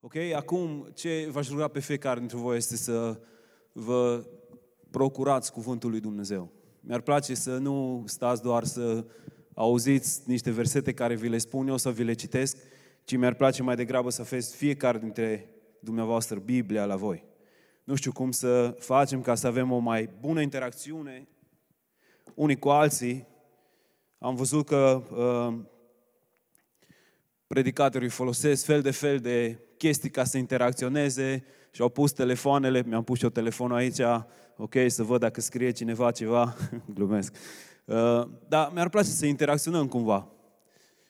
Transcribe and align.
Ok? 0.00 0.14
Acum, 0.34 0.90
ce 0.94 1.28
v-aș 1.30 1.48
ruga 1.48 1.68
pe 1.68 1.80
fiecare 1.80 2.18
dintre 2.18 2.36
voi 2.36 2.56
este 2.56 2.76
să 2.76 3.20
vă 3.72 4.26
procurați 4.90 5.52
cuvântul 5.52 5.90
lui 5.90 6.00
Dumnezeu. 6.00 6.52
Mi-ar 6.80 7.00
place 7.00 7.34
să 7.34 7.56
nu 7.56 8.02
stați 8.06 8.42
doar 8.42 8.64
să 8.64 9.04
auziți 9.54 10.22
niște 10.26 10.50
versete 10.50 10.92
care 10.92 11.14
vi 11.14 11.28
le 11.28 11.38
spun 11.38 11.68
eu 11.68 11.76
sau 11.76 11.92
vi 11.92 12.04
le 12.04 12.12
citesc, 12.12 12.56
ci 13.04 13.16
mi-ar 13.16 13.34
place 13.34 13.62
mai 13.62 13.76
degrabă 13.76 14.10
să 14.10 14.20
aveți 14.20 14.56
fiecare 14.56 14.98
dintre 14.98 15.50
dumneavoastră 15.80 16.38
Biblia 16.38 16.84
la 16.84 16.96
voi. 16.96 17.24
Nu 17.84 17.94
știu 17.94 18.12
cum 18.12 18.30
să 18.30 18.76
facem 18.78 19.20
ca 19.20 19.34
să 19.34 19.46
avem 19.46 19.72
o 19.72 19.78
mai 19.78 20.10
bună 20.20 20.40
interacțiune 20.40 21.28
unii 22.34 22.58
cu 22.58 22.68
alții. 22.68 23.26
Am 24.18 24.34
văzut 24.34 24.66
că 24.66 25.02
uh, 25.10 25.64
predicatorii 27.46 28.08
folosesc 28.08 28.64
fel 28.64 28.82
de 28.82 28.90
fel 28.90 29.18
de 29.18 29.58
chestii 29.78 30.10
ca 30.10 30.24
să 30.24 30.38
interacționeze 30.38 31.44
și 31.70 31.80
au 31.80 31.88
pus 31.88 32.12
telefoanele, 32.12 32.82
mi-am 32.86 33.04
pus 33.04 33.18
și 33.18 33.24
eu 33.24 33.30
telefonul 33.30 33.76
aici, 33.76 34.00
ok, 34.56 34.74
să 34.86 35.02
văd 35.02 35.20
dacă 35.20 35.40
scrie 35.40 35.70
cineva 35.70 36.10
ceva, 36.10 36.56
glumesc. 36.94 37.36
Uh, 37.84 38.22
dar 38.48 38.70
mi-ar 38.74 38.88
place 38.88 39.08
să 39.08 39.26
interacționăm 39.26 39.86
cumva. 39.86 40.28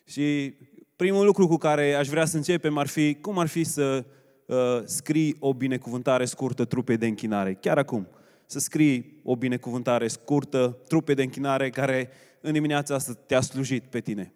Și 0.05 0.55
primul 0.97 1.25
lucru 1.25 1.47
cu 1.47 1.57
care 1.57 1.95
aș 1.95 2.09
vrea 2.09 2.25
să 2.25 2.37
începem 2.37 2.79
ar 2.79 2.87
fi, 2.87 3.15
cum 3.15 3.39
ar 3.39 3.47
fi 3.47 3.65
să 3.65 4.05
uh, 4.47 4.57
scrii 4.85 5.37
o 5.41 5.55
binecuvântare 5.55 6.25
scurtă 6.25 6.65
trupei 6.65 6.97
de 6.97 7.07
închinare, 7.07 7.55
chiar 7.55 7.79
acum. 7.79 8.09
Să 8.47 8.59
scrii 8.59 9.21
o 9.23 9.37
binecuvântare 9.37 10.09
scurtă 10.09 10.79
trupei 10.89 11.15
de 11.15 11.23
închinare 11.23 11.71
care 11.71 12.11
în 12.41 12.53
dimineața 12.53 12.95
asta 12.95 13.13
te-a 13.13 13.41
slujit 13.41 13.83
pe 13.83 14.01
tine 14.01 14.33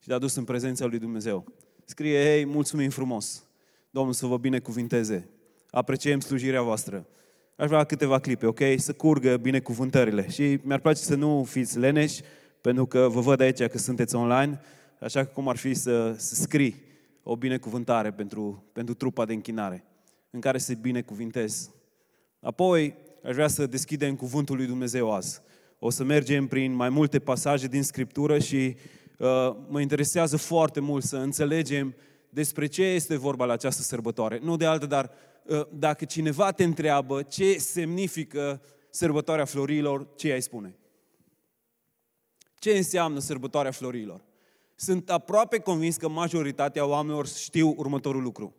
și 0.00 0.08
te-a 0.08 0.18
dus 0.18 0.34
în 0.34 0.44
prezența 0.44 0.86
lui 0.86 0.98
Dumnezeu. 0.98 1.44
Scrie, 1.84 2.22
hei, 2.22 2.44
mulțumim 2.44 2.90
frumos, 2.90 3.47
Domnul 3.98 4.16
să 4.16 4.26
vă 4.26 4.36
binecuvinteze, 4.36 5.28
apreciem 5.70 6.20
slujirea 6.20 6.62
voastră. 6.62 7.06
Aș 7.56 7.68
vrea 7.68 7.84
câteva 7.84 8.18
clipe, 8.18 8.46
ok? 8.46 8.60
Să 8.76 8.92
curgă 8.92 9.36
binecuvântările. 9.36 10.28
Și 10.28 10.58
mi-ar 10.62 10.80
place 10.80 11.02
să 11.02 11.14
nu 11.14 11.44
fiți 11.44 11.78
leneși, 11.78 12.20
pentru 12.60 12.86
că 12.86 13.08
vă 13.10 13.20
văd 13.20 13.40
aici 13.40 13.62
că 13.62 13.78
sunteți 13.78 14.14
online, 14.14 14.60
așa 15.00 15.24
că 15.24 15.30
cum 15.34 15.48
ar 15.48 15.56
fi 15.56 15.74
să, 15.74 16.14
să 16.16 16.34
scrii 16.34 16.82
o 17.22 17.36
binecuvântare 17.36 18.10
pentru, 18.10 18.64
pentru 18.72 18.94
trupa 18.94 19.24
de 19.24 19.32
închinare, 19.32 19.84
în 20.30 20.40
care 20.40 20.58
să 20.58 20.72
binecuvintezi. 20.80 21.70
Apoi, 22.40 22.94
aș 23.24 23.34
vrea 23.34 23.48
să 23.48 23.66
deschidem 23.66 24.16
cuvântul 24.16 24.56
lui 24.56 24.66
Dumnezeu 24.66 25.12
azi. 25.12 25.40
O 25.78 25.90
să 25.90 26.04
mergem 26.04 26.46
prin 26.46 26.72
mai 26.72 26.88
multe 26.88 27.18
pasaje 27.18 27.66
din 27.66 27.82
Scriptură 27.82 28.38
și 28.38 28.76
uh, 29.18 29.56
mă 29.68 29.80
interesează 29.80 30.36
foarte 30.36 30.80
mult 30.80 31.04
să 31.04 31.16
înțelegem 31.16 31.94
despre 32.30 32.66
ce 32.66 32.82
este 32.82 33.16
vorba 33.16 33.44
la 33.44 33.52
această 33.52 33.82
sărbătoare. 33.82 34.38
Nu 34.42 34.56
de 34.56 34.66
altă, 34.66 34.86
dar 34.86 35.10
uh, 35.44 35.66
dacă 35.72 36.04
cineva 36.04 36.52
te 36.52 36.64
întreabă 36.64 37.22
ce 37.22 37.58
semnifică 37.58 38.62
sărbătoarea 38.90 39.44
florilor, 39.44 40.08
ce 40.16 40.32
ai 40.32 40.42
spune? 40.42 40.76
Ce 42.58 42.76
înseamnă 42.76 43.18
sărbătoarea 43.18 43.70
florilor? 43.70 44.24
Sunt 44.74 45.10
aproape 45.10 45.58
convins 45.58 45.96
că 45.96 46.08
majoritatea 46.08 46.86
oamenilor 46.86 47.26
știu 47.26 47.74
următorul 47.76 48.22
lucru. 48.22 48.56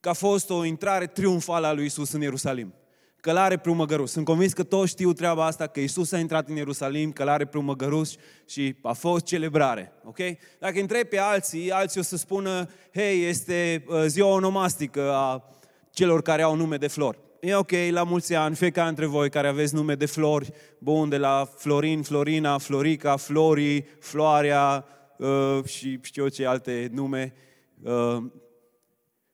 Că 0.00 0.08
a 0.08 0.12
fost 0.12 0.50
o 0.50 0.64
intrare 0.64 1.06
triumfală 1.06 1.66
a 1.66 1.72
lui 1.72 1.84
Isus 1.84 2.12
în 2.12 2.20
Ierusalim. 2.20 2.74
Călare 3.22 3.56
pe 3.56 3.68
un 3.70 3.76
măgăruș. 3.76 4.08
Sunt 4.10 4.24
convins 4.24 4.52
că 4.52 4.62
toți 4.62 4.90
știu 4.90 5.12
treaba 5.12 5.46
asta, 5.46 5.66
că 5.66 5.80
Isus 5.80 6.12
a 6.12 6.18
intrat 6.18 6.48
în 6.48 6.56
Ierusalim, 6.56 7.12
călare 7.12 7.44
pe 7.44 7.58
un 7.58 7.64
măgăruș 7.64 8.10
și 8.46 8.76
a 8.82 8.92
fost 8.92 9.24
celebrare. 9.24 9.92
Ok? 10.04 10.18
Dacă 10.58 10.80
întrebi 10.80 11.08
pe 11.08 11.18
alții, 11.18 11.70
alții 11.70 12.00
o 12.00 12.02
să 12.02 12.16
spună, 12.16 12.68
hei, 12.94 13.24
este 13.24 13.84
uh, 13.88 14.04
ziua 14.06 14.28
onomastică 14.28 15.12
a 15.12 15.44
celor 15.90 16.22
care 16.22 16.42
au 16.42 16.56
nume 16.56 16.76
de 16.76 16.86
flori. 16.86 17.18
E 17.40 17.54
ok, 17.54 17.70
la 17.90 18.02
mulți 18.02 18.34
ani, 18.34 18.54
fiecare 18.54 18.86
dintre 18.86 19.06
voi 19.06 19.30
care 19.30 19.48
aveți 19.48 19.74
nume 19.74 19.94
de 19.94 20.06
flori, 20.06 20.52
bun, 20.78 21.08
de 21.08 21.16
la 21.16 21.48
Florin, 21.56 22.02
Florina, 22.02 22.58
Florica, 22.58 23.16
Florii, 23.16 23.84
Floarea, 24.00 24.86
Uh, 25.22 25.64
și 25.64 25.98
știu 26.02 26.28
ce 26.28 26.46
alte 26.46 26.88
nume. 26.92 27.34
Uh, 27.82 28.24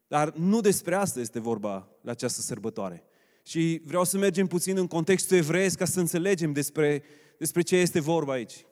dar 0.06 0.32
nu 0.32 0.60
despre 0.60 0.94
asta 0.94 1.20
este 1.20 1.40
vorba 1.40 1.88
la 2.02 2.10
această 2.10 2.40
sărbătoare. 2.40 3.07
Și 3.48 3.81
vreau 3.84 4.04
să 4.04 4.19
mergem 4.19 4.47
puțin 4.47 4.76
în 4.76 4.86
contextul 4.86 5.36
evreiesc 5.36 5.78
ca 5.78 5.84
să 5.84 6.00
înțelegem 6.00 6.53
despre, 6.53 7.03
despre 7.38 7.62
ce 7.62 7.76
este 7.76 8.00
vorba 8.00 8.32
aici. 8.32 8.66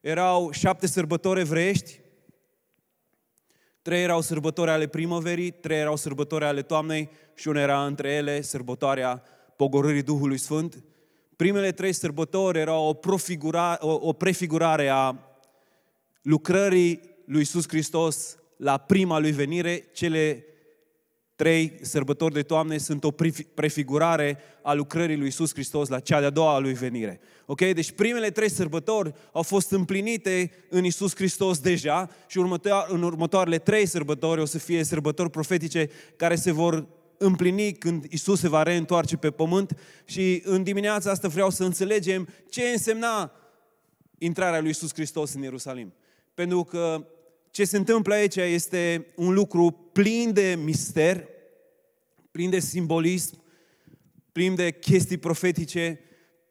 Erau 0.00 0.50
șapte 0.50 0.86
sărbători 0.86 1.40
evreiești, 1.40 2.00
trei 3.82 4.02
erau 4.02 4.20
sărbători 4.20 4.70
ale 4.70 4.86
primăverii, 4.86 5.50
trei 5.50 5.78
erau 5.78 5.96
sărbători 5.96 6.44
ale 6.44 6.62
toamnei 6.62 7.10
și 7.34 7.48
una 7.48 7.60
era 7.60 7.86
între 7.86 8.12
ele 8.12 8.40
sărbătoarea 8.40 9.22
pogorârii 9.56 10.02
Duhului 10.02 10.38
Sfânt. 10.38 10.84
Primele 11.36 11.72
trei 11.72 11.92
sărbători 11.92 12.58
erau 12.58 12.84
o, 12.88 13.14
o, 13.80 13.98
o 14.08 14.12
prefigurare 14.12 14.88
a 14.88 15.14
lucrării 16.22 17.00
lui 17.24 17.38
Iisus 17.38 17.68
Hristos 17.68 18.36
la 18.56 18.76
prima 18.76 19.18
lui 19.18 19.32
venire, 19.32 19.88
cele 19.92 20.44
trei 21.36 21.78
sărbători 21.80 22.34
de 22.34 22.42
toamne 22.42 22.78
sunt 22.78 23.04
o 23.04 23.10
prefigurare 23.54 24.38
a 24.62 24.72
lucrării 24.72 25.16
lui 25.16 25.24
Iisus 25.24 25.52
Hristos 25.52 25.88
la 25.88 26.00
cea 26.00 26.20
de-a 26.20 26.30
doua 26.30 26.58
lui 26.58 26.72
venire. 26.72 27.20
Ok? 27.46 27.60
Deci 27.60 27.90
primele 27.90 28.30
trei 28.30 28.50
sărbători 28.50 29.12
au 29.32 29.42
fost 29.42 29.70
împlinite 29.70 30.50
în 30.68 30.84
Iisus 30.84 31.14
Hristos 31.14 31.58
deja 31.58 32.10
și 32.26 32.38
în 32.88 33.02
următoarele 33.02 33.58
trei 33.58 33.86
sărbători 33.86 34.40
o 34.40 34.44
să 34.44 34.58
fie 34.58 34.84
sărbători 34.84 35.30
profetice 35.30 35.90
care 36.16 36.34
se 36.34 36.52
vor 36.52 36.86
împlini 37.18 37.72
când 37.72 38.04
Isus 38.10 38.40
se 38.40 38.48
va 38.48 38.62
reîntoarce 38.62 39.16
pe 39.16 39.30
pământ 39.30 39.78
și 40.04 40.42
în 40.44 40.62
dimineața 40.62 41.10
asta 41.10 41.28
vreau 41.28 41.50
să 41.50 41.64
înțelegem 41.64 42.28
ce 42.48 42.62
însemna 42.62 43.32
intrarea 44.18 44.60
lui 44.60 44.70
Isus 44.70 44.92
Hristos 44.92 45.34
în 45.34 45.42
Ierusalim 45.42 45.92
pentru 46.36 46.64
că 46.64 47.06
ce 47.56 47.64
se 47.64 47.76
întâmplă 47.76 48.14
aici 48.14 48.36
este 48.36 49.06
un 49.14 49.34
lucru 49.34 49.70
plin 49.92 50.32
de 50.32 50.58
mister, 50.62 51.28
plin 52.30 52.50
de 52.50 52.58
simbolism, 52.58 53.42
plin 54.32 54.54
de 54.54 54.70
chestii 54.70 55.16
profetice. 55.16 56.00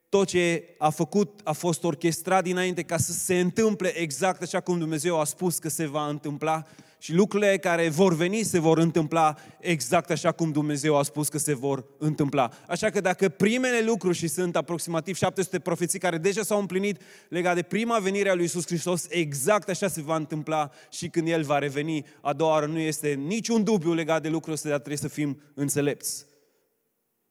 Tot 0.10 0.28
ce 0.28 0.76
a 0.78 0.90
făcut 0.90 1.40
a 1.44 1.52
fost 1.52 1.84
orchestrat 1.84 2.44
dinainte 2.44 2.84
ca 2.84 2.98
să 2.98 3.12
se 3.12 3.40
întâmple 3.40 3.98
exact 3.98 4.42
așa 4.42 4.60
cum 4.60 4.80
Dumnezeu 4.80 5.20
a 5.20 5.24
spus 5.24 5.58
că 5.58 5.70
se 5.70 5.86
va 5.86 6.08
întâmpla 6.08 6.68
și 7.06 7.14
lucrurile 7.14 7.58
care 7.58 7.90
vor 7.90 8.16
veni 8.16 8.44
se 8.44 8.60
vor 8.60 8.78
întâmpla 8.78 9.36
exact 9.60 10.12
așa 10.12 10.32
cum 10.32 10.52
Dumnezeu 10.52 10.98
a 10.98 11.04
spus 11.04 11.30
că 11.30 11.38
se 11.38 11.54
vor 11.54 11.86
întâmpla. 11.98 12.50
Așa 12.68 12.90
că 12.90 13.02
dacă 13.02 13.30
primele 13.30 13.82
lucruri, 13.86 14.18
și 14.18 14.28
sunt 14.28 14.56
aproximativ 14.56 15.16
700 15.16 15.60
profeții 15.60 16.00
care 16.00 16.18
deja 16.18 16.44
s-au 16.44 16.60
împlinit 16.60 17.02
legat 17.30 17.56
de 17.56 17.62
prima 17.62 18.00
venire 18.00 18.30
a 18.30 18.34
lui 18.34 18.44
Isus 18.44 18.66
Hristos, 18.66 19.06
exact 19.10 19.70
așa 19.70 19.88
se 19.88 20.02
va 20.02 20.16
întâmpla 20.16 20.72
și 20.92 21.10
când 21.10 21.28
El 21.28 21.44
va 21.44 21.60
reveni 21.60 22.06
a 22.22 22.34
doua 22.34 22.52
oară. 22.52 22.66
Nu 22.66 22.80
este 22.80 23.14
niciun 23.14 23.64
dubiu 23.64 23.94
legat 23.94 24.22
de 24.22 24.30
lucrul 24.30 24.54
ăsta, 24.54 24.70
dar 24.70 24.78
trebuie 24.78 24.98
să 24.98 25.08
fim 25.08 25.42
înțelepți. 25.54 26.26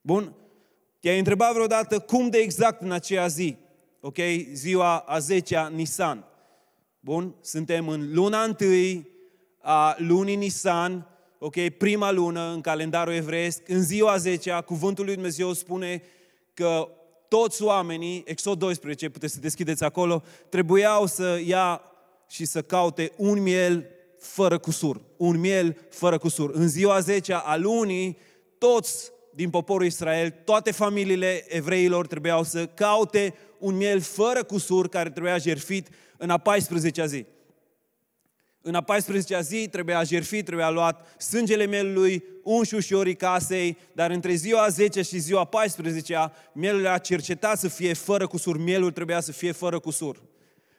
Bun? 0.01 0.35
Te-ai 0.99 1.17
întrebat 1.17 1.53
vreodată 1.53 1.99
cum 1.99 2.29
de 2.29 2.37
exact 2.37 2.81
în 2.81 2.91
aceea 2.91 3.27
zi, 3.27 3.57
ok, 3.99 4.17
ziua 4.53 4.97
a 4.97 5.17
10-a 5.19 5.67
Nisan. 5.67 6.25
Bun? 6.99 7.35
Suntem 7.41 7.87
în 7.87 8.13
luna 8.13 8.43
întâi, 8.43 9.13
a 9.67 9.95
lunii 9.97 10.35
Nisan, 10.35 11.07
ok, 11.39 11.69
prima 11.69 12.11
lună 12.11 12.51
în 12.53 12.61
calendarul 12.61 13.13
evreiesc, 13.13 13.69
în 13.69 13.83
ziua 13.83 14.17
10 14.17 14.61
cuvântul 14.65 15.05
lui 15.05 15.13
Dumnezeu 15.13 15.53
spune 15.53 16.01
că 16.53 16.89
toți 17.27 17.63
oamenii, 17.63 18.23
Exod 18.25 18.59
12, 18.59 19.09
puteți 19.09 19.33
să 19.33 19.39
deschideți 19.39 19.83
acolo, 19.83 20.23
trebuiau 20.49 21.05
să 21.05 21.41
ia 21.45 21.81
și 22.27 22.45
să 22.45 22.61
caute 22.61 23.11
un 23.15 23.41
miel 23.41 23.85
fără 24.19 24.57
cusur. 24.57 25.01
Un 25.17 25.39
miel 25.39 25.77
fără 25.89 26.17
cusur. 26.17 26.51
În 26.53 26.67
ziua 26.67 26.99
10 26.99 27.33
a 27.33 27.57
lunii, 27.57 28.17
toți 28.57 29.11
din 29.33 29.49
poporul 29.49 29.85
Israel, 29.85 30.29
toate 30.43 30.71
familiile 30.71 31.45
evreilor 31.47 32.07
trebuiau 32.07 32.43
să 32.43 32.65
caute 32.65 33.33
un 33.59 33.75
miel 33.75 33.99
fără 33.99 34.43
cusur 34.43 34.89
care 34.89 35.09
trebuia 35.09 35.37
jertfit 35.37 35.87
în 36.17 36.29
a 36.29 36.41
14-a 36.41 37.05
zi. 37.05 37.25
În 38.67 38.75
a 38.75 38.83
14-a 38.83 39.41
zi 39.41 39.67
trebuia 39.71 40.03
jertfit, 40.03 40.45
trebuia 40.45 40.69
luat 40.69 41.21
sângele 41.21 41.65
mielului, 41.65 42.23
unși 42.43 42.75
ușorii 42.75 43.15
casei, 43.15 43.77
dar 43.93 44.11
între 44.11 44.33
ziua 44.33 44.67
10 44.67 45.01
și 45.01 45.17
ziua 45.17 45.49
14-a, 45.49 46.33
mielul 46.53 46.87
a 46.87 46.97
cercetat 46.97 47.59
să 47.59 47.67
fie 47.67 47.93
fără 47.93 48.27
cusur, 48.27 48.57
mielul 48.57 48.91
trebuia 48.91 49.19
să 49.19 49.31
fie 49.31 49.51
fără 49.51 49.79
cusur. 49.79 50.21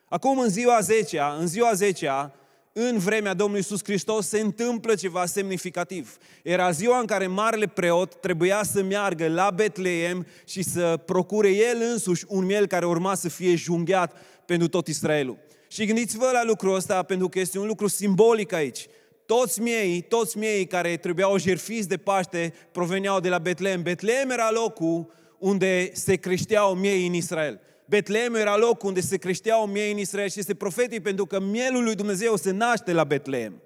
Acum, 0.08 0.38
în 0.38 0.48
ziua 0.48 0.78
10-a, 0.82 1.36
în 1.38 1.46
ziua 1.46 1.70
10-a, 1.74 2.34
în 2.72 2.98
vremea 2.98 3.34
Domnului 3.34 3.60
Iisus 3.60 3.84
Hristos 3.84 4.28
se 4.28 4.40
întâmplă 4.40 4.94
ceva 4.94 5.26
semnificativ. 5.26 6.16
Era 6.42 6.70
ziua 6.70 6.98
în 6.98 7.06
care 7.06 7.26
marele 7.26 7.66
preot 7.66 8.20
trebuia 8.20 8.62
să 8.62 8.82
meargă 8.82 9.28
la 9.28 9.50
Betleem 9.50 10.26
și 10.46 10.62
să 10.62 11.02
procure 11.04 11.50
el 11.50 11.76
însuși 11.92 12.24
un 12.28 12.44
miel 12.44 12.66
care 12.66 12.86
urma 12.86 13.14
să 13.14 13.28
fie 13.28 13.54
junghiat 13.54 14.16
pentru 14.46 14.68
tot 14.68 14.86
Israelul. 14.86 15.45
Și 15.76 15.84
gândiți-vă 15.84 16.30
la 16.32 16.44
lucrul 16.44 16.74
ăsta, 16.74 17.02
pentru 17.02 17.28
că 17.28 17.38
este 17.38 17.58
un 17.58 17.66
lucru 17.66 17.86
simbolic 17.86 18.52
aici. 18.52 18.86
Toți 19.26 19.60
miei, 19.60 20.00
toți 20.00 20.38
miei 20.38 20.66
care 20.66 20.96
trebuiau 20.96 21.38
jerfiți 21.38 21.88
de 21.88 21.96
Paște 21.96 22.54
proveneau 22.72 23.20
de 23.20 23.28
la 23.28 23.38
Betlehem. 23.38 23.82
Betlehem 23.82 24.30
era 24.30 24.50
locul 24.50 25.12
unde 25.38 25.90
se 25.94 26.14
creșteau 26.14 26.74
miei 26.74 27.06
în 27.06 27.14
Israel. 27.14 27.60
Betlehem 27.86 28.34
era 28.34 28.56
locul 28.56 28.88
unde 28.88 29.00
se 29.00 29.16
creșteau 29.16 29.66
miei 29.66 29.92
în 29.92 29.98
Israel 29.98 30.28
și 30.28 30.38
este 30.38 30.54
profetic 30.54 31.02
pentru 31.02 31.26
că 31.26 31.40
mielul 31.40 31.84
lui 31.84 31.94
Dumnezeu 31.94 32.36
se 32.36 32.50
naște 32.50 32.92
la 32.92 33.04
Betlehem. 33.04 33.62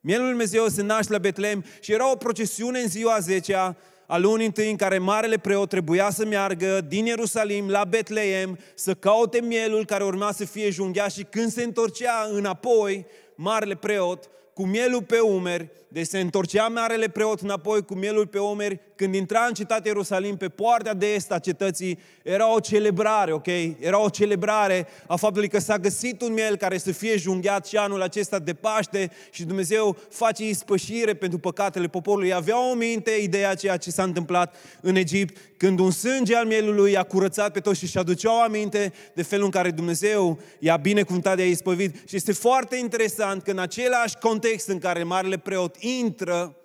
Mielul 0.00 0.22
lui 0.22 0.32
Dumnezeu 0.32 0.68
se 0.68 0.82
naște 0.82 1.12
la 1.12 1.18
Betlehem 1.18 1.64
și 1.80 1.92
era 1.92 2.10
o 2.10 2.16
procesiune 2.16 2.78
în 2.78 2.88
ziua 2.88 3.18
10 3.18 3.76
a 4.10 4.18
lunii 4.18 4.46
întâi 4.46 4.70
în 4.70 4.76
care 4.76 4.98
marele 4.98 5.38
preot 5.38 5.68
trebuia 5.68 6.10
să 6.10 6.24
meargă 6.24 6.80
din 6.88 7.06
Ierusalim 7.06 7.68
la 7.68 7.84
Betlehem 7.84 8.58
să 8.74 8.94
caute 8.94 9.40
mielul 9.40 9.84
care 9.84 10.04
urma 10.04 10.32
să 10.32 10.44
fie 10.44 10.70
junghiat 10.70 11.12
și 11.12 11.22
când 11.30 11.50
se 11.50 11.62
întorcea 11.62 12.28
înapoi, 12.32 13.06
marele 13.34 13.74
preot 13.74 14.30
cu 14.54 14.66
mielul 14.66 15.02
pe 15.02 15.18
umeri, 15.18 15.70
deci 15.92 16.06
se 16.06 16.20
întorcea 16.20 16.66
marele 16.66 17.08
preot 17.08 17.40
înapoi 17.40 17.84
cu 17.84 17.94
mielul 17.94 18.26
pe 18.26 18.38
umeri, 18.38 18.80
când 18.96 19.14
intra 19.14 19.44
în 19.48 19.54
cetatea 19.54 19.82
Ierusalim, 19.90 20.36
pe 20.36 20.48
poarta 20.48 20.94
de 20.94 21.06
est 21.06 21.32
a 21.32 21.38
cetății, 21.38 21.98
era 22.22 22.54
o 22.54 22.60
celebrare, 22.60 23.32
ok? 23.32 23.46
Era 23.78 24.02
o 24.02 24.08
celebrare 24.08 24.86
a 25.06 25.16
faptului 25.16 25.48
că 25.48 25.58
s-a 25.58 25.78
găsit 25.78 26.22
un 26.22 26.32
miel 26.32 26.56
care 26.56 26.78
să 26.78 26.92
fie 26.92 27.16
junghiat 27.16 27.66
și 27.66 27.76
anul 27.76 28.02
acesta 28.02 28.38
de 28.38 28.54
Paște 28.54 29.10
și 29.30 29.44
Dumnezeu 29.44 29.96
face 30.10 30.48
ispășire 30.48 31.14
pentru 31.14 31.38
păcatele 31.38 31.86
poporului. 31.86 32.32
Avea 32.32 32.70
o 32.70 32.74
minte 32.74 33.10
ideea 33.10 33.54
ceea 33.54 33.76
ce 33.76 33.90
s-a 33.90 34.02
întâmplat 34.02 34.54
în 34.80 34.96
Egipt, 34.96 35.36
când 35.56 35.78
un 35.78 35.90
sânge 35.90 36.36
al 36.36 36.46
mielului 36.46 36.96
a 36.96 37.02
curățat 37.02 37.52
pe 37.52 37.60
toți 37.60 37.78
și 37.78 37.86
și 37.86 37.98
aduceau 37.98 38.42
aminte 38.42 38.92
de 39.14 39.22
felul 39.22 39.44
în 39.44 39.50
care 39.50 39.70
Dumnezeu 39.70 40.38
i-a 40.58 40.76
binecuvântat, 40.76 41.38
i-a 41.38 41.44
ispăvit. 41.44 41.94
Și 42.08 42.16
este 42.16 42.32
foarte 42.32 42.76
interesant 42.76 43.42
că 43.42 43.50
în 43.50 43.58
același 43.58 44.16
context 44.20 44.68
în 44.68 44.78
care 44.78 45.02
Marele 45.02 45.38
Preot 45.38 45.76
intră 45.80 46.56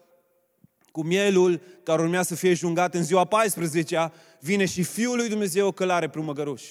cu 0.92 1.04
mielul 1.04 1.62
care 1.84 2.02
urmea 2.02 2.22
să 2.22 2.36
fie 2.36 2.54
jungat 2.54 2.96
în 2.96 3.04
ziua 3.04 3.26
14 3.26 4.12
vine 4.40 4.66
și 4.66 4.84
Fiul 4.84 5.16
lui 5.16 5.30
Dumnezeu 5.30 5.72
călare 5.72 6.10
pe 6.10 6.20
un 6.20 6.26
măgăruș. 6.26 6.64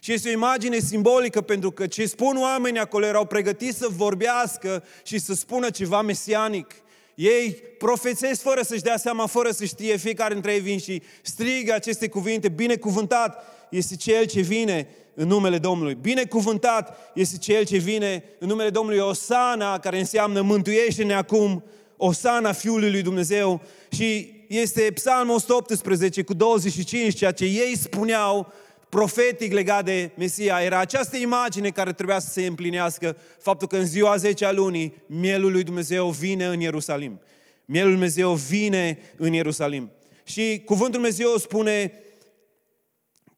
Și 0.00 0.12
este 0.12 0.28
o 0.28 0.32
imagine 0.32 0.78
simbolică 0.78 1.40
pentru 1.40 1.70
că 1.70 1.86
ce 1.86 2.06
spun 2.06 2.36
oamenii 2.36 2.80
acolo 2.80 3.06
erau 3.06 3.26
pregătiți 3.26 3.78
să 3.78 3.86
vorbească 3.90 4.84
și 5.02 5.18
să 5.18 5.34
spună 5.34 5.70
ceva 5.70 6.02
mesianic. 6.02 6.74
Ei 7.14 7.52
profețesc 7.78 8.40
fără 8.42 8.62
să-și 8.62 8.82
dea 8.82 8.96
seama, 8.96 9.26
fără 9.26 9.50
să 9.50 9.64
știe, 9.64 9.96
fiecare 9.96 10.32
dintre 10.32 10.52
ei 10.52 10.60
vin 10.60 10.78
și 10.78 11.02
strigă 11.22 11.74
aceste 11.74 12.08
cuvinte, 12.08 12.48
binecuvântat 12.48 13.44
este 13.70 13.96
Cel 13.96 14.24
ce 14.24 14.40
vine 14.40 14.88
în 15.14 15.28
numele 15.28 15.58
Domnului. 15.58 15.94
Binecuvântat 15.94 17.10
este 17.14 17.36
Cel 17.36 17.64
ce 17.64 17.76
vine 17.76 18.24
în 18.38 18.48
numele 18.48 18.70
Domnului 18.70 19.00
Osana, 19.00 19.78
care 19.78 19.98
înseamnă 19.98 20.40
mântuiește-ne 20.40 21.14
acum, 21.14 21.64
Osana 22.04 22.52
Fiului 22.52 22.90
lui 22.90 23.02
Dumnezeu. 23.02 23.60
Și 23.90 24.34
este 24.48 24.90
Psalmul 24.94 25.34
118 25.34 26.22
cu 26.22 26.34
25, 26.34 27.14
ceea 27.14 27.32
ce 27.32 27.44
ei 27.44 27.76
spuneau 27.76 28.52
profetic 28.88 29.52
legat 29.52 29.84
de 29.84 30.10
Mesia. 30.16 30.62
Era 30.62 30.78
această 30.78 31.16
imagine 31.16 31.70
care 31.70 31.92
trebuia 31.92 32.18
să 32.18 32.28
se 32.32 32.46
împlinească, 32.46 33.16
faptul 33.38 33.68
că 33.68 33.76
în 33.76 33.86
ziua 33.86 34.16
10 34.16 34.44
a 34.44 34.52
lunii, 34.52 34.94
mielul 35.06 35.52
lui 35.52 35.62
Dumnezeu 35.62 36.08
vine 36.08 36.46
în 36.46 36.60
Ierusalim. 36.60 37.20
Mielul 37.64 37.88
lui 37.88 37.98
Dumnezeu 37.98 38.32
vine 38.32 38.98
în 39.16 39.32
Ierusalim. 39.32 39.90
Și 40.24 40.62
cuvântul 40.64 41.00
Dumnezeu 41.00 41.36
spune 41.36 41.92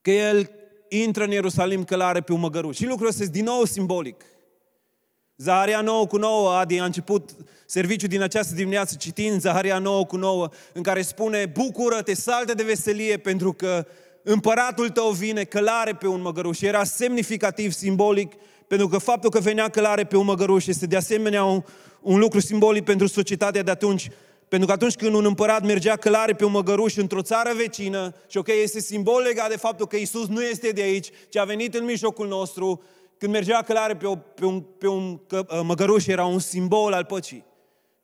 că 0.01 0.11
el 0.11 0.51
intră 0.89 1.23
în 1.23 1.31
Ierusalim 1.31 1.83
călare 1.83 2.21
pe 2.21 2.33
un 2.33 2.39
măgăruș. 2.39 2.75
Și 2.75 2.85
lucrul 2.85 3.07
ăsta 3.07 3.23
este 3.23 3.37
din 3.37 3.45
nou 3.45 3.63
simbolic. 3.63 4.23
Zaharia 5.37 5.81
9 5.81 6.07
cu 6.07 6.17
9, 6.17 6.53
Adi 6.53 6.79
a 6.79 6.85
început 6.85 7.29
serviciul 7.65 8.07
din 8.07 8.21
această 8.21 8.55
dimineață 8.55 8.95
citind 8.99 9.41
Zaharia 9.41 9.79
9 9.79 10.05
cu 10.05 10.15
9, 10.15 10.49
în 10.73 10.81
care 10.81 11.01
spune, 11.01 11.45
bucură-te, 11.45 12.13
salte 12.13 12.53
de 12.53 12.63
veselie, 12.63 13.17
pentru 13.17 13.53
că 13.53 13.85
împăratul 14.23 14.89
tău 14.89 15.09
vine 15.09 15.43
călare 15.43 15.93
pe 15.93 16.07
un 16.07 16.21
măgăruș. 16.21 16.61
Era 16.61 16.83
semnificativ, 16.83 17.71
simbolic, 17.71 18.33
pentru 18.67 18.87
că 18.87 18.97
faptul 18.97 19.29
că 19.29 19.39
venea 19.39 19.69
călare 19.69 20.03
pe 20.03 20.17
un 20.17 20.25
măgăruș 20.25 20.65
este 20.65 20.85
de 20.85 20.95
asemenea 20.95 21.43
un, 21.43 21.63
un 22.01 22.19
lucru 22.19 22.39
simbolic 22.39 22.83
pentru 22.83 23.07
societatea 23.07 23.63
de 23.63 23.71
atunci. 23.71 24.09
Pentru 24.47 24.67
că 24.67 24.73
atunci 24.73 24.95
când 24.95 25.15
un 25.15 25.25
împărat 25.25 25.65
mergea 25.65 25.95
călare 25.95 26.33
pe 26.33 26.45
un 26.45 26.51
măgăruș 26.51 26.95
într-o 26.95 27.21
țară 27.21 27.53
vecină, 27.55 28.15
și 28.27 28.37
ok, 28.37 28.47
este 28.47 28.79
simbol 28.79 29.21
legat 29.21 29.49
de 29.49 29.57
faptul 29.57 29.87
că 29.87 29.95
Isus 29.95 30.27
nu 30.27 30.41
este 30.41 30.69
de 30.69 30.81
aici, 30.81 31.09
ci 31.29 31.37
a 31.37 31.43
venit 31.43 31.75
în 31.75 31.85
mijlocul 31.85 32.27
nostru, 32.27 32.81
când 33.17 33.31
mergea 33.31 33.61
călare 33.61 33.95
pe, 33.95 34.05
o, 34.05 34.15
pe 34.15 34.45
un, 34.45 34.61
pe 34.61 34.87
un 34.87 35.25
că, 35.27 35.45
uh, 35.49 35.59
măgăruș, 35.63 36.07
era 36.07 36.25
un 36.25 36.39
simbol 36.39 36.93
al 36.93 37.05
păcii. 37.05 37.45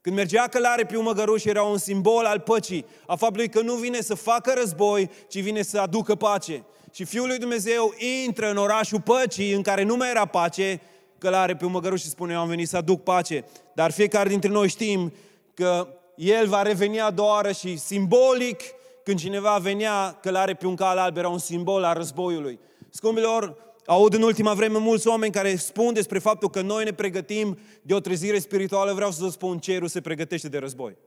Când 0.01 0.15
mergea 0.15 0.47
călare 0.47 0.85
pe 0.85 0.97
un 0.97 1.03
măgăruș, 1.03 1.45
era 1.45 1.63
un 1.63 1.77
simbol 1.77 2.25
al 2.25 2.39
păcii, 2.39 2.85
a 3.07 3.15
faptului 3.15 3.49
că 3.49 3.61
nu 3.61 3.73
vine 3.73 4.01
să 4.01 4.15
facă 4.15 4.53
război, 4.57 5.09
ci 5.27 5.41
vine 5.41 5.61
să 5.61 5.79
aducă 5.79 6.15
pace. 6.15 6.63
Și 6.93 7.03
Fiul 7.03 7.27
lui 7.27 7.37
Dumnezeu 7.37 7.93
intră 8.25 8.49
în 8.49 8.57
orașul 8.57 9.01
păcii, 9.01 9.53
în 9.53 9.61
care 9.61 9.83
nu 9.83 9.95
mai 9.95 10.09
era 10.09 10.25
pace, 10.25 10.81
călare 11.17 11.55
pe 11.55 11.65
un 11.65 11.71
măgăruș 11.71 12.01
și 12.01 12.09
spune, 12.09 12.33
eu 12.33 12.39
am 12.39 12.47
venit 12.47 12.67
să 12.67 12.77
aduc 12.77 13.03
pace. 13.03 13.45
Dar 13.73 13.91
fiecare 13.91 14.29
dintre 14.29 14.49
noi 14.49 14.69
știm 14.69 15.13
că 15.53 15.87
El 16.15 16.47
va 16.47 16.61
reveni 16.61 17.01
a 17.01 17.11
doua 17.11 17.33
oară 17.33 17.51
și 17.51 17.77
simbolic, 17.77 18.61
când 19.03 19.19
cineva 19.19 19.57
venea 19.57 20.17
călare 20.21 20.53
pe 20.53 20.67
un 20.67 20.75
cal 20.75 20.97
alb, 20.97 21.17
era 21.17 21.29
un 21.29 21.37
simbol 21.37 21.83
al 21.83 21.93
războiului. 21.93 22.59
Scumpilor, 22.89 23.55
Aud 23.85 24.13
în 24.13 24.21
ultima 24.21 24.53
vreme 24.53 24.77
mulți 24.77 25.07
oameni 25.07 25.31
care 25.31 25.55
spun 25.55 25.93
despre 25.93 26.19
faptul 26.19 26.49
că 26.49 26.61
noi 26.61 26.83
ne 26.83 26.93
pregătim 26.93 27.57
de 27.81 27.93
o 27.93 27.99
trezire 27.99 28.39
spirituală. 28.39 28.93
Vreau 28.93 29.11
să 29.11 29.23
vă 29.23 29.29
spun, 29.29 29.59
cerul 29.59 29.87
se 29.87 30.01
pregătește 30.01 30.49
de 30.49 30.57
război. 30.57 30.97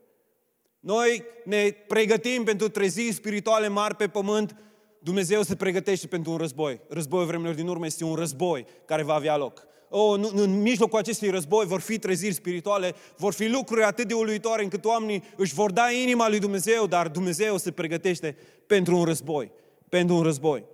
Noi 0.81 1.25
ne 1.45 1.71
pregătim 1.87 2.45
pentru 2.45 2.69
treziri 2.69 3.15
spirituale 3.15 3.69
mari 3.69 3.97
pe 3.97 4.09
pământ. 4.09 4.57
Dumnezeu 4.99 5.43
se 5.43 5.55
pregătește 5.55 6.07
pentru 6.07 6.31
un 6.31 6.37
război. 6.37 6.81
Războiul 6.89 7.27
vremelor 7.27 7.55
din 7.55 7.69
urmă 7.69 7.87
este 7.87 8.05
un 8.05 8.15
război 8.15 8.67
care 8.85 9.03
va 9.03 9.15
avea 9.15 9.37
loc. 9.37 9.67
Oh, 9.89 10.19
în, 10.19 10.31
în 10.35 10.61
mijlocul 10.61 10.99
acestui 10.99 11.31
război 11.31 11.67
vor 11.67 11.81
fi 11.81 11.99
treziri 11.99 12.35
spirituale, 12.35 12.95
vor 13.17 13.33
fi 13.33 13.47
lucruri 13.49 13.83
atât 13.83 14.09
de 14.09 14.15
uluitoare 14.15 14.63
încât 14.63 14.85
oamenii 14.85 15.23
își 15.37 15.55
vor 15.55 15.73
da 15.73 15.91
inima 15.91 16.29
lui 16.29 16.39
Dumnezeu, 16.39 16.87
dar 16.87 17.09
Dumnezeu 17.09 17.57
se 17.57 17.71
pregătește 17.71 18.37
pentru 18.67 18.97
un 18.97 19.05
război. 19.05 19.51
Pentru 19.89 20.15
un 20.15 20.23
război. 20.23 20.65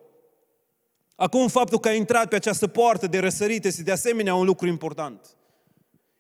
Acum, 1.21 1.49
faptul 1.49 1.79
că 1.79 1.89
a 1.89 1.93
intrat 1.93 2.29
pe 2.29 2.35
această 2.35 2.67
poartă 2.67 3.07
de 3.07 3.19
răsărit 3.19 3.65
este 3.65 3.83
de 3.83 3.91
asemenea 3.91 4.35
un 4.35 4.45
lucru 4.45 4.67
important. 4.67 5.27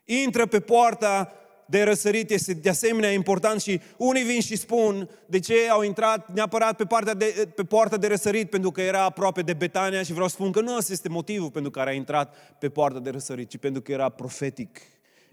Intră 0.05 0.47
pe 0.47 0.61
poarta 0.61 1.32
de 1.67 1.82
răsărit 1.82 2.31
este 2.31 2.52
de 2.52 2.69
asemenea 2.69 3.11
important 3.11 3.61
și 3.61 3.81
unii 3.97 4.23
vin 4.23 4.41
și 4.41 4.56
spun 4.56 5.08
de 5.26 5.38
ce 5.38 5.54
au 5.71 5.83
intrat 5.83 6.33
neapărat 6.33 6.76
pe, 6.76 6.85
partea 6.85 7.14
de, 7.14 7.49
pe 7.54 7.64
poarta 7.64 7.97
de 7.97 8.07
răsărit, 8.07 8.50
pentru 8.50 8.71
că 8.71 8.80
era 8.80 9.04
aproape 9.04 9.42
de 9.42 9.52
Betania 9.52 10.02
și 10.02 10.12
vreau 10.12 10.28
să 10.28 10.35
spun 10.35 10.52
că 10.52 10.61
nu 10.61 10.76
ăsta 10.76 10.92
este 10.92 11.09
motivul 11.09 11.50
pentru 11.50 11.71
care 11.71 11.90
a 11.90 11.92
intrat 11.92 12.57
pe 12.59 12.69
poarta 12.69 12.99
de 12.99 13.11
răsărit, 13.11 13.49
ci 13.49 13.57
pentru 13.57 13.83
că 13.83 13.92
era 13.92 14.09
profetic. 14.09 14.80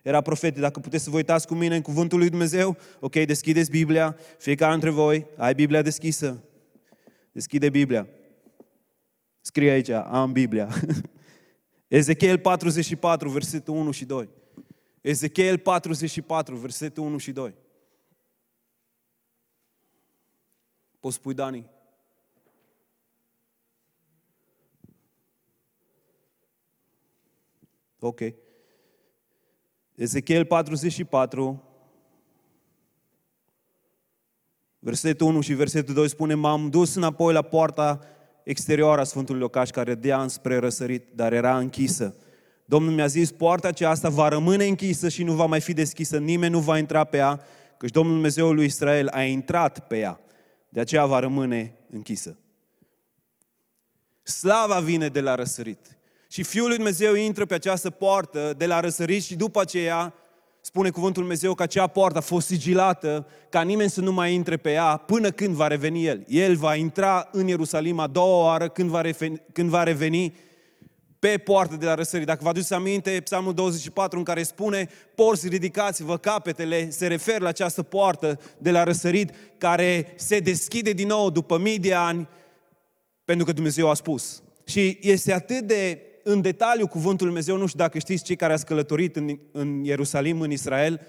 Era 0.02 0.22
profetic. 0.22 0.62
Dacă 0.62 0.80
puteți 0.80 1.04
să 1.04 1.10
vă 1.10 1.16
uitați 1.16 1.48
cu 1.48 1.54
mine 1.54 1.76
în 1.76 1.82
cuvântul 1.82 2.18
lui 2.18 2.30
Dumnezeu, 2.30 2.78
ok, 3.00 3.16
deschideți 3.16 3.70
Biblia, 3.70 4.18
fiecare 4.38 4.72
dintre 4.72 4.90
voi, 4.90 5.26
ai 5.38 5.54
Biblia 5.54 5.82
deschisă. 5.82 6.44
Deschide 7.32 7.70
Biblia. 7.70 8.08
Scrie 9.48 9.72
aici, 9.72 9.90
am 9.90 10.32
Biblia. 10.32 10.70
Ezechiel 11.88 12.38
44, 12.40 13.30
versetul 13.30 13.76
1 13.76 13.92
și 13.92 14.06
2. 14.06 14.30
Ezechiel 15.02 15.58
44, 15.58 16.56
versetul 16.56 17.04
1 17.04 17.18
și 17.18 17.32
2. 17.32 17.56
Poți 21.00 21.16
spui, 21.16 21.34
Dani? 21.34 21.70
Ok. 28.00 28.20
Ezechiel 29.96 30.46
44, 30.46 31.64
versetul 34.80 35.28
1 35.28 35.42
și 35.42 35.54
versetul 35.54 35.94
2 35.94 36.10
spune, 36.10 36.34
m-am 36.34 36.70
dus 36.70 36.96
înapoi 36.96 37.34
la 37.34 37.42
poarta 37.42 38.17
exterioară 38.48 39.02
a 39.02 39.04
Sfântului 39.04 39.42
Locaș 39.42 39.70
care 39.70 39.96
dea 39.96 40.22
înspre 40.22 40.58
răsărit, 40.58 41.08
dar 41.16 41.34
era 41.34 41.58
închisă. 41.58 42.16
Domnul 42.66 42.94
mi-a 42.94 43.08
zis, 43.08 43.32
poarta 43.32 43.68
aceasta 43.68 44.10
va 44.10 44.28
rămâne 44.28 44.66
închisă 44.66 45.10
și 45.10 45.24
nu 45.24 45.34
va 45.34 45.46
mai 45.46 45.62
fi 45.62 45.74
deschisă, 45.74 46.18
nimeni 46.18 46.52
nu 46.52 46.60
va 46.60 46.78
intra 46.78 47.04
pe 47.04 47.18
ea, 47.18 47.42
căci 47.78 47.92
Domnul 47.92 48.14
Dumnezeul 48.14 48.56
lui 48.56 48.66
Israel 48.66 49.08
a 49.08 49.22
intrat 49.22 49.88
pe 49.88 49.98
ea. 49.98 50.20
De 50.70 50.80
aceea 50.80 51.06
va 51.06 51.20
rămâne 51.20 51.76
închisă. 51.90 52.38
Slava 54.24 54.80
vine 54.80 55.08
de 55.08 55.22
la 55.22 55.36
răsărit. 55.36 55.98
Și 56.28 56.44
Fiul 56.44 56.68
lui 56.68 56.76
Dumnezeu 56.76 57.16
intră 57.16 57.46
pe 57.46 57.54
această 57.54 57.90
poartă 57.90 58.54
de 58.58 58.66
la 58.66 58.80
răsărit 58.80 59.24
și 59.24 59.36
după 59.36 59.62
aceea 59.62 60.14
spune 60.68 60.90
cuvântul 60.90 61.22
Dumnezeu 61.22 61.54
că 61.54 61.64
acea 61.64 61.88
poartă 61.88 62.18
a 62.18 62.22
fost 62.22 62.48
sigilată, 62.48 63.28
ca 63.50 63.62
nimeni 63.62 63.90
să 63.90 64.02
nu 64.02 64.12
mai 64.12 64.34
intre 64.34 64.58
pe 64.58 64.72
ea 64.72 64.98
până 64.98 65.32
când 65.32 65.56
va 65.56 65.68
reveni 65.68 66.06
El. 66.06 66.24
El 66.28 66.56
va 66.56 66.76
intra 66.76 67.30
în 67.32 67.48
Ierusalim 67.48 68.00
a 68.00 68.08
doua 68.08 68.44
oară 68.44 68.70
când 68.70 68.90
va 68.90 69.02
reveni, 69.02 69.42
când 69.54 69.70
va 69.70 69.84
reveni 69.84 70.36
pe 71.20 71.38
poartă 71.38 71.76
de 71.76 71.86
la 71.86 71.94
răsărit. 71.94 72.26
Dacă 72.26 72.40
vă 72.44 72.50
aduceți 72.50 72.74
aminte, 72.74 73.22
Psalmul 73.24 73.54
24 73.54 74.18
în 74.18 74.24
care 74.24 74.44
spune, 74.44 74.90
porți 75.16 75.48
ridicați-vă 75.48 76.18
capetele, 76.18 76.90
se 76.90 77.08
referă 77.08 77.44
la 77.44 77.50
această 77.50 77.84
poartă 77.84 78.40
de 78.58 78.72
la 78.72 78.84
răsărit 78.84 79.32
care 79.58 80.14
se 80.16 80.40
deschide 80.40 80.92
din 80.92 81.08
nou 81.08 81.30
după 81.30 81.58
mii 81.58 81.80
de 81.80 81.94
ani 81.94 82.28
pentru 83.26 83.46
că 83.46 83.52
Dumnezeu 83.52 83.90
a 83.90 83.94
spus. 83.94 84.44
Și 84.66 84.98
este 85.02 85.34
atât 85.34 85.62
de 85.62 86.02
în 86.30 86.42
detaliu 86.42 86.88
cuvântul 86.88 87.26
Lui 87.26 87.36
Dumnezeu, 87.36 87.58
nu 87.58 87.66
știu 87.68 87.80
dacă 87.80 88.00
știți 88.00 88.24
cei 88.24 88.36
care 88.36 88.54
ați 88.54 88.66
călătorit 88.66 89.16
în, 89.16 89.40
în 89.52 89.84
Ierusalim, 89.84 90.42
în 90.42 90.52
Israel, 90.52 91.02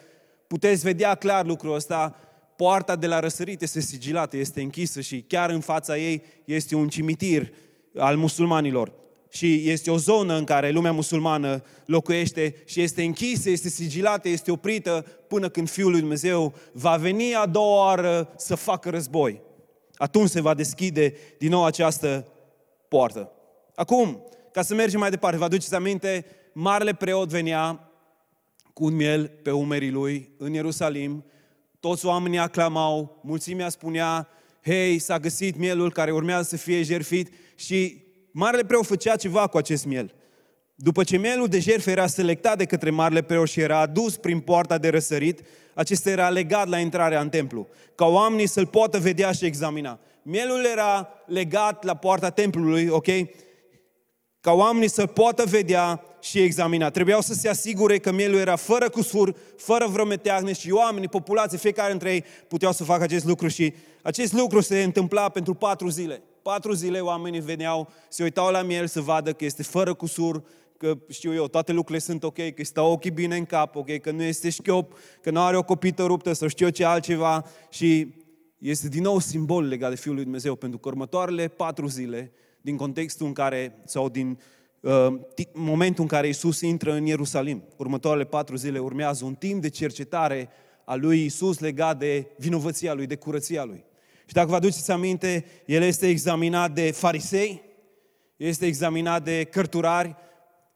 puteți 0.46 0.82
vedea 0.82 1.14
clar 1.14 1.46
lucrul 1.46 1.74
ăsta, 1.74 2.16
poarta 2.56 2.96
de 2.96 3.06
la 3.06 3.20
răsărit 3.20 3.62
este 3.62 3.80
sigilată, 3.80 4.36
este 4.36 4.60
închisă 4.60 5.00
și 5.00 5.24
chiar 5.26 5.50
în 5.50 5.60
fața 5.60 5.98
ei 5.98 6.22
este 6.44 6.74
un 6.74 6.88
cimitir 6.88 7.52
al 7.96 8.16
musulmanilor. 8.16 8.92
Și 9.30 9.70
este 9.70 9.90
o 9.90 9.96
zonă 9.96 10.36
în 10.36 10.44
care 10.44 10.70
lumea 10.70 10.92
musulmană 10.92 11.62
locuiește 11.86 12.54
și 12.64 12.80
este 12.80 13.02
închisă, 13.02 13.50
este 13.50 13.68
sigilată, 13.68 14.28
este 14.28 14.50
oprită 14.50 15.04
până 15.28 15.48
când 15.48 15.68
Fiul 15.68 15.90
lui 15.90 16.00
Dumnezeu 16.00 16.54
va 16.72 16.96
veni 16.96 17.34
a 17.34 17.46
doua 17.46 17.84
oară 17.84 18.32
să 18.36 18.54
facă 18.54 18.90
război. 18.90 19.40
Atunci 19.94 20.28
se 20.28 20.40
va 20.40 20.54
deschide 20.54 21.14
din 21.38 21.50
nou 21.50 21.64
această 21.64 22.26
poartă. 22.88 23.32
Acum, 23.74 24.27
ca 24.58 24.64
să 24.64 24.74
mergem 24.74 25.00
mai 25.00 25.10
departe, 25.10 25.36
vă 25.36 25.44
aduceți 25.44 25.74
aminte, 25.74 26.24
marele 26.52 26.94
preot 26.94 27.28
venea 27.28 27.90
cu 28.72 28.84
un 28.84 28.94
miel 28.94 29.30
pe 29.42 29.50
umerii 29.50 29.90
lui 29.90 30.30
în 30.38 30.52
Ierusalim, 30.52 31.24
toți 31.80 32.06
oamenii 32.06 32.38
aclamau, 32.38 33.20
mulțimea 33.22 33.68
spunea, 33.68 34.28
hei, 34.64 34.98
s-a 34.98 35.18
găsit 35.18 35.56
mielul 35.56 35.92
care 35.92 36.10
urmează 36.10 36.42
să 36.42 36.56
fie 36.56 36.82
jerfit 36.82 37.32
și 37.54 38.04
marele 38.30 38.64
preot 38.64 38.86
făcea 38.86 39.16
ceva 39.16 39.46
cu 39.46 39.56
acest 39.56 39.84
miel. 39.84 40.14
După 40.74 41.04
ce 41.04 41.16
mielul 41.16 41.48
de 41.48 41.58
jertfă 41.58 41.90
era 41.90 42.06
selectat 42.06 42.58
de 42.58 42.64
către 42.64 42.90
marele 42.90 43.22
preot 43.22 43.48
și 43.48 43.60
era 43.60 43.78
adus 43.78 44.16
prin 44.16 44.40
poarta 44.40 44.78
de 44.78 44.88
răsărit, 44.88 45.40
acesta 45.74 46.10
era 46.10 46.28
legat 46.28 46.68
la 46.68 46.78
intrarea 46.78 47.20
în 47.20 47.28
templu, 47.28 47.68
ca 47.94 48.06
oamenii 48.06 48.46
să-l 48.46 48.66
poată 48.66 48.98
vedea 48.98 49.32
și 49.32 49.44
examina. 49.44 49.98
Mielul 50.22 50.64
era 50.72 51.08
legat 51.26 51.84
la 51.84 51.94
poarta 51.94 52.30
templului, 52.30 52.88
ok? 52.88 53.06
Ca 54.48 54.54
oamenii 54.54 54.88
să 54.90 55.06
poată 55.06 55.44
vedea 55.46 56.02
și 56.20 56.38
examina. 56.38 56.90
Trebuiau 56.90 57.20
să 57.20 57.34
se 57.34 57.48
asigure 57.48 57.98
că 57.98 58.12
mielul 58.12 58.38
era 58.38 58.56
fără 58.56 58.88
cusur, 58.88 59.34
fără 59.56 59.86
vreo 59.86 60.04
meteagne 60.04 60.52
și 60.52 60.70
oamenii, 60.70 61.08
populație, 61.08 61.58
fiecare 61.58 61.90
dintre 61.90 62.12
ei 62.12 62.24
puteau 62.48 62.72
să 62.72 62.84
facă 62.84 63.02
acest 63.02 63.24
lucru 63.24 63.48
și 63.48 63.74
acest 64.02 64.32
lucru 64.32 64.60
se 64.60 64.82
întâmpla 64.82 65.28
pentru 65.28 65.54
patru 65.54 65.88
zile. 65.88 66.22
Patru 66.42 66.72
zile 66.72 67.00
oamenii 67.00 67.40
veneau, 67.40 67.88
se 68.08 68.22
uitau 68.22 68.50
la 68.50 68.62
miel 68.62 68.86
să 68.86 69.00
vadă 69.00 69.32
că 69.32 69.44
este 69.44 69.62
fără 69.62 69.94
cusur, 69.94 70.42
că 70.76 70.98
știu 71.08 71.34
eu, 71.34 71.48
toate 71.48 71.72
lucrurile 71.72 72.04
sunt 72.04 72.24
ok, 72.24 72.54
că 72.54 72.64
stau 72.64 72.92
ochii 72.92 73.10
bine 73.10 73.36
în 73.36 73.44
cap, 73.44 73.76
ok, 73.76 73.98
că 73.98 74.10
nu 74.10 74.22
este 74.22 74.50
șchiop, 74.50 74.92
că 75.22 75.30
nu 75.30 75.40
are 75.40 75.56
o 75.56 75.62
copită 75.62 76.04
ruptă 76.04 76.32
sau 76.32 76.48
știu 76.48 76.64
eu 76.66 76.72
ce 76.72 76.84
altceva 76.84 77.44
și 77.70 78.14
este 78.58 78.88
din 78.88 79.02
nou 79.02 79.18
simbol 79.18 79.64
legat 79.64 79.90
de 79.90 79.96
Fiul 79.96 80.14
lui 80.14 80.24
Dumnezeu, 80.24 80.54
pentru 80.54 80.78
că 80.78 80.88
următoarele 80.88 81.48
patru 81.48 81.86
zile, 81.86 82.32
din 82.60 82.76
contextul 82.76 83.26
în 83.26 83.32
care, 83.32 83.82
sau 83.84 84.08
din 84.08 84.38
uh, 84.80 85.06
momentul 85.52 86.02
în 86.02 86.08
care 86.08 86.28
Isus 86.28 86.60
intră 86.60 86.92
în 86.92 87.06
Ierusalim, 87.06 87.62
următoarele 87.76 88.24
patru 88.24 88.56
zile 88.56 88.78
urmează 88.78 89.24
un 89.24 89.34
timp 89.34 89.62
de 89.62 89.68
cercetare 89.68 90.48
a 90.84 90.94
lui 90.94 91.24
Isus 91.24 91.58
legat 91.58 91.98
de 91.98 92.26
vinovăția 92.36 92.94
lui, 92.94 93.06
de 93.06 93.16
curăția 93.16 93.64
lui. 93.64 93.84
Și 94.26 94.34
dacă 94.34 94.48
vă 94.48 94.54
aduceți 94.54 94.90
aminte, 94.90 95.44
el 95.66 95.82
este 95.82 96.08
examinat 96.08 96.72
de 96.72 96.90
farisei, 96.90 97.62
este 98.36 98.66
examinat 98.66 99.24
de 99.24 99.44
cărturari, 99.44 100.16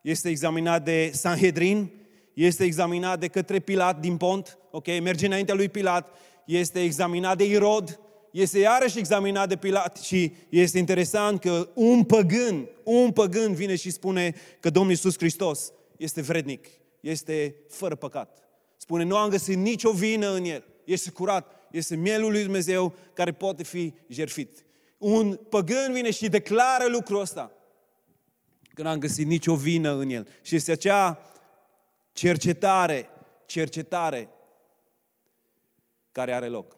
este 0.01 0.29
examinat 0.29 0.85
de 0.85 1.11
Sanhedrin, 1.15 1.91
este 2.35 2.65
examinat 2.65 3.21
de 3.21 3.29
către 3.29 3.59
Pilat 3.59 4.01
din 4.01 4.17
Pont, 4.17 4.59
ok, 4.71 4.87
merge 4.87 5.27
înaintea 5.27 5.55
lui 5.55 5.69
Pilat, 5.69 6.09
este 6.45 6.83
examinat 6.83 7.37
de 7.37 7.45
Irod, 7.45 8.01
este 8.33 8.59
iarăși 8.59 8.99
examinat 8.99 9.49
de 9.49 9.57
Pilat 9.57 9.97
și 9.97 10.33
este 10.49 10.79
interesant 10.79 11.41
că 11.41 11.69
un 11.75 12.05
păgân, 12.05 12.69
un 12.83 13.13
păgân 13.13 13.55
vine 13.55 13.77
și 13.77 13.91
spune 13.91 14.35
că 14.61 14.71
Domnul 14.71 14.91
Iisus 14.91 15.17
Hristos 15.17 15.73
este 15.97 16.21
vrednic, 16.21 16.67
este 17.01 17.55
fără 17.69 17.95
păcat. 17.95 18.39
Spune, 18.77 19.05
nu 19.05 19.17
am 19.17 19.29
găsit 19.29 19.57
nicio 19.57 19.93
vină 19.93 20.31
în 20.31 20.45
el, 20.45 20.65
este 20.85 21.11
curat, 21.11 21.69
este 21.71 21.97
mielul 21.97 22.31
lui 22.31 22.43
Dumnezeu 22.43 22.95
care 23.13 23.33
poate 23.33 23.63
fi 23.63 23.95
jerfit. 24.09 24.65
Un 24.99 25.35
păgân 25.49 25.93
vine 25.93 26.11
și 26.11 26.29
declară 26.29 26.87
lucrul 26.89 27.21
ăsta 27.21 27.53
că 28.75 28.83
n-am 28.83 28.99
găsit 28.99 29.27
nicio 29.27 29.55
vină 29.55 29.93
în 29.93 30.11
el. 30.11 30.29
Și 30.43 30.55
este 30.55 30.73
acea 30.73 31.19
cercetare, 32.13 33.09
cercetare 33.47 34.29
care 36.13 36.33
are 36.33 36.49
loc. 36.49 36.77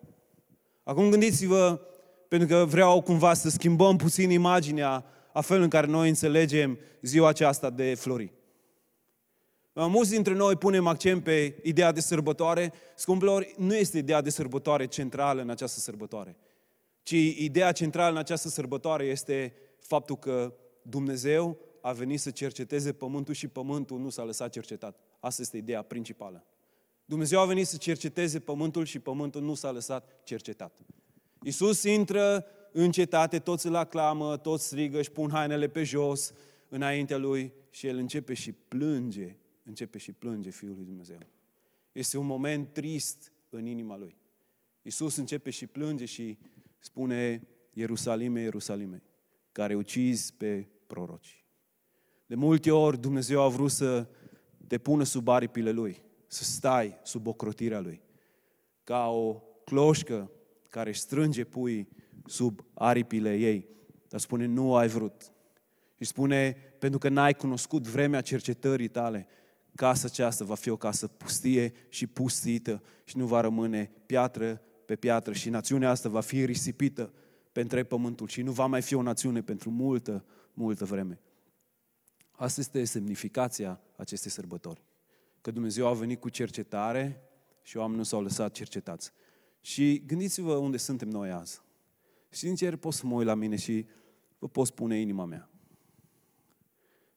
Acum 0.85 1.11
gândiți-vă, 1.11 1.81
pentru 2.29 2.49
că 2.49 2.65
vreau 2.65 3.03
cumva 3.03 3.35
să 3.35 3.49
schimbăm 3.49 3.97
puțin 3.97 4.31
imaginea 4.31 5.05
a 5.33 5.41
felului 5.41 5.65
în 5.65 5.71
care 5.71 5.87
noi 5.87 6.09
înțelegem 6.09 6.79
ziua 7.01 7.29
aceasta 7.29 7.71
de 7.71 7.95
flori. 7.95 8.33
Mulți 9.73 10.11
dintre 10.11 10.35
noi 10.35 10.57
punem 10.57 10.87
accent 10.87 11.23
pe 11.23 11.61
ideea 11.63 11.93
de 11.93 12.01
sărbătoare. 12.01 12.73
Scumpilor, 12.95 13.47
nu 13.57 13.75
este 13.75 13.99
ideea 13.99 14.21
de 14.21 14.31
sărbătoare 14.31 14.87
centrală 14.87 15.43
în 15.43 15.51
această 15.51 15.81
sărbătoare, 15.81 16.37
ci 17.03 17.15
ideea 17.37 17.73
centrală 17.73 18.11
în 18.11 18.17
această 18.17 18.49
sărbătoare 18.49 19.05
este 19.05 19.55
faptul 19.79 20.17
că 20.17 20.55
Dumnezeu 20.83 21.59
a 21.81 21.93
venit 21.93 22.21
să 22.21 22.31
cerceteze 22.31 22.93
pământul 22.93 23.35
și 23.35 23.49
pământul 23.49 23.99
nu 23.99 24.11
s-a 24.11 24.23
lăsat 24.23 24.51
cercetat. 24.51 24.99
Asta 25.21 25.43
este 25.43 25.57
ideea 25.57 25.83
principală. 25.83 26.47
Dumnezeu 27.05 27.41
a 27.41 27.45
venit 27.45 27.67
să 27.67 27.77
cerceteze 27.77 28.41
pământul 28.41 28.85
și 28.85 28.99
pământul 28.99 29.43
nu 29.43 29.55
s-a 29.55 29.71
lăsat 29.71 30.21
cercetat. 30.25 30.79
Iisus 31.43 31.83
intră 31.83 32.47
în 32.73 32.93
cetate, 32.93 33.39
toți 33.39 33.67
îl 33.67 33.75
aclamă, 33.75 34.37
toți 34.37 34.67
strigă, 34.67 34.99
își 34.99 35.11
pun 35.11 35.31
hainele 35.31 35.69
pe 35.69 35.83
jos 35.83 36.33
înaintea 36.69 37.17
lui 37.17 37.53
și 37.71 37.87
el 37.87 37.97
începe 37.97 38.35
și 38.35 38.53
plânge, 38.53 39.37
începe 39.63 39.99
și 39.99 40.13
plânge 40.13 40.51
Fiul 40.51 40.75
lui 40.75 40.85
Dumnezeu. 40.85 41.19
Este 41.93 42.19
un 42.19 42.27
moment 42.27 42.73
trist 42.73 43.33
în 43.49 43.67
inima 43.67 43.97
lui. 43.97 44.17
Iisus 44.83 45.17
începe 45.17 45.51
și 45.51 45.67
plânge 45.67 46.05
și 46.05 46.39
spune, 46.79 47.49
Ierusalime, 47.73 48.41
Ierusalime, 48.41 49.03
care 49.53 49.75
ucizi 49.75 50.33
pe 50.33 50.67
proroci. 50.87 51.45
De 52.27 52.35
multe 52.35 52.71
ori 52.71 53.01
Dumnezeu 53.01 53.41
a 53.41 53.49
vrut 53.49 53.71
să 53.71 54.07
te 54.67 54.79
pună 54.79 55.05
sub 55.05 55.29
aripile 55.29 55.71
Lui, 55.71 56.03
să 56.35 56.45
stai 56.45 56.99
sub 57.03 57.27
ocrotirea 57.27 57.81
Lui. 57.81 58.01
Ca 58.85 59.07
o 59.09 59.43
cloșcă 59.65 60.31
care 60.69 60.89
își 60.89 61.01
strânge 61.01 61.45
pui 61.45 61.89
sub 62.27 62.65
aripile 62.75 63.37
ei. 63.37 63.69
Dar 64.09 64.21
spune, 64.21 64.47
nu 64.47 64.75
ai 64.75 64.89
vrut. 64.89 65.33
Și 65.99 66.05
spune, 66.05 66.57
pentru 66.79 66.99
că 66.99 67.09
n-ai 67.09 67.35
cunoscut 67.35 67.87
vremea 67.87 68.21
cercetării 68.21 68.89
tale, 68.89 69.27
casa 69.75 70.07
aceasta 70.07 70.45
va 70.45 70.55
fi 70.55 70.69
o 70.69 70.77
casă 70.77 71.07
pustie 71.07 71.73
și 71.89 72.07
pustită 72.07 72.83
și 73.05 73.17
nu 73.17 73.27
va 73.27 73.41
rămâne 73.41 73.91
piatră 74.07 74.63
pe 74.87 74.97
piatră 74.97 75.33
și 75.33 75.51
națiunea 75.51 75.91
asta 75.91 76.09
va 76.09 76.21
fi 76.21 76.45
risipită 76.45 77.13
pe 77.53 77.61
întreg 77.61 77.87
pământul 77.87 78.29
și 78.29 78.43
nu 78.43 78.53
va 78.53 78.67
mai 78.67 78.83
fi 78.83 78.95
o 78.95 79.03
națiune 79.03 79.43
pentru 79.43 79.71
multă, 79.71 80.25
multă 80.53 80.85
vreme. 80.85 81.21
Asta 82.31 82.61
este 82.61 82.85
semnificația 82.85 83.81
acestei 83.97 84.31
sărbători. 84.31 84.85
Că 85.45 85.51
Dumnezeu 85.51 85.87
a 85.87 85.93
venit 85.93 86.21
cu 86.21 86.29
cercetare 86.29 87.23
și 87.63 87.77
oamenii 87.77 87.99
nu 87.99 88.05
s-au 88.05 88.23
lăsat 88.23 88.53
cercetați. 88.53 89.13
Și 89.61 90.03
gândiți-vă 90.07 90.57
unde 90.57 90.77
suntem 90.77 91.09
noi 91.09 91.31
azi. 91.31 91.61
Și 92.31 92.39
sincer 92.39 92.77
pot 92.77 92.93
să 92.93 93.07
mă 93.07 93.15
uit 93.15 93.27
la 93.27 93.35
mine 93.35 93.57
și 93.57 93.87
vă 94.39 94.49
pot 94.49 94.67
spune 94.67 95.01
inima 95.01 95.25
mea. 95.25 95.51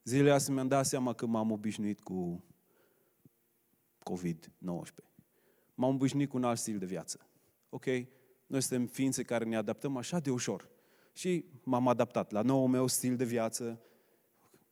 Zilele 0.04 0.32
astea 0.32 0.54
mi-am 0.54 0.68
dat 0.68 0.86
seama 0.86 1.14
că 1.14 1.26
m-am 1.26 1.52
obișnuit 1.52 2.00
cu 2.00 2.44
COVID-19. 4.10 5.04
M-am 5.76 5.94
obișnuit 5.94 6.30
cu 6.30 6.38
un 6.38 6.44
alt 6.44 6.60
stil 6.60 6.78
de 6.78 6.86
viață. 6.86 7.28
Ok? 7.70 7.86
Noi 8.48 8.62
suntem 8.62 8.86
ființe 8.86 9.24
care 9.24 9.46
ne 9.46 9.56
adaptăm 9.56 9.98
așa 9.98 10.20
de 10.20 10.32
ușor. 10.32 10.70
Și 11.14 11.46
m-am 11.64 11.88
adaptat 11.88 12.32
la 12.32 12.42
noul 12.42 12.68
meu 12.68 12.88
stil 12.88 13.16
de 13.16 13.26
viață, 13.26 13.82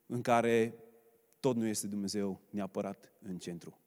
în 0.06 0.20
care 0.20 0.74
tot 1.40 1.56
nu 1.56 1.66
este 1.66 1.86
Dumnezeu 1.86 2.40
neapărat 2.50 3.12
în 3.22 3.38
centru. 3.38 3.80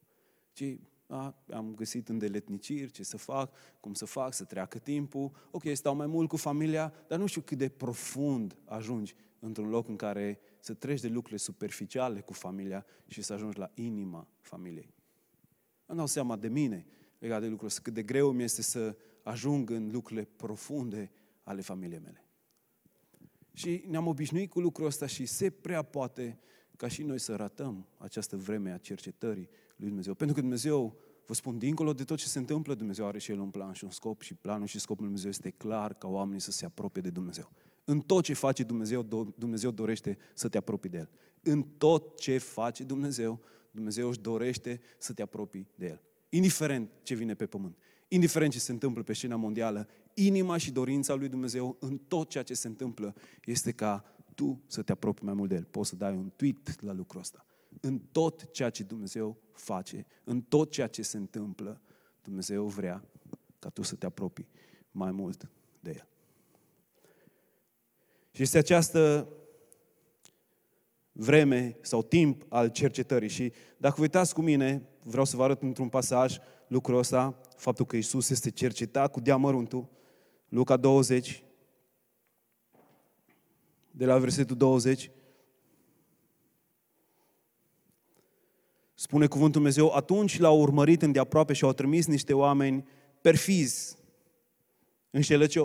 Ci 0.51 0.77
a, 1.07 1.35
am 1.51 1.75
găsit 1.75 2.09
îndeletniciri, 2.09 2.91
ce 2.91 3.03
să 3.03 3.17
fac, 3.17 3.53
cum 3.79 3.93
să 3.93 4.05
fac, 4.05 4.33
să 4.33 4.43
treacă 4.43 4.77
timpul. 4.77 5.31
Ok, 5.51 5.63
stau 5.73 5.95
mai 5.95 6.07
mult 6.07 6.29
cu 6.29 6.37
familia, 6.37 6.93
dar 7.07 7.19
nu 7.19 7.25
știu 7.25 7.41
cât 7.41 7.57
de 7.57 7.69
profund 7.69 8.57
ajungi 8.65 9.15
într-un 9.39 9.69
loc 9.69 9.87
în 9.87 9.95
care 9.95 10.39
să 10.59 10.73
treci 10.73 11.01
de 11.01 11.07
lucrurile 11.07 11.37
superficiale 11.37 12.21
cu 12.21 12.33
familia 12.33 12.85
și 13.07 13.21
să 13.21 13.33
ajungi 13.33 13.57
la 13.57 13.71
inima 13.73 14.27
familiei. 14.39 14.93
Îmi 15.85 15.97
dau 15.97 16.07
seama 16.07 16.35
de 16.35 16.47
mine 16.47 16.85
legat 17.19 17.41
de 17.41 17.47
lucrul 17.47 17.67
ăsta, 17.67 17.81
cât 17.83 17.93
de 17.93 18.03
greu 18.03 18.31
mi 18.31 18.43
este 18.43 18.61
să 18.61 18.95
ajung 19.23 19.69
în 19.69 19.91
lucrurile 19.91 20.27
profunde 20.35 21.11
ale 21.43 21.61
familiei 21.61 21.99
mele. 21.99 22.23
Și 23.53 23.83
ne-am 23.87 24.07
obișnuit 24.07 24.49
cu 24.49 24.59
lucrul 24.59 24.85
ăsta 24.85 25.05
și 25.05 25.25
se 25.25 25.49
prea 25.49 25.81
poate 25.81 26.39
ca 26.79 26.87
și 26.87 27.03
noi 27.03 27.19
să 27.19 27.35
ratăm 27.35 27.85
această 27.97 28.37
vreme 28.37 28.71
a 28.71 28.77
cercetării 28.77 29.49
lui 29.75 29.87
Dumnezeu. 29.87 30.13
Pentru 30.13 30.35
că 30.35 30.41
Dumnezeu, 30.41 30.95
vă 31.25 31.33
spun, 31.33 31.57
dincolo 31.57 31.93
de 31.93 32.03
tot 32.03 32.17
ce 32.17 32.27
se 32.27 32.39
întâmplă, 32.39 32.73
Dumnezeu 32.73 33.05
are 33.05 33.19
și 33.19 33.31
El 33.31 33.39
un 33.39 33.49
plan 33.49 33.73
și 33.73 33.83
un 33.83 33.89
scop 33.89 34.21
și 34.21 34.33
planul 34.33 34.67
și 34.67 34.79
scopul 34.79 35.03
lui 35.03 35.13
Dumnezeu 35.13 35.29
este 35.29 35.49
clar 35.49 35.93
ca 35.93 36.07
oamenii 36.07 36.41
să 36.41 36.51
se 36.51 36.65
apropie 36.65 37.01
de 37.01 37.09
Dumnezeu. 37.09 37.51
În 37.83 37.99
tot 37.99 38.23
ce 38.23 38.33
face 38.33 38.63
Dumnezeu, 38.63 39.33
Dumnezeu 39.37 39.71
dorește 39.71 40.17
să 40.33 40.47
te 40.49 40.57
apropii 40.57 40.89
de 40.89 40.97
El. 40.97 41.09
În 41.43 41.63
tot 41.77 42.19
ce 42.19 42.37
face 42.37 42.83
Dumnezeu, 42.83 43.39
Dumnezeu 43.71 44.09
își 44.09 44.19
dorește 44.19 44.81
să 44.97 45.13
te 45.13 45.21
apropii 45.21 45.67
de 45.75 45.87
El. 45.87 46.01
Indiferent 46.29 46.89
ce 47.03 47.15
vine 47.15 47.33
pe 47.33 47.45
pământ, 47.45 47.77
indiferent 48.07 48.51
ce 48.51 48.59
se 48.59 48.71
întâmplă 48.71 49.03
pe 49.03 49.13
scena 49.13 49.35
mondială, 49.35 49.87
inima 50.13 50.57
și 50.57 50.71
dorința 50.71 51.13
lui 51.13 51.27
Dumnezeu 51.27 51.77
în 51.79 51.97
tot 51.97 52.29
ceea 52.29 52.43
ce 52.43 52.53
se 52.53 52.67
întâmplă 52.67 53.15
este 53.45 53.71
ca 53.71 54.03
tu 54.39 54.61
să 54.67 54.81
te 54.81 54.91
apropii 54.91 55.25
mai 55.25 55.33
mult 55.33 55.49
de 55.49 55.55
El. 55.55 55.63
Poți 55.63 55.89
să 55.89 55.95
dai 55.95 56.15
un 56.15 56.31
tweet 56.35 56.81
la 56.81 56.93
lucrul 56.93 57.21
ăsta. 57.21 57.45
În 57.81 57.99
tot 58.11 58.51
ceea 58.51 58.69
ce 58.69 58.83
Dumnezeu 58.83 59.37
face, 59.51 60.05
în 60.23 60.41
tot 60.41 60.71
ceea 60.71 60.87
ce 60.87 61.01
se 61.01 61.17
întâmplă, 61.17 61.81
Dumnezeu 62.23 62.65
vrea 62.65 63.03
ca 63.59 63.69
tu 63.69 63.81
să 63.81 63.95
te 63.95 64.05
apropii 64.05 64.47
mai 64.91 65.11
mult 65.11 65.49
de 65.79 65.89
El. 65.89 66.07
Și 68.31 68.41
este 68.41 68.57
această 68.57 69.27
vreme 71.11 71.77
sau 71.81 72.03
timp 72.03 72.45
al 72.49 72.69
cercetării. 72.69 73.29
Și 73.29 73.51
dacă 73.77 73.95
vă 73.95 74.01
uitați 74.01 74.33
cu 74.33 74.41
mine, 74.41 74.89
vreau 75.03 75.25
să 75.25 75.35
vă 75.35 75.43
arăt 75.43 75.61
într-un 75.61 75.89
pasaj 75.89 76.37
lucrul 76.67 76.97
ăsta, 76.97 77.41
faptul 77.55 77.85
că 77.85 77.95
Isus 77.95 78.29
este 78.29 78.49
cercetat 78.49 79.11
cu 79.11 79.19
deamăruntul. 79.19 79.89
Luca 80.49 80.77
20, 80.77 81.43
de 83.91 84.05
la 84.05 84.17
versetul 84.17 84.55
20. 84.55 85.11
Spune 88.93 89.27
cuvântul 89.27 89.61
Dumnezeu, 89.61 89.91
atunci 89.93 90.39
l-au 90.39 90.59
urmărit 90.59 91.01
îndeaproape 91.01 91.53
și 91.53 91.63
au 91.63 91.73
trimis 91.73 92.07
niște 92.07 92.33
oameni 92.33 92.87
perfizi, 93.21 93.97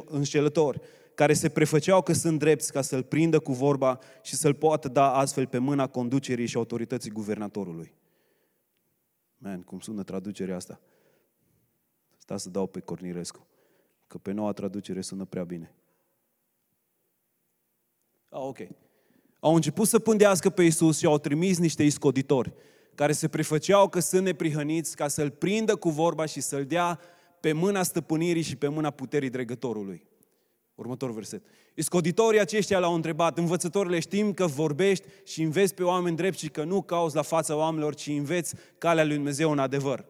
înșelători, 0.07 0.81
care 1.14 1.33
se 1.33 1.49
prefăceau 1.49 2.02
că 2.02 2.12
sunt 2.12 2.38
drepți 2.38 2.73
ca 2.73 2.83
să-l 2.83 3.02
prindă 3.02 3.38
cu 3.40 3.52
vorba 3.52 3.99
și 4.23 4.35
să-l 4.35 4.54
poată 4.54 4.88
da 4.88 5.14
astfel 5.14 5.47
pe 5.47 5.59
mâna 5.59 5.87
conducerii 5.87 6.47
și 6.47 6.57
autorității 6.57 7.11
guvernatorului. 7.11 7.95
Man, 9.38 9.62
cum 9.62 9.81
sună 9.81 10.02
traducerea 10.02 10.57
asta? 10.57 10.81
Sta 12.16 12.37
să 12.37 12.50
dau 12.50 12.66
pe 12.66 12.81
Cornirescu, 12.81 13.47
că 14.07 14.19
pe 14.19 14.33
noua 14.33 14.52
traducere 14.52 15.00
sună 15.00 15.25
prea 15.25 15.45
bine. 15.45 15.75
Ah, 18.34 18.40
ok. 18.40 18.58
Au 19.40 19.54
început 19.54 19.88
să 19.88 19.98
pândească 19.98 20.50
pe 20.50 20.62
Isus 20.62 20.98
și 20.98 21.06
au 21.06 21.18
trimis 21.18 21.58
niște 21.58 21.82
iscoditori 21.82 22.52
care 22.94 23.12
se 23.12 23.28
prefăceau 23.28 23.88
că 23.88 24.00
sunt 24.00 24.24
neprihăniți 24.24 24.96
ca 24.96 25.08
să-l 25.08 25.30
prindă 25.30 25.76
cu 25.76 25.90
vorba 25.90 26.26
și 26.26 26.40
să-l 26.40 26.64
dea 26.64 27.00
pe 27.40 27.52
mâna 27.52 27.82
stăpânirii 27.82 28.42
și 28.42 28.56
pe 28.56 28.68
mâna 28.68 28.90
puterii 28.90 29.30
dregătorului. 29.30 30.06
Următorul 30.74 31.14
verset. 31.14 31.42
Iscoditorii 31.74 32.40
aceștia 32.40 32.78
l-au 32.78 32.94
întrebat, 32.94 33.38
învățătorile, 33.38 34.00
știm 34.00 34.32
că 34.32 34.46
vorbești 34.46 35.06
și 35.24 35.42
înveți 35.42 35.74
pe 35.74 35.82
oameni 35.82 36.16
drept 36.16 36.38
și 36.38 36.48
că 36.48 36.64
nu 36.64 36.82
cauți 36.82 37.14
la 37.14 37.22
fața 37.22 37.56
oamenilor, 37.56 37.94
ci 37.94 38.06
înveți 38.06 38.54
calea 38.78 39.04
lui 39.04 39.14
Dumnezeu 39.14 39.50
în 39.50 39.58
adevăr. 39.58 40.06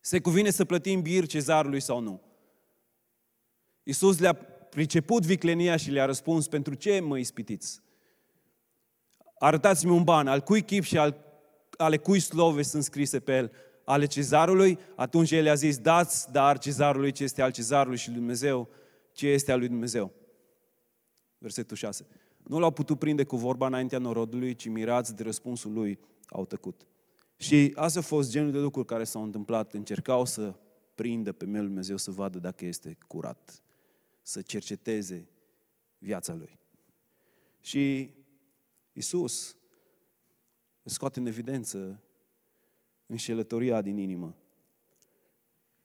Se 0.00 0.20
cuvine 0.20 0.50
să 0.50 0.64
plătim 0.64 1.02
bir 1.02 1.26
cezarului 1.26 1.80
sau 1.80 2.00
nu? 2.00 2.20
Iisus 3.82 4.18
le-a 4.18 4.55
priceput 4.76 5.24
viclenia 5.24 5.76
și 5.76 5.90
le-a 5.90 6.04
răspuns, 6.04 6.48
pentru 6.48 6.74
ce 6.74 7.00
mă 7.00 7.18
ispitiți? 7.18 7.80
Arătați-mi 9.38 9.92
un 9.92 10.04
ban, 10.04 10.26
al 10.26 10.40
cui 10.40 10.62
chip 10.62 10.82
și 10.82 10.98
al, 10.98 11.16
ale 11.76 11.96
cui 11.96 12.20
slove 12.20 12.62
sunt 12.62 12.82
scrise 12.82 13.20
pe 13.20 13.36
el, 13.36 13.52
ale 13.84 14.06
cezarului? 14.06 14.78
Atunci 14.96 15.30
el 15.30 15.48
a 15.48 15.54
zis, 15.54 15.78
dați 15.78 16.32
dar 16.32 16.58
cezarului 16.58 17.10
ce 17.10 17.22
este 17.22 17.42
al 17.42 17.52
cezarului 17.52 17.98
și 17.98 18.08
lui 18.08 18.16
Dumnezeu 18.16 18.68
ce 19.12 19.28
este 19.28 19.52
al 19.52 19.58
lui 19.58 19.68
Dumnezeu. 19.68 20.12
Versetul 21.38 21.76
6. 21.76 22.06
Nu 22.42 22.58
l-au 22.58 22.70
putut 22.70 22.98
prinde 22.98 23.24
cu 23.24 23.36
vorba 23.36 23.66
înaintea 23.66 23.98
norodului, 23.98 24.54
ci 24.54 24.68
mirați 24.68 25.16
de 25.16 25.22
răspunsul 25.22 25.72
lui 25.72 25.98
au 26.28 26.44
tăcut. 26.44 26.86
Și 27.36 27.72
asta 27.74 27.98
a 27.98 28.02
fost 28.02 28.30
genul 28.30 28.50
de 28.50 28.58
lucruri 28.58 28.86
care 28.86 29.04
s-au 29.04 29.22
întâmplat. 29.22 29.72
Încercau 29.72 30.24
să 30.24 30.54
prindă 30.94 31.32
pe 31.32 31.44
Melul 31.44 31.66
Dumnezeu 31.66 31.96
să 31.96 32.10
vadă 32.10 32.38
dacă 32.38 32.64
este 32.64 32.98
curat, 33.06 33.60
să 34.26 34.42
cerceteze 34.42 35.28
viața 35.98 36.34
lui. 36.34 36.58
Și 37.60 38.10
Isus 38.92 39.56
scoate 40.82 41.18
în 41.18 41.26
evidență 41.26 42.02
înșelătoria 43.06 43.82
din 43.82 43.96
inimă. 43.96 44.36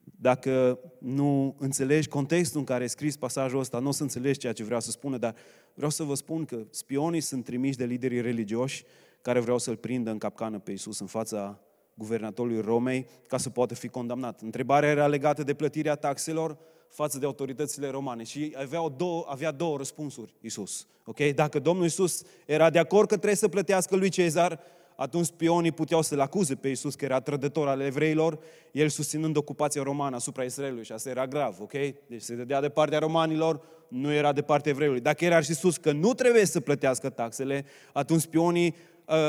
Dacă 0.04 0.80
nu 0.99 1.56
înțelegi 1.60 2.08
contextul 2.08 2.60
în 2.60 2.65
care 2.65 2.84
e 2.84 2.88
scris 2.88 3.17
pasajul 3.17 3.60
ăsta, 3.60 3.80
nu 3.80 3.88
o 3.88 3.91
să 3.91 4.04
înțelegi 4.04 4.39
ceea 4.39 4.54
ce 4.54 4.63
vreau 4.63 4.80
să 4.80 4.91
spună, 4.91 5.17
dar 5.17 5.36
vreau 5.73 5.89
să 5.89 6.04
vă 6.04 6.13
spun 6.13 6.45
că 6.45 6.65
spionii 6.69 7.21
sunt 7.21 7.43
trimiși 7.43 7.77
de 7.77 7.86
liderii 7.86 8.21
religioși 8.21 8.84
care 9.21 9.39
vreau 9.39 9.58
să-l 9.58 9.77
prindă 9.77 10.10
în 10.10 10.17
capcană 10.17 10.60
pe 10.60 10.71
Isus 10.71 10.99
în 10.99 11.08
fața 11.08 11.60
guvernatorului 11.93 12.62
Romei 12.62 13.08
ca 13.27 13.38
să 13.38 13.49
poată 13.49 13.73
fi 13.73 13.88
condamnat. 13.88 14.41
Întrebarea 14.41 14.89
era 14.89 15.08
legată 15.08 15.43
de 15.43 15.54
plătirea 15.54 15.95
taxelor 15.95 16.58
față 16.91 17.17
de 17.19 17.25
autoritățile 17.25 17.89
romane 17.89 18.23
și 18.23 18.56
avea 18.58 18.88
două, 18.97 19.25
avea 19.27 19.51
două 19.51 19.77
răspunsuri 19.77 20.34
Isus. 20.41 20.88
Okay? 21.06 21.32
Dacă 21.32 21.60
Domnul 21.60 21.86
Isus 21.86 22.23
era 22.45 22.69
de 22.69 22.80
acord 22.80 23.08
că 23.08 23.15
trebuie 23.15 23.36
să 23.36 23.47
plătească 23.47 23.95
lui 23.95 24.10
Cezar, 24.10 24.60
atunci 24.95 25.25
spionii 25.25 25.71
puteau 25.71 26.01
să-l 26.01 26.19
acuze 26.19 26.56
pe 26.56 26.67
Isus 26.67 26.95
că 26.95 27.06
era 27.06 27.19
trădător 27.19 27.67
al 27.67 27.82
evreilor, 27.82 28.39
el 28.71 28.89
susținând 28.89 29.38
ocupația 29.38 29.84
romană 29.84 30.15
asupra 30.15 30.43
Israelului 30.43 30.84
și 30.84 30.91
asta 30.91 31.10
era 31.10 31.27
grav, 31.27 31.58
ok? 31.62 31.71
Deci 32.08 32.21
se 32.21 32.36
dădea 32.36 32.62
de 32.62 32.69
partea 32.69 32.99
romanilor, 32.99 33.62
nu 33.88 34.13
era 34.13 34.34
de 34.34 34.41
partea 34.41 34.71
evreilor. 34.71 34.99
Dacă 34.99 35.25
era 35.25 35.41
și 35.41 35.54
sus 35.54 35.77
că 35.77 35.91
nu 35.91 36.13
trebuie 36.13 36.45
să 36.45 36.60
plătească 36.60 37.10
taxele, 37.10 37.65
atunci 37.93 38.21
spionii 38.21 38.67
uh, 38.67 38.73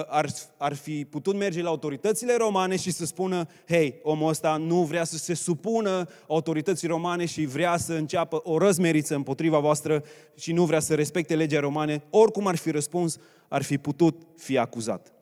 ar, 0.08 0.30
ar 0.56 0.74
fi 0.74 1.04
putut 1.04 1.36
merge 1.36 1.62
la 1.62 1.68
autoritățile 1.68 2.36
romane 2.36 2.76
și 2.76 2.90
să 2.90 3.04
spună, 3.04 3.48
hei, 3.68 3.98
omul 4.02 4.28
ăsta 4.28 4.56
nu 4.56 4.82
vrea 4.82 5.04
să 5.04 5.16
se 5.16 5.34
supună 5.34 6.08
autorității 6.26 6.88
romane 6.88 7.24
și 7.24 7.44
vrea 7.44 7.76
să 7.76 7.92
înceapă 7.92 8.40
o 8.44 8.58
răzmeriță 8.58 9.14
împotriva 9.14 9.58
voastră 9.58 10.04
și 10.34 10.52
nu 10.52 10.64
vrea 10.64 10.80
să 10.80 10.94
respecte 10.94 11.36
legea 11.36 11.60
romane, 11.60 12.02
oricum 12.10 12.46
ar 12.46 12.56
fi 12.56 12.70
răspuns, 12.70 13.18
ar 13.48 13.62
fi 13.62 13.78
putut 13.78 14.22
fi 14.36 14.58
acuzat. 14.58 15.12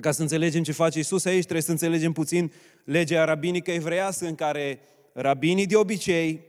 Ca 0.00 0.10
să 0.10 0.22
înțelegem 0.22 0.62
ce 0.62 0.72
face 0.72 0.98
Isus 0.98 1.24
aici, 1.24 1.42
trebuie 1.42 1.62
să 1.62 1.70
înțelegem 1.70 2.12
puțin 2.12 2.52
legea 2.84 3.24
rabinică 3.24 3.70
evreiască 3.70 4.26
în 4.26 4.34
care 4.34 4.80
rabinii 5.12 5.66
de 5.66 5.76
obicei, 5.76 6.40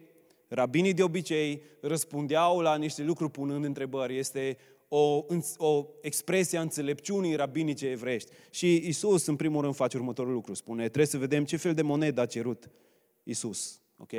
rabinii 0.47 0.93
de 0.93 1.03
obicei 1.03 1.61
răspundeau 1.81 2.59
la 2.59 2.75
niște 2.75 3.03
lucruri 3.03 3.31
punând 3.31 3.65
întrebări. 3.65 4.17
Este 4.17 4.57
o, 4.87 5.25
o 5.57 5.85
expresie 6.01 6.57
a 6.57 6.61
înțelepciunii 6.61 7.35
rabinice 7.35 7.87
evreiești. 7.87 8.31
Și 8.49 8.75
Isus, 8.75 9.25
în 9.25 9.35
primul 9.35 9.61
rând, 9.61 9.75
face 9.75 9.97
următorul 9.97 10.33
lucru. 10.33 10.53
Spune, 10.53 10.81
trebuie 10.81 11.05
să 11.05 11.17
vedem 11.17 11.45
ce 11.45 11.57
fel 11.57 11.73
de 11.73 11.81
monedă 11.81 12.21
a 12.21 12.25
cerut 12.25 12.69
Isus. 13.23 13.81
Ok? 13.97 14.13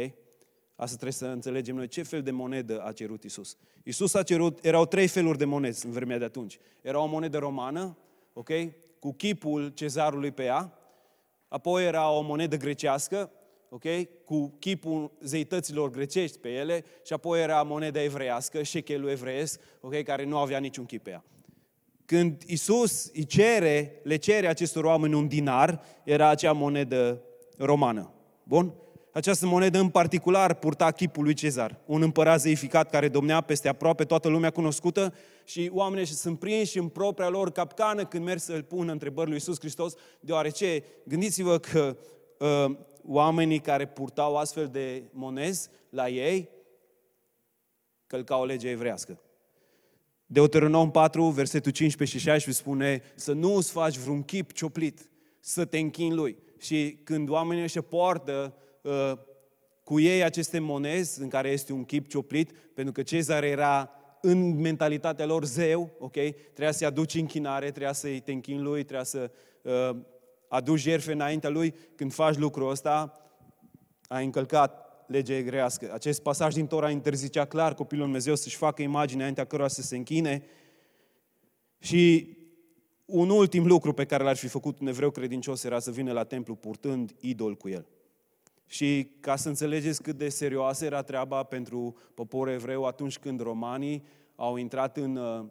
Asta 0.74 0.94
trebuie 0.94 1.12
să 1.12 1.26
înțelegem 1.26 1.76
noi 1.76 1.88
ce 1.88 2.02
fel 2.02 2.22
de 2.22 2.30
monedă 2.30 2.82
a 2.84 2.92
cerut 2.92 3.22
Isus. 3.22 3.56
Isus 3.82 4.14
a 4.14 4.22
cerut, 4.22 4.64
erau 4.64 4.86
trei 4.86 5.06
feluri 5.06 5.38
de 5.38 5.44
monede 5.44 5.76
în 5.84 5.90
vremea 5.90 6.18
de 6.18 6.24
atunci. 6.24 6.58
Era 6.80 7.00
o 7.00 7.06
monedă 7.06 7.38
romană, 7.38 7.98
ok? 8.32 8.50
cu 8.98 9.12
chipul 9.12 9.68
cezarului 9.68 10.30
pe 10.30 10.44
ea, 10.44 10.78
apoi 11.48 11.84
era 11.84 12.10
o 12.10 12.20
monedă 12.20 12.56
grecească, 12.56 13.30
ok, 13.70 13.84
cu 14.24 14.56
chipul 14.58 15.10
zeităților 15.20 15.90
grecești 15.90 16.38
pe 16.38 16.48
ele, 16.48 16.84
și 17.04 17.12
apoi 17.12 17.42
era 17.42 17.62
moneda 17.62 18.02
evreiască, 18.02 18.62
șechelul 18.62 19.08
evreiesc, 19.08 19.60
ok, 19.80 20.02
care 20.02 20.24
nu 20.24 20.36
avea 20.36 20.58
niciun 20.58 20.84
chip 20.84 21.02
pe 21.02 21.10
ea. 21.10 21.24
Când 22.04 22.42
Isus 22.46 23.10
îi 23.14 23.24
cere, 23.24 24.00
le 24.02 24.16
cere 24.16 24.46
acestor 24.46 24.84
oameni 24.84 25.14
un 25.14 25.28
dinar, 25.28 25.82
era 26.04 26.28
acea 26.28 26.52
monedă 26.52 27.22
romană. 27.56 28.12
Bun? 28.42 28.74
Această 29.12 29.46
monedă 29.46 29.78
în 29.78 29.88
particular 29.88 30.54
purta 30.54 30.90
chipul 30.90 31.24
lui 31.24 31.34
Cezar, 31.34 31.80
un 31.86 32.02
împărat 32.02 32.40
zeificat 32.40 32.90
care 32.90 33.08
domnea 33.08 33.40
peste 33.40 33.68
aproape 33.68 34.04
toată 34.04 34.28
lumea 34.28 34.50
cunoscută 34.50 35.14
și 35.44 35.70
oamenii 35.72 36.06
sunt 36.06 36.38
prinși 36.38 36.78
în 36.78 36.88
propria 36.88 37.28
lor 37.28 37.50
capcană 37.50 38.04
când 38.04 38.24
merg 38.24 38.40
să-L 38.40 38.62
pună 38.62 38.92
întrebări 38.92 39.26
lui 39.26 39.34
Iisus 39.34 39.58
Hristos, 39.58 39.94
deoarece 40.20 40.84
gândiți-vă 41.04 41.58
că 41.58 41.96
uh, 42.38 42.76
oamenii 43.08 43.58
care 43.58 43.86
purtau 43.86 44.36
astfel 44.36 44.68
de 44.68 45.02
monezi 45.10 45.68
la 45.90 46.08
ei 46.08 46.48
călcau 48.06 48.44
legea 48.44 48.68
evrească. 48.68 49.20
Deuteronom 50.26 50.90
4, 50.90 51.28
versetul 51.28 51.72
15 51.72 52.18
și 52.18 52.24
16 52.24 52.62
spune 52.62 53.02
să 53.14 53.32
nu 53.32 53.54
îți 53.54 53.70
faci 53.70 53.96
vreun 53.96 54.22
chip 54.22 54.52
cioplit, 54.52 55.10
să 55.40 55.64
te 55.64 55.78
închini 55.78 56.14
lui. 56.14 56.36
Și 56.58 56.98
când 57.04 57.28
oamenii 57.28 57.62
ăștia 57.62 57.82
poartă 57.82 58.54
uh, 58.82 59.12
cu 59.84 60.00
ei 60.00 60.22
aceste 60.22 60.58
monezi 60.58 61.20
în 61.20 61.28
care 61.28 61.48
este 61.48 61.72
un 61.72 61.84
chip 61.84 62.08
cioplit, 62.08 62.52
pentru 62.74 62.92
că 62.92 63.02
Cezar 63.02 63.44
era 63.44 63.90
în 64.20 64.60
mentalitatea 64.60 65.26
lor 65.26 65.44
zeu, 65.44 65.90
ok? 65.98 66.12
Trebuia 66.12 66.72
să-i 66.72 66.86
aduci 66.86 67.14
închinare, 67.14 67.70
trebuia 67.70 67.92
să-i 67.92 68.20
te 68.20 68.32
închin 68.32 68.62
lui, 68.62 68.82
trebuia 68.82 69.04
să 69.04 69.30
uh, 69.62 69.96
aduci 70.48 70.80
jertfe 70.80 71.12
înaintea 71.12 71.50
lui. 71.50 71.74
Când 71.94 72.12
faci 72.12 72.36
lucrul 72.36 72.70
ăsta, 72.70 73.12
ai 74.08 74.24
încălcat 74.24 74.88
legea 75.06 75.36
egrească. 75.36 75.90
Acest 75.92 76.22
pasaj 76.22 76.54
din 76.54 76.66
Tora 76.66 76.90
interzicea 76.90 77.44
clar 77.44 77.74
copilul 77.74 78.04
Dumnezeu 78.04 78.34
să-și 78.34 78.56
facă 78.56 78.82
imagine 78.82 79.18
înaintea 79.18 79.44
cărora 79.44 79.68
să 79.68 79.82
se 79.82 79.96
închine. 79.96 80.44
Și 81.78 82.36
un 83.04 83.30
ultim 83.30 83.66
lucru 83.66 83.92
pe 83.92 84.04
care 84.04 84.24
l-ar 84.24 84.36
fi 84.36 84.48
făcut 84.48 84.80
un 84.80 84.86
evreu 84.86 85.10
credincios 85.10 85.64
era 85.64 85.78
să 85.78 85.90
vină 85.90 86.12
la 86.12 86.24
templu 86.24 86.54
purtând 86.54 87.14
idol 87.20 87.56
cu 87.56 87.68
el. 87.68 87.86
Și 88.66 89.10
ca 89.20 89.36
să 89.36 89.48
înțelegeți 89.48 90.02
cât 90.02 90.16
de 90.16 90.28
serioasă 90.28 90.84
era 90.84 91.02
treaba 91.02 91.42
pentru 91.42 91.96
poporul 92.14 92.52
evreu 92.52 92.84
atunci 92.84 93.18
când 93.18 93.40
romanii 93.40 94.04
au 94.36 94.56
intrat 94.56 94.96
în 94.96 95.16
uh, 95.16 95.44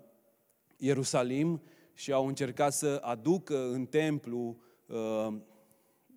Ierusalim 0.77 1.61
și 1.93 2.11
au 2.11 2.27
încercat 2.27 2.73
să 2.73 2.99
aducă 3.01 3.69
în 3.71 3.85
templu, 3.85 4.47
uh, 4.47 4.66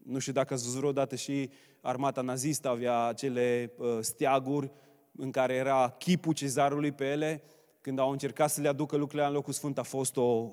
nu 0.02 0.18
știu 0.18 0.33
dacă 0.33 0.54
ați 0.54 0.64
văzut 0.64 0.78
vreodată 0.78 1.16
și 1.16 1.50
armata 1.80 2.20
nazistă 2.20 2.68
avea 2.68 3.04
acele 3.04 3.72
uh, 3.76 3.98
steaguri 4.00 4.70
în 5.16 5.30
care 5.30 5.54
era 5.54 5.94
chipul 5.98 6.33
cezarului 6.33 6.92
pe 6.92 7.04
ele, 7.04 7.42
când 7.80 7.98
au 7.98 8.11
încercat 8.11 8.50
să 8.50 8.61
le 8.61 8.68
aducă 8.68 8.96
lucrurile 8.96 9.26
în 9.28 9.33
locul 9.33 9.52
sfânt 9.52 9.78
a 9.78 9.83
fost 9.83 10.16
o 10.16 10.50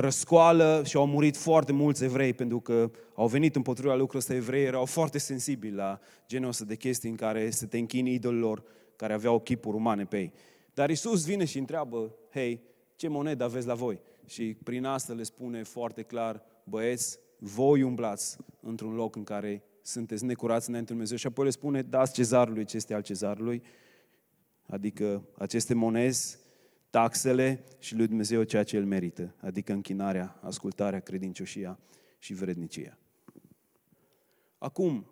răscoală 0.00 0.82
și 0.84 0.96
au 0.96 1.06
murit 1.06 1.36
foarte 1.36 1.72
mulți 1.72 2.04
evrei 2.04 2.32
pentru 2.32 2.60
că 2.60 2.90
au 3.14 3.26
venit 3.26 3.56
împotriva 3.56 3.94
lucrurilor 3.94 4.20
ăsta 4.22 4.34
evrei, 4.34 4.64
erau 4.64 4.84
foarte 4.84 5.18
sensibili 5.18 5.74
la 5.74 6.00
genul 6.26 6.48
ăsta 6.48 6.64
de 6.64 6.76
chestii 6.76 7.10
în 7.10 7.16
care 7.16 7.50
să 7.50 7.66
te 7.66 7.78
închini 7.78 8.12
idolilor 8.12 8.62
care 8.96 9.12
aveau 9.12 9.40
chipuri 9.40 9.76
umane 9.76 10.04
pe 10.04 10.18
ei. 10.18 10.32
Dar 10.74 10.90
Isus 10.90 11.24
vine 11.24 11.44
și 11.44 11.58
întreabă, 11.58 12.14
hei, 12.32 12.60
ce 12.96 13.08
monedă 13.08 13.44
aveți 13.44 13.66
la 13.66 13.74
voi? 13.74 14.00
Și 14.26 14.56
prin 14.62 14.84
asta 14.84 15.12
le 15.12 15.22
spune 15.22 15.62
foarte 15.62 16.02
clar, 16.02 16.42
băieți, 16.64 17.18
voi 17.38 17.82
umblați 17.82 18.36
într-un 18.60 18.94
loc 18.94 19.16
în 19.16 19.24
care 19.24 19.62
sunteți 19.82 20.24
necurați 20.24 20.68
înainte 20.68 20.86
de 20.86 20.92
Dumnezeu 20.92 21.16
și 21.16 21.26
apoi 21.26 21.44
le 21.44 21.50
spune, 21.50 21.82
dați 21.82 22.12
cezarului 22.12 22.64
ce 22.64 22.76
este 22.76 22.94
al 22.94 23.02
cezarului, 23.02 23.62
adică 24.66 25.28
aceste 25.38 25.74
monezi 25.74 26.38
taxele 26.90 27.64
și 27.78 27.96
lui 27.96 28.06
Dumnezeu 28.06 28.42
ceea 28.42 28.62
ce 28.62 28.76
El 28.76 28.84
merită, 28.84 29.34
adică 29.40 29.72
închinarea, 29.72 30.38
ascultarea, 30.42 31.00
credincioșia 31.00 31.78
și 32.18 32.34
vrednicia. 32.34 32.98
Acum, 34.58 35.06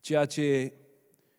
ceea 0.00 0.24
ce 0.24 0.72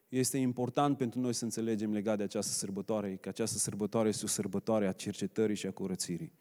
este 0.10 0.38
important 0.38 0.98
pentru 0.98 1.20
noi 1.20 1.34
să 1.34 1.44
înțelegem 1.44 1.92
legat 1.92 2.18
de 2.18 2.24
această 2.24 2.52
sărbătoare, 2.52 3.10
e 3.10 3.16
că 3.16 3.30
această 3.30 3.58
sărbătoare 3.58 4.10
este 4.10 4.26
o 4.26 4.28
sărbătoare 4.28 4.88
a 4.88 4.92
cercetării 4.92 5.56
și 5.56 5.68
a 5.68 5.72
curățirii. 5.72 6.34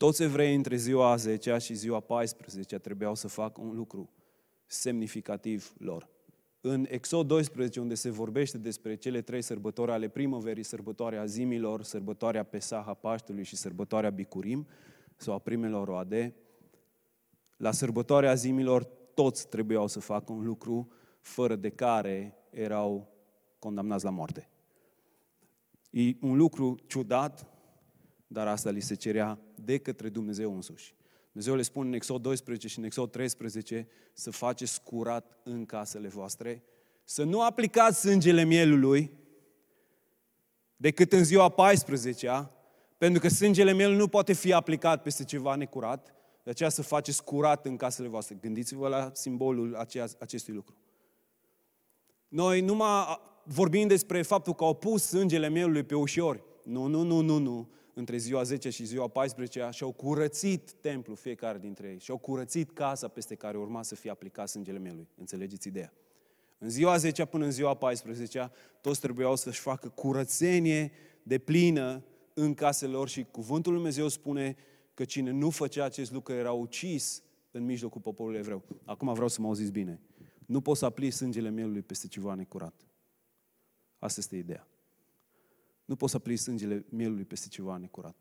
Toți 0.00 0.22
evrei 0.22 0.54
între 0.54 0.76
ziua 0.76 1.16
10 1.16 1.58
și 1.58 1.74
ziua 1.74 2.00
14 2.00 2.78
trebuiau 2.78 3.14
să 3.14 3.28
facă 3.28 3.60
un 3.60 3.74
lucru 3.74 4.10
semnificativ 4.66 5.74
lor 5.78 6.08
în 6.60 6.86
Exod 6.88 7.26
12, 7.26 7.80
unde 7.80 7.94
se 7.94 8.10
vorbește 8.10 8.58
despre 8.58 8.94
cele 8.94 9.22
trei 9.22 9.42
sărbători 9.42 9.90
ale 9.90 10.08
primăverii, 10.08 10.62
sărbătoarea 10.62 11.24
zimilor, 11.24 11.82
sărbătoarea 11.82 12.42
Pesah 12.42 12.86
a 12.86 12.94
Paștelui 12.94 13.44
și 13.44 13.56
sărbătoarea 13.56 14.10
Bicurim, 14.10 14.66
sau 15.16 15.34
a 15.34 15.38
primelor 15.38 15.86
roade, 15.86 16.34
la 17.56 17.70
sărbătoarea 17.70 18.34
zimilor 18.34 18.84
toți 19.14 19.48
trebuiau 19.48 19.86
să 19.86 20.00
facă 20.00 20.32
un 20.32 20.44
lucru 20.44 20.92
fără 21.20 21.56
de 21.56 21.68
care 21.68 22.34
erau 22.50 23.08
condamnați 23.58 24.04
la 24.04 24.10
moarte. 24.10 24.48
E 25.90 26.16
un 26.20 26.36
lucru 26.36 26.78
ciudat, 26.86 27.46
dar 28.26 28.46
asta 28.46 28.70
li 28.70 28.80
se 28.80 28.94
cerea 28.94 29.38
de 29.64 29.78
către 29.78 30.08
Dumnezeu 30.08 30.54
însuși. 30.54 30.94
Dumnezeu 31.32 31.54
le 31.54 31.62
spune 31.62 31.88
în 31.88 31.94
Exod 31.94 32.22
12 32.22 32.68
și 32.68 32.78
în 32.78 32.84
Exod 32.84 33.10
13 33.10 33.88
să 34.12 34.30
faceți 34.30 34.82
curat 34.82 35.38
în 35.42 35.66
casele 35.66 36.08
voastre, 36.08 36.62
să 37.04 37.22
nu 37.22 37.42
aplicați 37.42 38.00
sângele 38.00 38.44
mielului 38.44 39.10
decât 40.76 41.12
în 41.12 41.24
ziua 41.24 41.54
14-a, 41.54 42.50
pentru 42.98 43.20
că 43.20 43.28
sângele 43.28 43.72
mielului 43.72 43.98
nu 43.98 44.08
poate 44.08 44.32
fi 44.32 44.52
aplicat 44.52 45.02
peste 45.02 45.24
ceva 45.24 45.54
necurat, 45.54 46.14
de 46.42 46.50
aceea 46.50 46.68
să 46.68 46.82
faceți 46.82 47.24
curat 47.24 47.66
în 47.66 47.76
casele 47.76 48.08
voastre. 48.08 48.38
Gândiți-vă 48.40 48.88
la 48.88 49.10
simbolul 49.14 49.74
acestui 50.18 50.54
lucru. 50.54 50.74
Noi 52.28 52.60
numai 52.60 53.20
vorbim 53.44 53.88
despre 53.88 54.22
faptul 54.22 54.54
că 54.54 54.64
au 54.64 54.74
pus 54.74 55.02
sângele 55.02 55.48
mielului 55.48 55.82
pe 55.82 55.94
ușori. 55.94 56.42
Nu, 56.62 56.86
nu, 56.86 57.02
nu, 57.02 57.20
nu, 57.20 57.38
nu 57.38 57.68
între 58.00 58.16
ziua 58.16 58.42
10 58.42 58.70
și 58.70 58.84
ziua 58.84 59.08
14 59.08 59.68
și-au 59.72 59.92
curățit 59.92 60.72
templul 60.72 61.16
fiecare 61.16 61.58
dintre 61.58 61.88
ei 61.88 61.98
și-au 61.98 62.18
curățit 62.18 62.70
casa 62.70 63.08
peste 63.08 63.34
care 63.34 63.58
urma 63.58 63.82
să 63.82 63.94
fie 63.94 64.10
aplicat 64.10 64.48
sângele 64.48 64.78
mielui. 64.78 65.08
Înțelegeți 65.16 65.68
ideea? 65.68 65.92
În 66.58 66.70
ziua 66.70 66.96
10 66.96 67.24
până 67.24 67.44
în 67.44 67.50
ziua 67.50 67.74
14 67.74 68.50
toți 68.80 69.00
trebuiau 69.00 69.36
să-și 69.36 69.60
facă 69.60 69.88
curățenie 69.88 70.92
de 71.22 71.38
plină 71.38 72.04
în 72.34 72.54
casele 72.54 72.92
lor 72.92 73.08
și 73.08 73.26
cuvântul 73.30 73.72
Lui 73.72 73.80
Dumnezeu 73.80 74.08
spune 74.08 74.56
că 74.94 75.04
cine 75.04 75.30
nu 75.30 75.50
făcea 75.50 75.84
acest 75.84 76.12
lucru 76.12 76.34
era 76.34 76.52
ucis 76.52 77.22
în 77.50 77.64
mijlocul 77.64 78.00
poporului 78.00 78.38
evreu. 78.38 78.62
Acum 78.84 79.12
vreau 79.12 79.28
să 79.28 79.40
mă 79.40 79.46
auziți 79.46 79.70
bine. 79.70 80.00
Nu 80.46 80.60
poți 80.60 80.78
să 80.78 80.84
aplici 80.84 81.12
sângele 81.12 81.50
mielului 81.50 81.82
peste 81.82 82.06
ceva 82.06 82.34
necurat. 82.34 82.74
Asta 83.98 84.20
este 84.20 84.36
ideea. 84.36 84.69
Nu 85.90 85.96
poți 85.96 86.10
să 86.10 86.16
aplici 86.16 86.38
sângele 86.38 86.84
mielului 86.88 87.24
peste 87.24 87.48
ceva 87.48 87.76
necurat. 87.76 88.16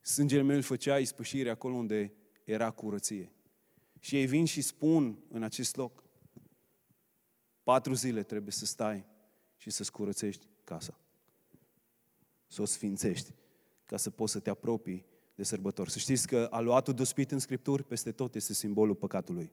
Sângele 0.00 0.42
meu 0.42 0.60
făcea 0.62 0.98
ispășire 0.98 1.50
acolo 1.50 1.74
unde 1.74 2.12
era 2.44 2.70
curăție. 2.70 3.32
Și 4.00 4.16
ei 4.16 4.26
vin 4.26 4.44
și 4.44 4.60
spun 4.60 5.18
în 5.28 5.42
acest 5.42 5.76
loc, 5.76 6.04
patru 7.62 7.94
zile 7.94 8.22
trebuie 8.22 8.52
să 8.52 8.64
stai 8.64 9.06
și 9.56 9.70
să-ți 9.70 9.92
curățești 9.92 10.46
casa. 10.64 11.00
Să 12.46 12.62
o 12.62 12.64
sfințești, 12.64 13.34
ca 13.84 13.96
să 13.96 14.10
poți 14.10 14.32
să 14.32 14.38
te 14.38 14.50
apropii 14.50 15.06
de 15.34 15.42
sărbători. 15.42 15.90
Să 15.90 15.98
știți 15.98 16.26
că 16.26 16.48
aluatul 16.50 16.94
dospit 16.94 17.30
în 17.30 17.38
Scripturi 17.38 17.84
peste 17.84 18.12
tot 18.12 18.34
este 18.34 18.52
simbolul 18.52 18.94
păcatului 18.94 19.52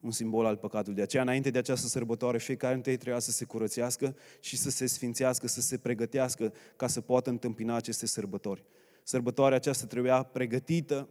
un 0.00 0.10
simbol 0.10 0.46
al 0.46 0.56
păcatului. 0.56 0.96
De 0.96 1.02
aceea, 1.02 1.22
înainte 1.22 1.50
de 1.50 1.58
această 1.58 1.86
sărbătoare, 1.86 2.38
fiecare 2.38 2.74
dintre 2.74 2.90
ei 2.90 2.96
trebuia 2.96 3.20
să 3.20 3.30
se 3.30 3.44
curățească 3.44 4.16
și 4.40 4.56
să 4.56 4.70
se 4.70 4.86
sfințească, 4.86 5.46
să 5.46 5.60
se 5.60 5.78
pregătească 5.78 6.52
ca 6.76 6.86
să 6.86 7.00
poată 7.00 7.30
întâmpina 7.30 7.74
aceste 7.74 8.06
sărbători. 8.06 8.64
Sărbătoarea 9.02 9.56
aceasta 9.56 9.86
trebuia 9.86 10.22
pregătită 10.22 11.08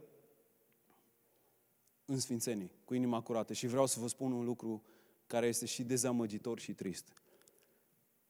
în 2.04 2.18
sfințenie, 2.18 2.70
cu 2.84 2.94
inima 2.94 3.20
curată. 3.20 3.52
Și 3.52 3.66
vreau 3.66 3.86
să 3.86 4.00
vă 4.00 4.08
spun 4.08 4.32
un 4.32 4.44
lucru 4.44 4.82
care 5.26 5.46
este 5.46 5.66
și 5.66 5.82
dezamăgitor 5.82 6.58
și 6.58 6.72
trist. 6.72 7.12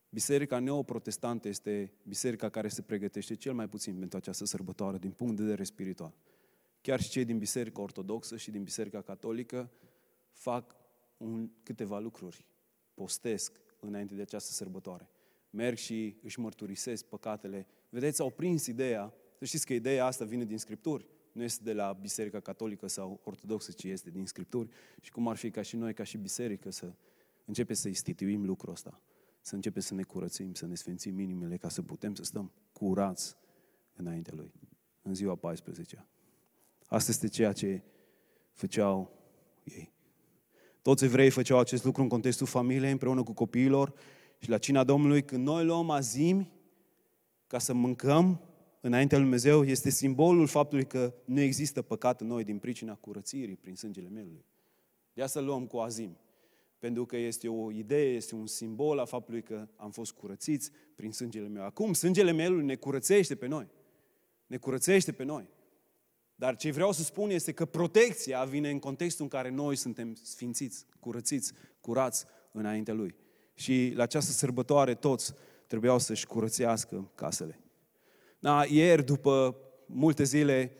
Biserica 0.08 0.58
neoprotestantă 0.58 1.48
este 1.48 1.92
biserica 2.02 2.48
care 2.48 2.68
se 2.68 2.82
pregătește 2.82 3.34
cel 3.34 3.52
mai 3.52 3.68
puțin 3.68 3.98
pentru 3.98 4.18
această 4.18 4.44
sărbătoare 4.44 4.98
din 4.98 5.10
punct 5.10 5.36
de 5.36 5.42
vedere 5.42 5.64
spiritual. 5.64 6.14
Chiar 6.80 7.00
și 7.00 7.08
cei 7.08 7.24
din 7.24 7.38
Biserica 7.38 7.80
Ortodoxă 7.80 8.36
și 8.36 8.50
din 8.50 8.62
Biserica 8.62 9.00
Catolică 9.00 9.70
fac 10.32 10.76
un, 11.16 11.50
câteva 11.62 11.98
lucruri. 11.98 12.46
Postesc 12.94 13.60
înainte 13.80 14.14
de 14.14 14.22
această 14.22 14.52
sărbătoare. 14.52 15.08
Merg 15.50 15.76
și 15.76 16.16
își 16.22 16.40
mărturisesc 16.40 17.04
păcatele. 17.04 17.66
Vedeți, 17.88 18.20
au 18.20 18.30
prins 18.30 18.66
ideea, 18.66 19.14
să 19.38 19.44
știți 19.44 19.66
că 19.66 19.72
ideea 19.72 20.04
asta 20.06 20.24
vine 20.24 20.44
din 20.44 20.58
Scripturi, 20.58 21.06
nu 21.32 21.42
este 21.42 21.62
de 21.64 21.72
la 21.72 21.92
Biserica 21.92 22.40
Catolică 22.40 22.86
sau 22.86 23.20
Ortodoxă, 23.24 23.72
ci 23.72 23.84
este 23.84 24.10
din 24.10 24.26
Scripturi. 24.26 24.68
Și 25.00 25.10
cum 25.10 25.28
ar 25.28 25.36
fi 25.36 25.50
ca 25.50 25.62
și 25.62 25.76
noi, 25.76 25.94
ca 25.94 26.02
și 26.02 26.18
biserică, 26.18 26.70
să 26.70 26.92
începem 27.44 27.74
să 27.74 27.88
instituim 27.88 28.44
lucrul 28.44 28.72
ăsta. 28.72 29.00
Să 29.40 29.54
începem 29.54 29.82
să 29.82 29.94
ne 29.94 30.02
curățim, 30.02 30.54
să 30.54 30.66
ne 30.66 30.74
sfințim 30.74 31.18
inimile, 31.18 31.56
ca 31.56 31.68
să 31.68 31.82
putem 31.82 32.14
să 32.14 32.24
stăm 32.24 32.52
curați 32.72 33.36
înaintea 33.96 34.32
Lui, 34.36 34.52
în 35.02 35.14
ziua 35.14 35.34
14 35.34 36.06
Asta 36.86 37.10
este 37.10 37.28
ceea 37.28 37.52
ce 37.52 37.82
făceau 38.52 39.18
ei. 39.64 39.92
Toți 40.82 41.04
evrei 41.04 41.30
făceau 41.30 41.58
acest 41.58 41.84
lucru 41.84 42.02
în 42.02 42.08
contextul 42.08 42.46
familiei, 42.46 42.90
împreună 42.90 43.22
cu 43.22 43.32
copiilor 43.32 43.92
și 44.38 44.48
la 44.48 44.58
cina 44.58 44.84
Domnului, 44.84 45.22
când 45.22 45.46
noi 45.46 45.64
luăm 45.64 45.90
azimi 45.90 46.52
ca 47.46 47.58
să 47.58 47.72
mâncăm 47.72 48.40
înaintea 48.80 49.18
lui 49.18 49.26
Dumnezeu, 49.26 49.64
este 49.64 49.90
simbolul 49.90 50.46
faptului 50.46 50.86
că 50.86 51.14
nu 51.24 51.40
există 51.40 51.82
păcat 51.82 52.20
în 52.20 52.26
noi 52.26 52.44
din 52.44 52.58
pricina 52.58 52.94
curățirii 52.94 53.56
prin 53.56 53.74
sângele 53.74 54.08
mielului. 54.08 54.44
De 55.12 55.22
asta 55.22 55.40
luăm 55.40 55.66
cu 55.66 55.76
azim. 55.76 56.16
Pentru 56.78 57.06
că 57.06 57.16
este 57.16 57.48
o 57.48 57.72
idee, 57.72 58.14
este 58.14 58.34
un 58.34 58.46
simbol 58.46 58.98
a 58.98 59.04
faptului 59.04 59.42
că 59.42 59.68
am 59.76 59.90
fost 59.90 60.12
curățiți 60.12 60.70
prin 60.94 61.12
sângele 61.12 61.48
meu. 61.48 61.62
Acum, 61.62 61.92
sângele 61.92 62.32
mielului 62.32 62.64
ne 62.64 62.76
curățește 62.76 63.34
pe 63.34 63.46
noi. 63.46 63.66
Ne 64.46 64.56
curățește 64.56 65.12
pe 65.12 65.24
noi. 65.24 65.48
Dar 66.40 66.57
ce 66.57 66.70
vreau 66.70 66.92
să 66.92 67.03
spun 67.03 67.31
este 67.31 67.53
că 67.53 67.64
protecția 67.64 68.44
vine 68.44 68.70
în 68.70 68.79
contextul 68.79 69.24
în 69.24 69.31
care 69.31 69.50
noi 69.50 69.76
suntem 69.76 70.14
sfințiți, 70.22 70.87
curățiți, 71.00 71.53
curați 71.81 72.24
înaintea 72.53 72.94
Lui. 72.94 73.14
Și 73.55 73.92
la 73.94 74.03
această 74.03 74.33
sărbătoare 74.33 74.94
toți 74.94 75.35
trebuiau 75.66 75.98
să-și 75.98 76.26
curățească 76.26 77.11
casele. 77.14 77.61
Da, 78.38 78.64
ieri, 78.68 79.05
după 79.05 79.57
multe 79.87 80.24
zile, 80.24 80.72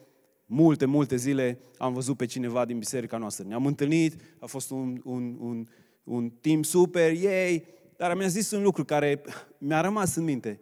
multe, 0.47 0.85
multe 0.85 1.17
zile, 1.17 1.61
am 1.79 1.93
văzut 1.93 2.17
pe 2.17 2.27
cineva 2.27 2.65
din 2.65 2.79
biserica 2.79 3.17
noastră. 3.17 3.45
Ne-am 3.49 3.67
întâlnit, 3.67 4.21
a 4.39 4.47
fost 4.47 4.71
un, 4.71 5.01
un, 5.05 5.37
un, 5.41 5.67
un 6.05 6.31
timp 6.31 6.65
super, 6.65 7.11
ei, 7.11 7.65
dar 7.97 8.17
mi-a 8.17 8.29
zis 8.29 8.51
un 8.51 8.63
lucru 8.63 8.85
care 8.85 9.23
mi-a 9.59 9.81
rămas 9.81 10.15
în 10.15 10.25
minte. 10.25 10.61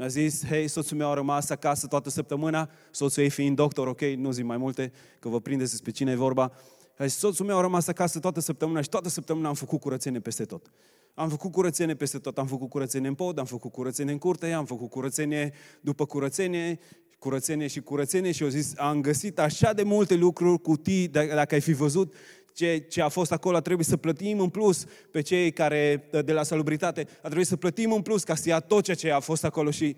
Mi-a 0.00 0.08
zis, 0.08 0.46
hei, 0.46 0.68
soțul 0.68 0.96
meu 0.96 1.10
a 1.10 1.14
rămas 1.14 1.50
acasă 1.50 1.86
toată 1.86 2.10
săptămâna, 2.10 2.70
soțul 2.90 3.22
ei 3.22 3.30
fiind 3.30 3.56
doctor, 3.56 3.86
ok, 3.86 4.00
nu 4.00 4.30
zic 4.30 4.44
mai 4.44 4.56
multe, 4.56 4.92
că 5.18 5.28
vă 5.28 5.40
prindeți 5.40 5.70
despre 5.70 5.90
cine 5.90 6.10
e 6.10 6.14
vorba. 6.14 6.52
A 6.98 7.06
zis, 7.06 7.18
soțul 7.18 7.46
meu 7.46 7.58
a 7.58 7.60
rămas 7.60 7.86
acasă 7.86 8.18
toată 8.18 8.40
săptămâna 8.40 8.80
și 8.80 8.88
toată 8.88 9.08
săptămâna 9.08 9.48
am 9.48 9.54
făcut 9.54 9.80
curățenie 9.80 10.20
peste 10.20 10.44
tot. 10.44 10.70
Am 11.14 11.28
făcut 11.28 11.52
curățenie 11.52 11.94
peste 11.94 12.18
tot, 12.18 12.38
am 12.38 12.46
făcut 12.46 12.68
curățenie 12.68 13.08
în 13.08 13.14
pod, 13.14 13.38
am 13.38 13.44
făcut 13.44 13.72
curățenie 13.72 14.12
în 14.12 14.18
curte, 14.18 14.52
am 14.52 14.64
făcut 14.64 14.90
curățenie 14.90 15.52
după 15.80 16.06
curățenie, 16.06 16.78
curățenie 17.18 17.66
și 17.66 17.80
curățenie 17.80 18.32
și 18.32 18.42
au 18.42 18.48
zis, 18.48 18.72
am 18.76 19.00
găsit 19.00 19.38
așa 19.38 19.72
de 19.72 19.82
multe 19.82 20.14
lucruri, 20.14 20.60
cutii, 20.60 21.08
dacă 21.08 21.54
ai 21.54 21.60
fi 21.60 21.72
văzut 21.72 22.14
ce, 22.52 22.78
ce 22.78 23.02
a 23.02 23.08
fost 23.08 23.32
acolo, 23.32 23.56
a 23.56 23.60
trebuit 23.60 23.86
să 23.86 23.96
plătim 23.96 24.40
în 24.40 24.48
plus 24.48 24.86
pe 25.10 25.20
cei 25.20 25.52
care, 25.52 26.08
de 26.24 26.32
la 26.32 26.42
salubritate, 26.42 27.06
a 27.16 27.26
trebuit 27.26 27.46
să 27.46 27.56
plătim 27.56 27.92
în 27.92 28.02
plus 28.02 28.24
ca 28.24 28.34
să 28.34 28.48
ia 28.48 28.60
tot 28.60 28.84
ceea 28.84 28.96
ce 28.96 29.10
a 29.10 29.20
fost 29.20 29.44
acolo 29.44 29.70
și 29.70 29.96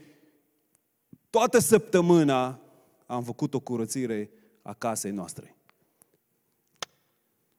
toată 1.31 1.59
săptămâna 1.59 2.61
am 3.07 3.25
făcut 3.25 3.55
o 3.55 3.61
curățire 3.61 4.31
a 4.63 4.73
casei 4.73 5.11
noastre. 5.11 5.57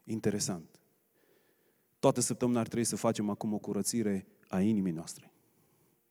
Interesant. 0.03 0.79
Toată 1.99 2.21
săptămâna 2.21 2.59
ar 2.59 2.67
trebui 2.67 2.85
să 2.85 2.95
facem 2.95 3.29
acum 3.29 3.53
o 3.53 3.57
curățire 3.57 4.27
a 4.47 4.61
inimii 4.61 4.91
noastre. 4.91 5.31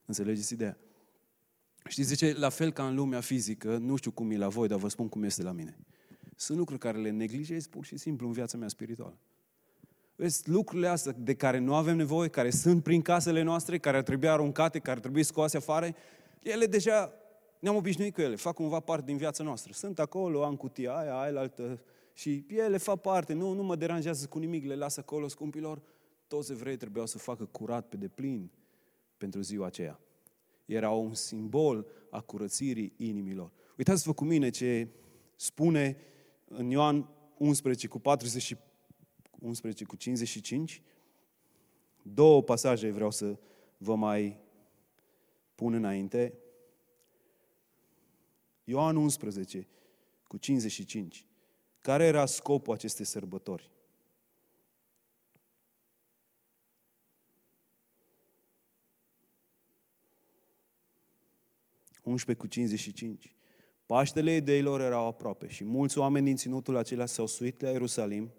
Înțelegeți 0.05 0.53
ideea? 0.53 0.79
Știți, 1.89 2.09
zice, 2.09 2.33
la 2.33 2.49
fel 2.49 2.73
ca 2.73 2.87
în 2.87 2.95
lumea 2.95 3.21
fizică, 3.21 3.77
nu 3.77 3.97
știu 3.97 4.11
cum 4.11 4.31
e 4.31 4.37
la 4.37 4.49
voi, 4.49 4.69
dar 4.69 4.79
vă 4.79 4.89
spun 4.89 5.09
cum 5.09 5.23
este 5.23 5.43
la 5.43 5.53
mine. 5.53 5.79
Sunt 6.43 6.59
lucruri 6.59 6.81
care 6.81 6.99
le 6.99 7.11
neglijez 7.11 7.67
pur 7.67 7.85
și 7.85 7.97
simplu 7.97 8.27
în 8.27 8.33
viața 8.33 8.59
mea 8.59 8.69
spirituală. 8.69 9.19
Vezi, 10.17 10.51
lucrurile 10.51 10.89
astea 10.89 11.13
de 11.19 11.35
care 11.35 11.59
nu 11.59 11.75
avem 11.75 11.97
nevoie, 11.97 12.29
care 12.29 12.51
sunt 12.51 12.83
prin 12.83 13.03
casele 13.03 13.43
noastre, 13.43 13.79
care 13.79 13.97
ar 13.97 14.03
trebui 14.03 14.29
aruncate, 14.29 14.79
care 14.79 14.97
ar 14.97 15.01
trebui 15.01 15.23
scoase 15.23 15.57
afară, 15.57 15.95
ele 16.43 16.67
deja 16.67 17.13
ne-am 17.59 17.77
obișnuit 17.77 18.15
cu 18.15 18.21
ele, 18.21 18.37
fac 18.37 18.55
cumva 18.55 18.81
parte 18.81 19.05
din 19.05 19.17
viața 19.17 19.45
noastră. 19.45 19.73
Sunt 19.73 19.99
acolo, 19.99 20.45
am 20.45 20.57
cutia 20.57 20.97
aia, 20.97 21.21
aia, 21.21 21.39
altă, 21.39 21.83
și 22.13 22.47
ele 22.49 22.77
fac 22.77 23.01
parte, 23.01 23.33
nu, 23.33 23.53
nu 23.53 23.63
mă 23.63 23.77
deranjează 23.77 24.27
cu 24.27 24.39
nimic, 24.39 24.65
le 24.65 24.75
las 24.75 24.97
acolo, 24.97 25.29
scumpilor. 25.29 25.83
Toți 26.27 26.53
evrei 26.53 26.77
trebuiau 26.77 27.07
să 27.07 27.19
facă 27.19 27.45
curat 27.45 27.89
pe 27.89 27.97
deplin 27.97 28.51
pentru 29.17 29.41
ziua 29.41 29.67
aceea. 29.67 30.01
Era 30.65 30.91
un 30.91 31.15
simbol 31.15 31.87
a 32.11 32.21
curățirii 32.21 32.93
inimilor. 32.97 33.53
Uitați-vă 33.77 34.13
cu 34.13 34.25
mine 34.25 34.51
ce 34.51 34.89
spune 35.37 35.97
în 36.55 36.71
Ioan 36.71 37.09
11 37.39 37.87
cu 37.87 37.99
40 37.99 38.43
și 38.43 38.57
11 39.39 39.85
cu 39.85 39.97
55. 39.97 40.83
Două 42.03 42.43
pasaje 42.43 42.91
vreau 42.91 43.11
să 43.11 43.39
vă 43.77 43.95
mai 43.95 44.39
pun 45.55 45.75
înainte. 45.75 46.35
Ioan 48.65 48.97
11 48.97 49.69
cu 50.27 50.37
55. 50.37 51.27
Care 51.81 52.05
era 52.05 52.27
scopul 52.27 52.75
acestei 52.75 53.05
sărbători? 53.05 53.71
cu 62.35 62.47
55. 62.47 63.35
Paștele 63.93 64.35
ideilor 64.35 64.81
erau 64.81 65.07
aproape 65.07 65.49
și 65.49 65.65
mulți 65.65 65.99
oameni 65.99 66.25
din 66.25 66.37
ținutul 66.37 66.77
acela 66.77 67.07
s-au 67.07 67.27
suit 67.27 67.61
la 67.61 67.69
Ierusalim 67.69 68.33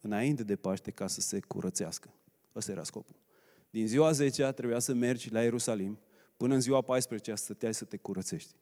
înainte 0.00 0.44
de 0.44 0.56
Paște 0.56 0.90
ca 0.90 1.06
să 1.06 1.20
se 1.20 1.40
curățească. 1.40 2.14
Ăsta 2.54 2.70
era 2.70 2.82
scopul. 2.82 3.16
Din 3.70 3.86
ziua 3.86 4.12
10 4.12 4.44
trebuia 4.44 4.78
să 4.78 4.92
mergi 4.92 5.30
la 5.30 5.42
Ierusalim, 5.42 5.98
până 6.36 6.54
în 6.54 6.60
ziua 6.60 6.80
14 6.80 7.34
stăteai 7.34 7.74
să 7.74 7.84
te 7.84 7.96
curățești, 7.96 8.54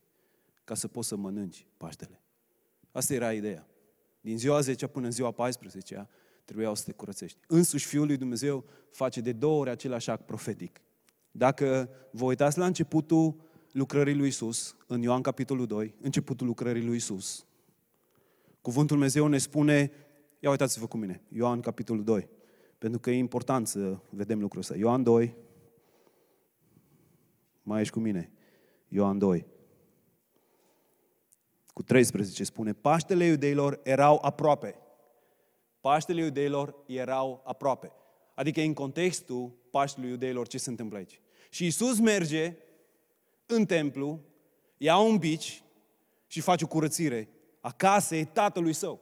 ca 0.65 0.75
să 0.75 0.89
poți 0.89 1.09
să 1.09 1.17
mănânci 1.17 1.67
Paștele. 1.77 2.23
Asta 2.93 3.15
era 3.15 3.33
ideea. 3.33 3.67
Din 4.21 4.39
ziua 4.39 4.61
10 4.61 4.87
până 4.87 5.07
în 5.07 5.13
ziua 5.13 5.31
14 5.31 6.09
trebuiau 6.45 6.75
să 6.75 6.85
te 6.85 6.93
curățești. 6.93 7.39
Însuși 7.47 7.87
Fiul 7.87 8.07
lui 8.07 8.17
Dumnezeu 8.17 8.65
face 8.91 9.21
de 9.21 9.33
două 9.33 9.61
ori 9.61 9.71
același 9.71 10.11
act 10.11 10.27
profetic. 10.27 10.81
Dacă 11.31 11.91
vă 12.11 12.25
uitați 12.25 12.59
la 12.59 12.67
începutul 12.67 13.49
lucrării 13.73 14.15
lui 14.15 14.29
Isus, 14.29 14.77
în 14.87 15.03
Ioan 15.03 15.23
capitolul 15.23 15.67
2, 15.67 15.95
începutul 16.01 16.47
lucrării 16.47 16.85
lui 16.85 16.97
Isus, 16.97 17.47
cuvântul 18.61 18.97
Dumnezeu 18.97 19.27
ne 19.27 19.39
spune, 19.39 19.93
ia 20.39 20.51
uitați-vă 20.51 20.87
cu 20.87 20.97
mine, 20.97 21.23
Ioan 21.29 21.61
capitolul 21.61 22.05
2, 22.05 22.29
pentru 22.79 23.01
că 23.01 23.11
e 23.11 23.17
important 23.17 23.69
să 23.69 23.99
vedem 24.11 24.41
lucrul 24.41 24.61
ăsta. 24.61 24.77
Ioan 24.77 25.03
2, 25.03 25.37
mai 27.63 27.81
ești 27.81 27.93
cu 27.93 28.01
mine, 28.01 28.33
Ioan 28.89 29.19
2, 29.19 29.47
cu 31.67 31.83
13 31.83 32.45
spune, 32.45 32.73
Paștele 32.73 33.25
iudeilor 33.25 33.81
erau 33.83 34.19
aproape. 34.23 34.75
Paștele 35.81 36.21
iudeilor 36.21 36.75
erau 36.87 37.43
aproape. 37.45 37.93
Adică 38.35 38.61
în 38.61 38.73
contextul 38.73 39.53
Paștelui 39.71 40.11
iudeilor 40.11 40.47
ce 40.47 40.59
se 40.59 40.71
întâmplă 40.71 40.99
aici. 40.99 41.21
Și 41.51 41.67
Isus 41.67 41.99
merge 41.99 42.57
în 43.51 43.67
templu, 43.67 44.21
ia 44.77 44.97
un 44.97 45.17
bici 45.17 45.63
și 46.27 46.41
face 46.41 46.65
o 46.65 46.69
curățire 46.69 47.29
a 47.61 47.73
casei 47.73 48.25
tatălui 48.25 48.73
său. 48.73 49.01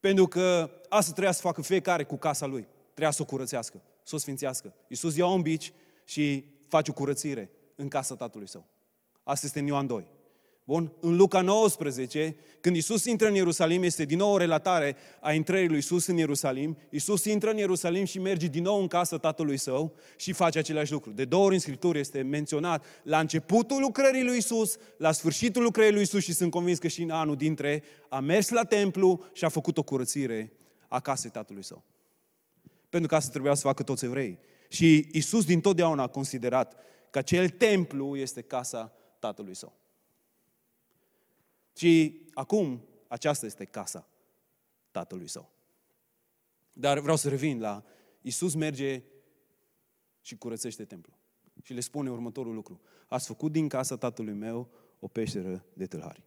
Pentru 0.00 0.26
că 0.26 0.70
asta 0.88 1.10
trebuia 1.10 1.32
să 1.32 1.40
facă 1.40 1.62
fiecare 1.62 2.04
cu 2.04 2.16
casa 2.16 2.46
lui. 2.46 2.66
Trebuia 2.86 3.10
să 3.10 3.22
o 3.22 3.24
curățească, 3.24 3.82
să 4.02 4.14
o 4.14 4.18
sfințească. 4.18 4.74
Iisus 4.88 5.16
ia 5.16 5.26
un 5.26 5.42
bici 5.42 5.72
și 6.04 6.44
face 6.68 6.90
o 6.90 6.94
curățire 6.94 7.50
în 7.74 7.88
casa 7.88 8.14
tatălui 8.14 8.48
său. 8.48 8.66
Asta 9.22 9.46
este 9.46 9.58
în 9.58 9.66
Ioan 9.66 9.86
2. 9.86 10.06
Bun? 10.66 10.92
În 11.00 11.16
Luca 11.16 11.40
19, 11.40 12.36
când 12.60 12.76
Isus 12.76 13.04
intră 13.04 13.28
în 13.28 13.34
Ierusalim, 13.34 13.82
este 13.82 14.04
din 14.04 14.18
nou 14.18 14.32
o 14.32 14.36
relatare 14.36 14.96
a 15.20 15.32
intrării 15.32 15.68
lui 15.68 15.78
Isus 15.78 16.06
în 16.06 16.16
Ierusalim. 16.16 16.76
Isus 16.90 17.24
intră 17.24 17.50
în 17.50 17.56
Ierusalim 17.56 18.04
și 18.04 18.18
merge 18.18 18.46
din 18.46 18.62
nou 18.62 18.80
în 18.80 18.86
casa 18.86 19.18
tatălui 19.18 19.56
său 19.56 19.94
și 20.16 20.32
face 20.32 20.58
același 20.58 20.92
lucru. 20.92 21.10
De 21.10 21.24
două 21.24 21.44
ori 21.44 21.54
în 21.54 21.60
Scriptură 21.60 21.98
este 21.98 22.22
menționat 22.22 22.84
la 23.02 23.18
începutul 23.20 23.80
lucrării 23.80 24.24
lui 24.24 24.36
Isus, 24.36 24.76
la 24.98 25.12
sfârșitul 25.12 25.62
lucrării 25.62 25.92
lui 25.92 26.02
Isus 26.02 26.22
și 26.22 26.32
sunt 26.32 26.50
convins 26.50 26.78
că 26.78 26.88
și 26.88 27.02
în 27.02 27.10
anul 27.10 27.36
dintre 27.36 27.82
a 28.08 28.20
mers 28.20 28.48
la 28.48 28.64
templu 28.64 29.24
și 29.32 29.44
a 29.44 29.48
făcut 29.48 29.78
o 29.78 29.82
curățire 29.82 30.52
a 30.88 31.00
casei 31.00 31.30
tatălui 31.30 31.64
său. 31.64 31.84
Pentru 32.88 33.08
că 33.08 33.14
asta 33.14 33.30
trebuia 33.30 33.54
să 33.54 33.62
facă 33.62 33.82
toți 33.82 34.04
evrei. 34.04 34.38
Și 34.68 35.08
Isus 35.12 35.44
din 35.44 35.60
totdeauna 35.60 36.02
a 36.02 36.06
considerat 36.06 36.76
că 37.10 37.18
acel 37.18 37.48
templu 37.48 38.16
este 38.16 38.42
casa 38.42 38.92
tatălui 39.18 39.54
său. 39.54 39.84
Și 41.76 42.20
acum 42.34 42.84
aceasta 43.08 43.46
este 43.46 43.64
casa 43.64 44.08
tatălui 44.90 45.28
său. 45.28 45.50
Dar 46.72 46.98
vreau 46.98 47.16
să 47.16 47.28
revin 47.28 47.60
la 47.60 47.84
Isus 48.20 48.54
merge 48.54 49.02
și 50.20 50.36
curățește 50.36 50.84
templul. 50.84 51.16
Și 51.62 51.72
le 51.72 51.80
spune 51.80 52.10
următorul 52.10 52.54
lucru. 52.54 52.80
Ați 53.06 53.26
făcut 53.26 53.52
din 53.52 53.68
casa 53.68 53.96
tatălui 53.96 54.32
meu 54.32 54.68
o 55.00 55.08
peșteră 55.08 55.64
de 55.72 55.86
tâlhari. 55.86 56.22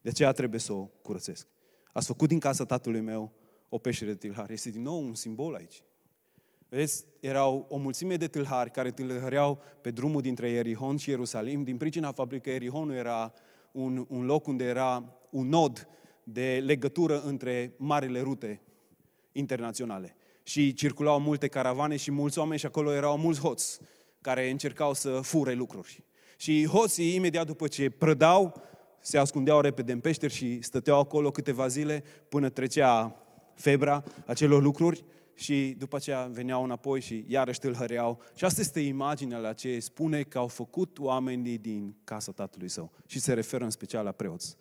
De 0.00 0.08
aceea 0.08 0.32
trebuie 0.32 0.60
să 0.60 0.72
o 0.72 0.84
curățesc. 0.84 1.46
Ați 1.92 2.06
făcut 2.06 2.28
din 2.28 2.38
casa 2.38 2.64
tatălui 2.64 3.00
meu 3.00 3.32
o 3.68 3.78
peșteră 3.78 4.10
de 4.10 4.16
tâlhari. 4.16 4.52
Este 4.52 4.70
din 4.70 4.82
nou 4.82 5.04
un 5.04 5.14
simbol 5.14 5.54
aici. 5.54 5.82
Vedeți, 6.68 7.04
erau 7.20 7.66
o 7.68 7.76
mulțime 7.76 8.16
de 8.16 8.28
tâlhari 8.28 8.70
care 8.70 8.90
tâlhăreau 8.90 9.62
pe 9.80 9.90
drumul 9.90 10.22
dintre 10.22 10.50
Ierihon 10.50 10.96
și 10.96 11.10
Ierusalim, 11.10 11.62
din 11.62 11.76
pricina 11.76 12.12
faptului 12.12 12.40
că 12.40 12.50
Ierihonul 12.50 12.94
era 12.94 13.32
un, 13.76 14.06
un 14.08 14.24
loc 14.24 14.46
unde 14.46 14.64
era 14.64 15.04
un 15.30 15.48
nod 15.48 15.88
de 16.22 16.62
legătură 16.64 17.20
între 17.20 17.74
marile 17.76 18.20
rute 18.20 18.60
internaționale. 19.32 20.16
Și 20.42 20.74
circulau 20.74 21.20
multe 21.20 21.48
caravane 21.48 21.96
și 21.96 22.10
mulți 22.10 22.38
oameni 22.38 22.58
și 22.58 22.66
acolo 22.66 22.92
erau 22.92 23.18
mulți 23.18 23.40
hoți 23.40 23.80
care 24.20 24.50
încercau 24.50 24.94
să 24.94 25.10
fure 25.10 25.52
lucruri. 25.52 26.04
Și 26.36 26.66
hoții, 26.66 27.14
imediat 27.14 27.46
după 27.46 27.68
ce 27.68 27.90
prădau, 27.90 28.62
se 29.00 29.18
ascundeau 29.18 29.60
repede 29.60 29.92
în 29.92 30.00
peșteri 30.00 30.32
și 30.32 30.62
stăteau 30.62 30.98
acolo 30.98 31.30
câteva 31.30 31.66
zile 31.66 32.04
până 32.28 32.48
trecea 32.48 33.16
febra 33.54 34.02
acelor 34.26 34.62
lucruri 34.62 35.04
și 35.36 35.74
după 35.78 35.96
aceea 35.96 36.24
veneau 36.32 36.64
înapoi 36.64 37.00
și 37.00 37.24
iarăși 37.28 37.58
tâlhăreau. 37.58 38.22
Și 38.34 38.44
asta 38.44 38.60
este 38.60 38.80
imaginea 38.80 39.38
la 39.38 39.52
ce 39.52 39.78
spune 39.78 40.22
că 40.22 40.38
au 40.38 40.46
făcut 40.48 40.98
oamenii 40.98 41.58
din 41.58 41.94
casa 42.04 42.32
tatălui 42.32 42.68
său. 42.68 42.92
Și 43.06 43.20
se 43.20 43.32
referă 43.32 43.64
în 43.64 43.70
special 43.70 44.04
la 44.04 44.12
preoți, 44.12 44.56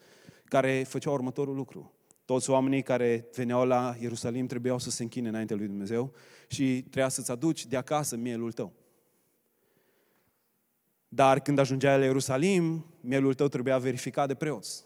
care 0.46 0.84
făceau 0.84 1.14
următorul 1.14 1.56
lucru. 1.56 1.94
Toți 2.26 2.50
oamenii 2.50 2.82
care 2.82 3.28
veneau 3.36 3.66
la 3.66 3.96
Ierusalim 4.00 4.48
trebuiau 4.48 4.80
să 4.80 4.90
se 4.90 5.04
închine 5.04 5.28
înainte 5.28 5.54
lui 5.54 5.68
Dumnezeu 5.68 6.14
și 6.48 6.82
trebuia 6.82 7.10
să-ți 7.10 7.32
aduci 7.32 7.66
de 7.66 7.78
acasă 7.78 8.16
mielul 8.16 8.52
tău. 8.52 8.74
Dar 11.08 11.40
când 11.40 11.60
ajungeai 11.60 11.98
la 11.98 12.04
Ierusalim, 12.04 12.86
mielul 13.02 13.34
tău 13.34 13.48
trebuia 13.48 13.78
verificat 13.78 14.28
de 14.28 14.34
preoți. 14.34 14.84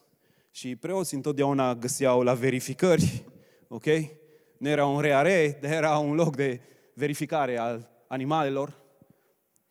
Și 0.51 0.75
preoții 0.75 1.17
întotdeauna 1.17 1.75
găseau 1.75 2.21
la 2.21 2.33
verificări, 2.33 3.23
ok? 3.67 3.85
Nu 4.59 4.67
era 4.67 4.85
un 4.85 4.99
reare, 4.99 5.57
dar 5.61 5.71
era 5.71 5.97
un 5.97 6.13
loc 6.13 6.35
de 6.35 6.59
verificare 6.93 7.57
al 7.57 7.89
animalelor. 8.07 8.77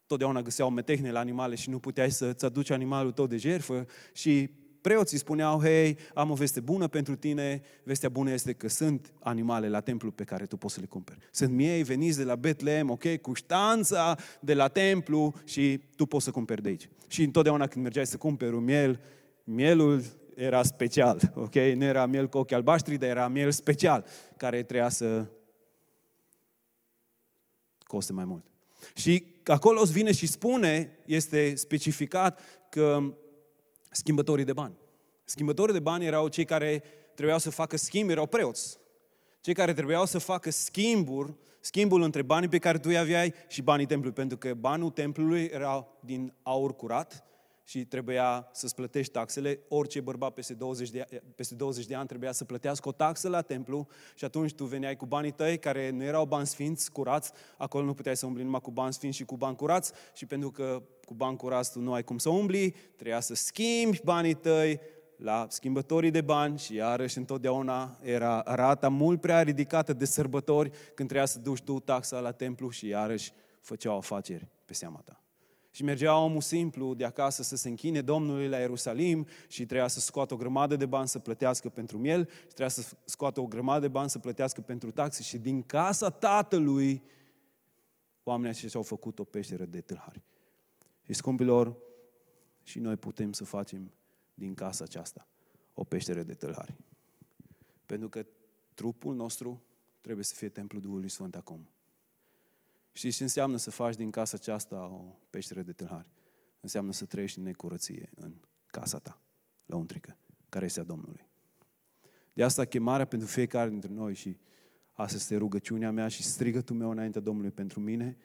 Totdeauna 0.07 0.42
găseau 0.42 0.70
metehne 0.70 1.11
la 1.11 1.18
animale 1.18 1.55
și 1.55 1.70
nu 1.70 1.79
puteai 1.79 2.11
să-ți 2.11 2.44
aduci 2.44 2.70
animalul 2.70 3.12
tău 3.12 3.27
de 3.27 3.37
jertfă. 3.37 3.87
Și 4.12 4.51
preoții 4.81 5.18
spuneau, 5.18 5.61
hei, 5.61 5.98
am 6.14 6.31
o 6.31 6.35
veste 6.35 6.61
bună 6.61 6.87
pentru 6.87 7.16
tine, 7.16 7.61
vestea 7.83 8.09
bună 8.09 8.31
este 8.31 8.53
că 8.53 8.68
sunt 8.68 9.12
animale 9.20 9.68
la 9.68 9.81
templu 9.81 10.11
pe 10.11 10.24
care 10.24 10.44
tu 10.46 10.57
poți 10.57 10.74
să 10.74 10.81
le 10.81 10.87
cumperi. 10.87 11.18
Sunt 11.31 11.53
miei 11.53 11.83
veniți 11.83 12.18
de 12.18 12.24
la 12.24 12.37
Betlehem, 12.37 12.90
ok, 12.90 13.16
cu 13.16 13.33
ștanța 13.33 14.16
de 14.40 14.55
la 14.55 14.68
templu 14.68 15.35
și 15.44 15.81
tu 15.96 16.07
poți 16.07 16.24
să 16.24 16.31
cumperi 16.31 16.62
de 16.62 16.68
aici. 16.68 16.88
Și 17.09 17.22
întotdeauna 17.22 17.66
când 17.66 17.85
mergeai 17.85 18.07
să 18.07 18.16
cumperi 18.16 18.55
un 18.55 18.64
miel, 18.64 19.01
mielul 19.44 20.03
era 20.38 20.62
special, 20.62 21.20
ok? 21.35 21.55
Nu 21.55 21.85
era 21.85 22.07
miel 22.07 22.29
cu 22.29 22.38
ochi 22.38 22.53
albaștri, 22.53 22.96
dar 22.96 23.09
era 23.09 23.29
miel 23.29 23.51
special, 23.51 24.05
care 24.37 24.62
trebuia 24.62 24.88
să 24.88 25.27
coste 27.79 28.12
mai 28.12 28.24
mult. 28.24 28.44
Și 28.94 29.24
acolo 29.44 29.81
îți 29.81 29.92
vine 29.92 30.12
și 30.12 30.27
spune, 30.27 30.98
este 31.07 31.55
specificat 31.55 32.40
că 32.70 33.14
schimbătorii 33.90 34.44
de 34.44 34.53
bani. 34.53 34.74
Schimbătorii 35.24 35.74
de 35.74 35.81
bani 35.81 36.05
erau 36.05 36.29
cei 36.29 36.44
care 36.44 36.83
trebuiau 37.14 37.38
să 37.38 37.51
facă 37.51 37.77
schimb, 37.77 38.11
erau 38.11 38.27
preoți. 38.27 38.79
Cei 39.40 39.55
care 39.55 39.72
trebuiau 39.72 40.07
să 40.07 40.18
facă 40.18 40.51
schimburi, 40.51 41.35
schimbul 41.61 42.03
între 42.03 42.22
banii 42.22 42.48
pe 42.48 42.59
care 42.59 42.79
tu 42.79 42.88
îi 42.88 42.98
aveai 42.98 43.35
și 43.48 43.62
banii 43.62 43.87
templului, 43.87 44.14
pentru 44.14 44.37
că 44.37 44.55
banul 44.55 44.90
templului 44.90 45.44
era 45.44 45.87
din 46.01 46.35
aur 46.42 46.77
curat 46.77 47.28
și 47.68 47.85
trebuia 47.85 48.48
să-ți 48.52 48.74
plătești 48.74 49.12
taxele. 49.12 49.61
Orice 49.68 50.00
bărbat 50.00 50.35
peste 50.35 50.54
20, 50.54 50.90
de, 50.90 51.22
peste 51.35 51.54
20 51.54 51.87
de 51.87 51.94
ani 51.94 52.07
trebuia 52.07 52.33
să 52.33 52.44
plătească 52.44 52.88
o 52.88 52.92
taxă 52.92 53.28
la 53.28 53.40
templu 53.40 53.87
și 54.14 54.24
atunci 54.24 54.54
tu 54.54 54.64
veneai 54.64 54.96
cu 54.96 55.07
banii 55.07 55.31
tăi, 55.31 55.59
care 55.59 55.90
nu 55.90 56.02
erau 56.02 56.24
bani 56.24 56.46
sfinți, 56.46 56.92
curați, 56.92 57.33
acolo 57.57 57.85
nu 57.85 57.94
puteai 57.94 58.16
să 58.16 58.26
umbli 58.26 58.42
numai 58.42 58.61
cu 58.61 58.70
bani 58.70 58.92
sfinți 58.92 59.16
și 59.16 59.24
cu 59.24 59.37
bani 59.37 59.57
curați 59.57 59.92
și 60.14 60.26
pentru 60.26 60.50
că 60.50 60.83
cu 61.04 61.14
bani 61.14 61.37
curați 61.37 61.72
tu 61.72 61.81
nu 61.81 61.92
ai 61.92 62.04
cum 62.04 62.18
să 62.18 62.28
umbli, 62.28 62.74
trebuia 62.96 63.20
să 63.20 63.35
schimbi 63.35 64.00
banii 64.04 64.35
tăi 64.35 64.81
la 65.16 65.46
schimbătorii 65.48 66.11
de 66.11 66.20
bani 66.20 66.59
și 66.59 66.74
iarăși 66.74 67.18
întotdeauna 67.18 67.98
era 68.02 68.42
rata 68.46 68.88
mult 68.88 69.20
prea 69.20 69.42
ridicată 69.42 69.92
de 69.92 70.04
sărbători 70.04 70.68
când 70.68 71.09
trebuia 71.09 71.26
să 71.26 71.38
duci 71.38 71.62
tu 71.62 71.78
taxa 71.78 72.20
la 72.20 72.33
templu 72.33 72.70
și 72.70 72.87
iarăși 72.87 73.33
făceau 73.61 73.96
afaceri 73.96 74.48
pe 74.64 74.74
seama 74.74 75.00
ta. 75.04 75.22
Și 75.79 75.85
mergea 75.85 76.19
omul 76.19 76.41
simplu 76.41 76.95
de 76.95 77.05
acasă 77.05 77.43
să 77.43 77.57
se 77.57 77.69
închine 77.69 78.01
Domnului 78.01 78.49
la 78.49 78.59
Ierusalim 78.59 79.27
și 79.49 79.67
trebuia 79.67 79.88
să 79.88 80.01
scoată 80.01 80.35
o 80.35 80.37
grămadă 80.37 80.77
de 80.77 80.87
bani 80.87 81.09
să 81.09 81.19
plătească 81.19 81.69
pentru 81.69 81.99
miel 81.99 82.29
și 82.29 82.47
trebuia 82.47 82.69
să 82.69 82.97
scoată 83.05 83.41
o 83.41 83.47
grămadă 83.47 83.81
de 83.81 83.88
bani 83.88 84.11
să 84.11 84.19
plătească 84.19 84.61
pentru 84.61 84.91
taxe 84.91 85.23
și 85.23 85.38
din 85.38 85.62
casa 85.62 86.11
tatălui 86.11 87.03
oamenii 88.23 88.51
aceștia 88.51 88.81
au 88.81 88.87
făcut 88.87 89.19
o 89.19 89.25
peșteră 89.25 89.64
de 89.64 89.81
tâlhari. 89.81 90.23
Și 91.03 91.12
scumpilor, 91.12 91.77
și 92.62 92.79
noi 92.79 92.97
putem 92.97 93.33
să 93.33 93.45
facem 93.45 93.93
din 94.35 94.55
casa 94.55 94.85
aceasta 94.85 95.27
o 95.75 95.85
peșteră 95.85 96.23
de 96.23 96.35
tâlhari. 96.35 96.77
Pentru 97.87 98.09
că 98.09 98.27
trupul 98.75 99.14
nostru 99.14 99.62
trebuie 100.01 100.25
să 100.25 100.35
fie 100.35 100.49
templul 100.49 100.81
Duhului 100.81 101.09
Sfânt 101.09 101.35
acum. 101.35 101.69
Știți 102.98 103.16
ce 103.16 103.22
înseamnă 103.22 103.56
să 103.56 103.70
faci 103.70 103.96
din 103.96 104.11
casa 104.11 104.37
aceasta 104.40 104.76
o 104.76 105.18
peșteră 105.30 105.62
de 105.62 105.72
tâlhari? 105.72 106.06
Înseamnă 106.61 106.92
să 106.92 107.04
trăiești 107.04 107.38
în 107.38 107.44
necurăție 107.44 108.11
în 108.14 108.34
casa 108.66 108.98
ta, 108.98 109.20
la 109.66 109.76
untrică, 109.76 110.16
care 110.48 110.64
este 110.64 110.80
a 110.80 110.82
Domnului. 110.82 111.28
De 112.32 112.42
asta 112.42 112.64
chemarea 112.64 113.04
pentru 113.04 113.28
fiecare 113.28 113.70
dintre 113.70 113.92
noi 113.92 114.14
și 114.14 114.37
asta 114.92 115.16
este 115.16 115.37
rugăciunea 115.37 115.90
mea 115.90 116.08
și 116.08 116.22
strigătul 116.22 116.76
meu 116.76 116.90
înaintea 116.90 117.20
Domnului 117.20 117.50
pentru 117.50 117.80
mine 117.80 118.16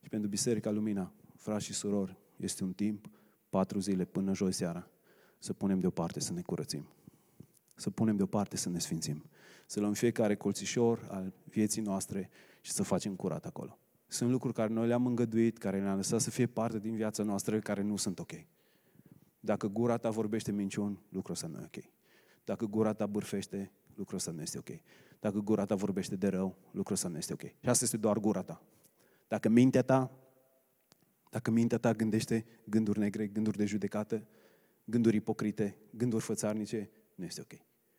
și 0.00 0.08
pentru 0.08 0.28
Biserica 0.28 0.70
Lumina. 0.70 1.12
Frați 1.36 1.64
și 1.64 1.72
surori, 1.72 2.16
este 2.36 2.64
un 2.64 2.72
timp, 2.72 3.10
patru 3.48 3.78
zile 3.78 4.04
până 4.04 4.34
joi 4.34 4.52
seara, 4.52 4.90
să 5.38 5.52
punem 5.52 5.80
deoparte 5.80 6.20
să 6.20 6.32
ne 6.32 6.42
curățim. 6.42 6.88
Să 7.74 7.90
punem 7.90 8.16
deoparte 8.16 8.56
să 8.56 8.68
ne 8.68 8.78
sfințim. 8.78 9.24
Să 9.66 9.80
luăm 9.80 9.92
fiecare 9.92 10.36
colțișor 10.36 11.06
al 11.10 11.32
vieții 11.44 11.82
noastre 11.82 12.30
și 12.60 12.72
să 12.72 12.82
facem 12.82 13.14
curat 13.14 13.46
acolo. 13.46 13.78
Sunt 14.14 14.30
lucruri 14.30 14.54
care 14.54 14.72
noi 14.72 14.86
le-am 14.86 15.06
îngăduit, 15.06 15.58
care 15.58 15.80
ne-am 15.80 15.96
lăsat 15.96 16.20
să 16.20 16.30
fie 16.30 16.46
parte 16.46 16.78
din 16.78 16.94
viața 16.94 17.22
noastră, 17.22 17.58
care 17.58 17.82
nu 17.82 17.96
sunt 17.96 18.18
ok. 18.18 18.30
Dacă 19.40 19.66
gura 19.66 19.96
ta 19.96 20.10
vorbește 20.10 20.52
minciuni, 20.52 20.98
lucrul 21.08 21.34
ăsta 21.34 21.46
nu 21.46 21.58
e 21.60 21.64
ok. 21.64 21.84
Dacă 22.44 22.66
gura 22.66 22.92
ta 22.92 23.06
bârfește, 23.06 23.72
lucrul 23.94 24.16
ăsta 24.16 24.30
nu 24.30 24.40
este 24.40 24.58
ok. 24.58 24.68
Dacă 25.20 25.38
gura 25.38 25.64
ta 25.64 25.74
vorbește 25.74 26.16
de 26.16 26.28
rău, 26.28 26.56
lucrul 26.70 26.94
ăsta 26.94 27.08
nu 27.08 27.16
este 27.16 27.32
ok. 27.32 27.40
Și 27.40 27.68
asta 27.68 27.84
este 27.84 27.96
doar 27.96 28.18
gura 28.18 28.42
ta. 28.42 28.62
Dacă 29.28 29.48
mintea 29.48 29.82
ta, 29.82 30.10
dacă 31.30 31.50
mintea 31.50 31.78
ta 31.78 31.92
gândește 31.92 32.44
gânduri 32.64 32.98
negre, 32.98 33.26
gânduri 33.26 33.56
de 33.56 33.64
judecată, 33.64 34.26
gânduri 34.84 35.16
ipocrite, 35.16 35.76
gânduri 35.90 36.22
fățarnice, 36.22 36.90
nu 37.14 37.24
este 37.24 37.40
ok. 37.40 37.52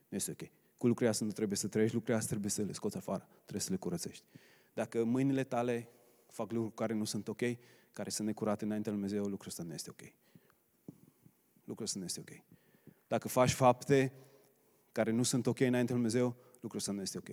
Nu 0.07 0.17
este 0.17 0.31
ok. 0.31 0.49
Cu 0.77 0.87
lucrurile 0.87 1.09
astea 1.09 1.25
nu 1.25 1.31
trebuie 1.31 1.57
să 1.57 1.67
trăiești, 1.67 1.95
lucrurile 1.95 2.21
astea 2.21 2.37
trebuie 2.37 2.51
să 2.51 2.61
le 2.61 2.73
scoți 2.73 2.97
afară, 2.97 3.27
trebuie 3.41 3.61
să 3.61 3.71
le 3.71 3.77
curățești. 3.77 4.25
Dacă 4.73 5.03
mâinile 5.03 5.43
tale 5.43 5.89
fac 6.35 6.51
lucruri 6.51 6.75
care 6.75 6.93
nu 6.93 7.03
sunt 7.03 7.27
ok, 7.27 7.41
care 7.93 8.09
sunt 8.09 8.27
necurate 8.27 8.65
înaintea 8.65 8.91
lui 8.91 9.01
Dumnezeu, 9.01 9.29
lucrul 9.29 9.47
ăsta 9.49 9.63
nu 9.63 9.73
este 9.73 9.89
ok. 9.89 10.01
Lucrul 11.63 11.85
ăsta 11.85 11.99
nu 11.99 12.05
este 12.05 12.19
ok. 12.19 12.43
Dacă 13.07 13.27
faci 13.27 13.51
fapte 13.51 14.13
care 14.91 15.11
nu 15.11 15.23
sunt 15.23 15.47
ok 15.47 15.59
înaintea 15.59 15.95
lui 15.95 16.03
Dumnezeu, 16.03 16.35
lucrul 16.61 16.79
ăsta 16.79 16.91
nu 16.91 17.01
este 17.01 17.17
ok. 17.17 17.29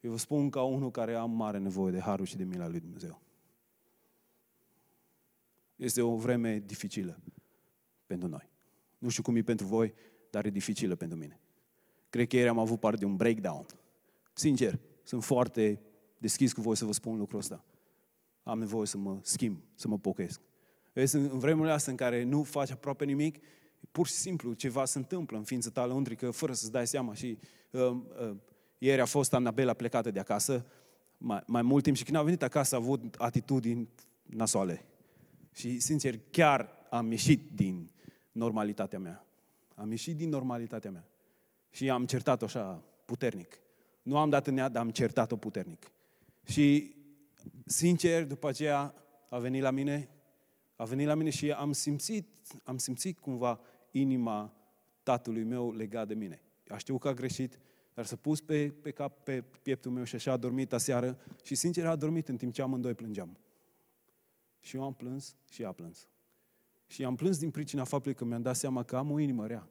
Eu 0.00 0.10
vă 0.10 0.16
spun 0.16 0.50
ca 0.50 0.62
unul 0.62 0.90
care 0.90 1.14
am 1.14 1.30
mare 1.30 1.58
nevoie 1.58 1.92
de 1.92 2.00
harul 2.00 2.26
și 2.26 2.36
de 2.36 2.44
mila 2.44 2.68
lui 2.68 2.80
Dumnezeu. 2.80 3.20
Este 5.76 6.00
o 6.00 6.16
vreme 6.16 6.58
dificilă 6.58 7.20
pentru 8.06 8.28
noi. 8.28 8.50
Nu 8.98 9.08
știu 9.08 9.22
cum 9.22 9.36
e 9.36 9.42
pentru 9.42 9.66
voi, 9.66 9.94
dar 10.30 10.44
e 10.44 10.50
dificilă 10.50 10.94
pentru 10.94 11.18
mine. 11.18 11.40
Cred 12.10 12.28
că 12.28 12.36
ieri 12.36 12.48
am 12.48 12.58
avut 12.58 12.80
parte 12.80 12.98
de 12.98 13.04
un 13.04 13.16
breakdown. 13.16 13.66
Sincer, 14.32 14.78
sunt 15.02 15.24
foarte 15.24 15.80
deschis 16.22 16.52
cu 16.52 16.60
voi 16.60 16.76
să 16.76 16.84
vă 16.84 16.92
spun 16.92 17.18
lucrul 17.18 17.38
ăsta. 17.38 17.64
Am 18.42 18.58
nevoie 18.58 18.86
să 18.86 18.98
mă 18.98 19.18
schimb, 19.22 19.58
să 19.74 19.88
mă 19.88 19.98
pocăiesc. 19.98 20.40
Vezi, 20.92 21.16
în 21.16 21.38
vremurile 21.38 21.72
astea 21.72 21.92
în 21.92 21.98
care 21.98 22.22
nu 22.22 22.42
faci 22.42 22.70
aproape 22.70 23.04
nimic, 23.04 23.38
pur 23.90 24.06
și 24.06 24.12
simplu 24.12 24.52
ceva 24.52 24.84
se 24.84 24.98
întâmplă 24.98 25.36
în 25.36 25.44
ființa 25.44 25.70
ta 25.70 25.86
lăuntrică 25.86 26.30
fără 26.30 26.52
să-ți 26.52 26.70
dai 26.70 26.86
seama. 26.86 27.14
Și 27.14 27.38
uh, 27.70 27.80
uh, 27.80 28.36
ieri 28.78 29.00
a 29.00 29.04
fost 29.04 29.34
Anabela 29.34 29.74
plecată 29.74 30.10
de 30.10 30.18
acasă 30.18 30.66
mai, 31.18 31.42
mai 31.46 31.62
mult 31.62 31.82
timp 31.82 31.96
și 31.96 32.04
când 32.04 32.16
a 32.16 32.22
venit 32.22 32.42
acasă 32.42 32.74
a 32.74 32.78
avut 32.78 33.14
atitudini 33.18 33.88
nasoale. 34.22 34.84
Și, 35.52 35.80
sincer, 35.80 36.18
chiar 36.30 36.68
am 36.90 37.10
ieșit 37.10 37.50
din 37.54 37.90
normalitatea 38.32 38.98
mea. 38.98 39.26
Am 39.74 39.90
ieșit 39.90 40.16
din 40.16 40.28
normalitatea 40.28 40.90
mea. 40.90 41.06
Și 41.70 41.90
am 41.90 42.06
certat-o 42.06 42.44
așa 42.44 42.82
puternic. 43.04 43.58
Nu 44.02 44.18
am 44.18 44.30
dat 44.30 44.46
în 44.46 44.56
ea, 44.56 44.68
dar 44.68 44.82
am 44.82 44.90
certat-o 44.90 45.36
puternic. 45.36 45.92
Și, 46.44 46.94
sincer, 47.66 48.26
după 48.26 48.48
aceea 48.48 48.94
a 49.28 49.38
venit 49.38 49.62
la 49.62 49.70
mine, 49.70 50.08
a 50.76 50.84
venit 50.84 51.06
la 51.06 51.14
mine 51.14 51.30
și 51.30 51.50
am 51.50 51.72
simțit, 51.72 52.26
am 52.62 52.78
simțit 52.78 53.18
cumva 53.18 53.60
inima 53.90 54.56
tatălui 55.02 55.44
meu 55.44 55.72
legat 55.72 56.06
de 56.06 56.14
mine. 56.14 56.42
A 56.68 56.76
știut 56.76 57.00
că 57.00 57.08
a 57.08 57.14
greșit, 57.14 57.58
dar 57.94 58.04
s-a 58.04 58.16
pus 58.16 58.40
pe, 58.40 58.68
pe 58.68 58.90
cap, 58.90 59.24
pe 59.24 59.44
pieptul 59.62 59.90
meu 59.90 60.04
și 60.04 60.14
așa 60.14 60.32
a 60.32 60.36
dormit 60.36 60.72
aseară 60.72 61.18
și 61.42 61.54
sincer 61.54 61.86
a 61.86 61.96
dormit 61.96 62.28
în 62.28 62.36
timp 62.36 62.52
ce 62.52 62.62
amândoi 62.62 62.94
plângeam. 62.94 63.38
Și 64.60 64.76
eu 64.76 64.84
am 64.84 64.94
plâns 64.94 65.36
și 65.50 65.62
ea 65.62 65.68
a 65.68 65.72
plâns. 65.72 66.08
Și 66.86 67.04
am 67.04 67.14
plâns 67.14 67.38
din 67.38 67.50
pricina 67.50 67.84
faptului 67.84 68.16
că 68.16 68.24
mi-am 68.24 68.42
dat 68.42 68.56
seama 68.56 68.82
că 68.82 68.96
am 68.96 69.10
o 69.10 69.18
inimă 69.18 69.46
rea. 69.46 69.68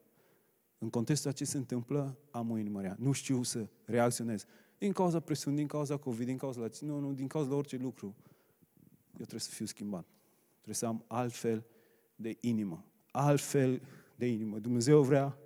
În 0.78 0.90
contextul 0.90 1.32
ce 1.32 1.46
se 1.46 1.58
întâmplă, 1.58 2.18
am 2.32 2.52
o 2.52 2.58
inimă 2.58 2.82
rea. 2.82 2.96
Nu 3.00 3.12
știu 3.12 3.44
să 3.44 3.68
reacționez. 3.86 4.46
Din 4.82 4.92
cauza 4.92 5.20
presiunii, 5.20 5.60
din 5.60 5.68
cauza 5.68 5.98
COVID, 5.98 6.26
din 6.26 6.38
cauza 6.38 6.60
la 6.60 6.68
nu, 6.80 7.00
nu, 7.00 7.14
din 7.14 7.28
cauza 7.28 7.50
la 7.50 7.56
orice 7.56 7.78
lucru. 7.78 8.16
Eu 9.08 9.26
trebuie 9.26 9.40
să 9.40 9.50
fiu 9.50 9.66
schimbat. 9.66 10.06
Trebuie 10.54 10.76
să 10.76 10.86
am 10.86 11.04
altfel 11.08 11.66
de 12.16 12.38
inimă. 12.40 12.86
Altfel 13.12 13.82
de 14.16 14.28
inimă. 14.28 14.60
Dumnezeu 14.60 15.04
vrea 15.04 15.38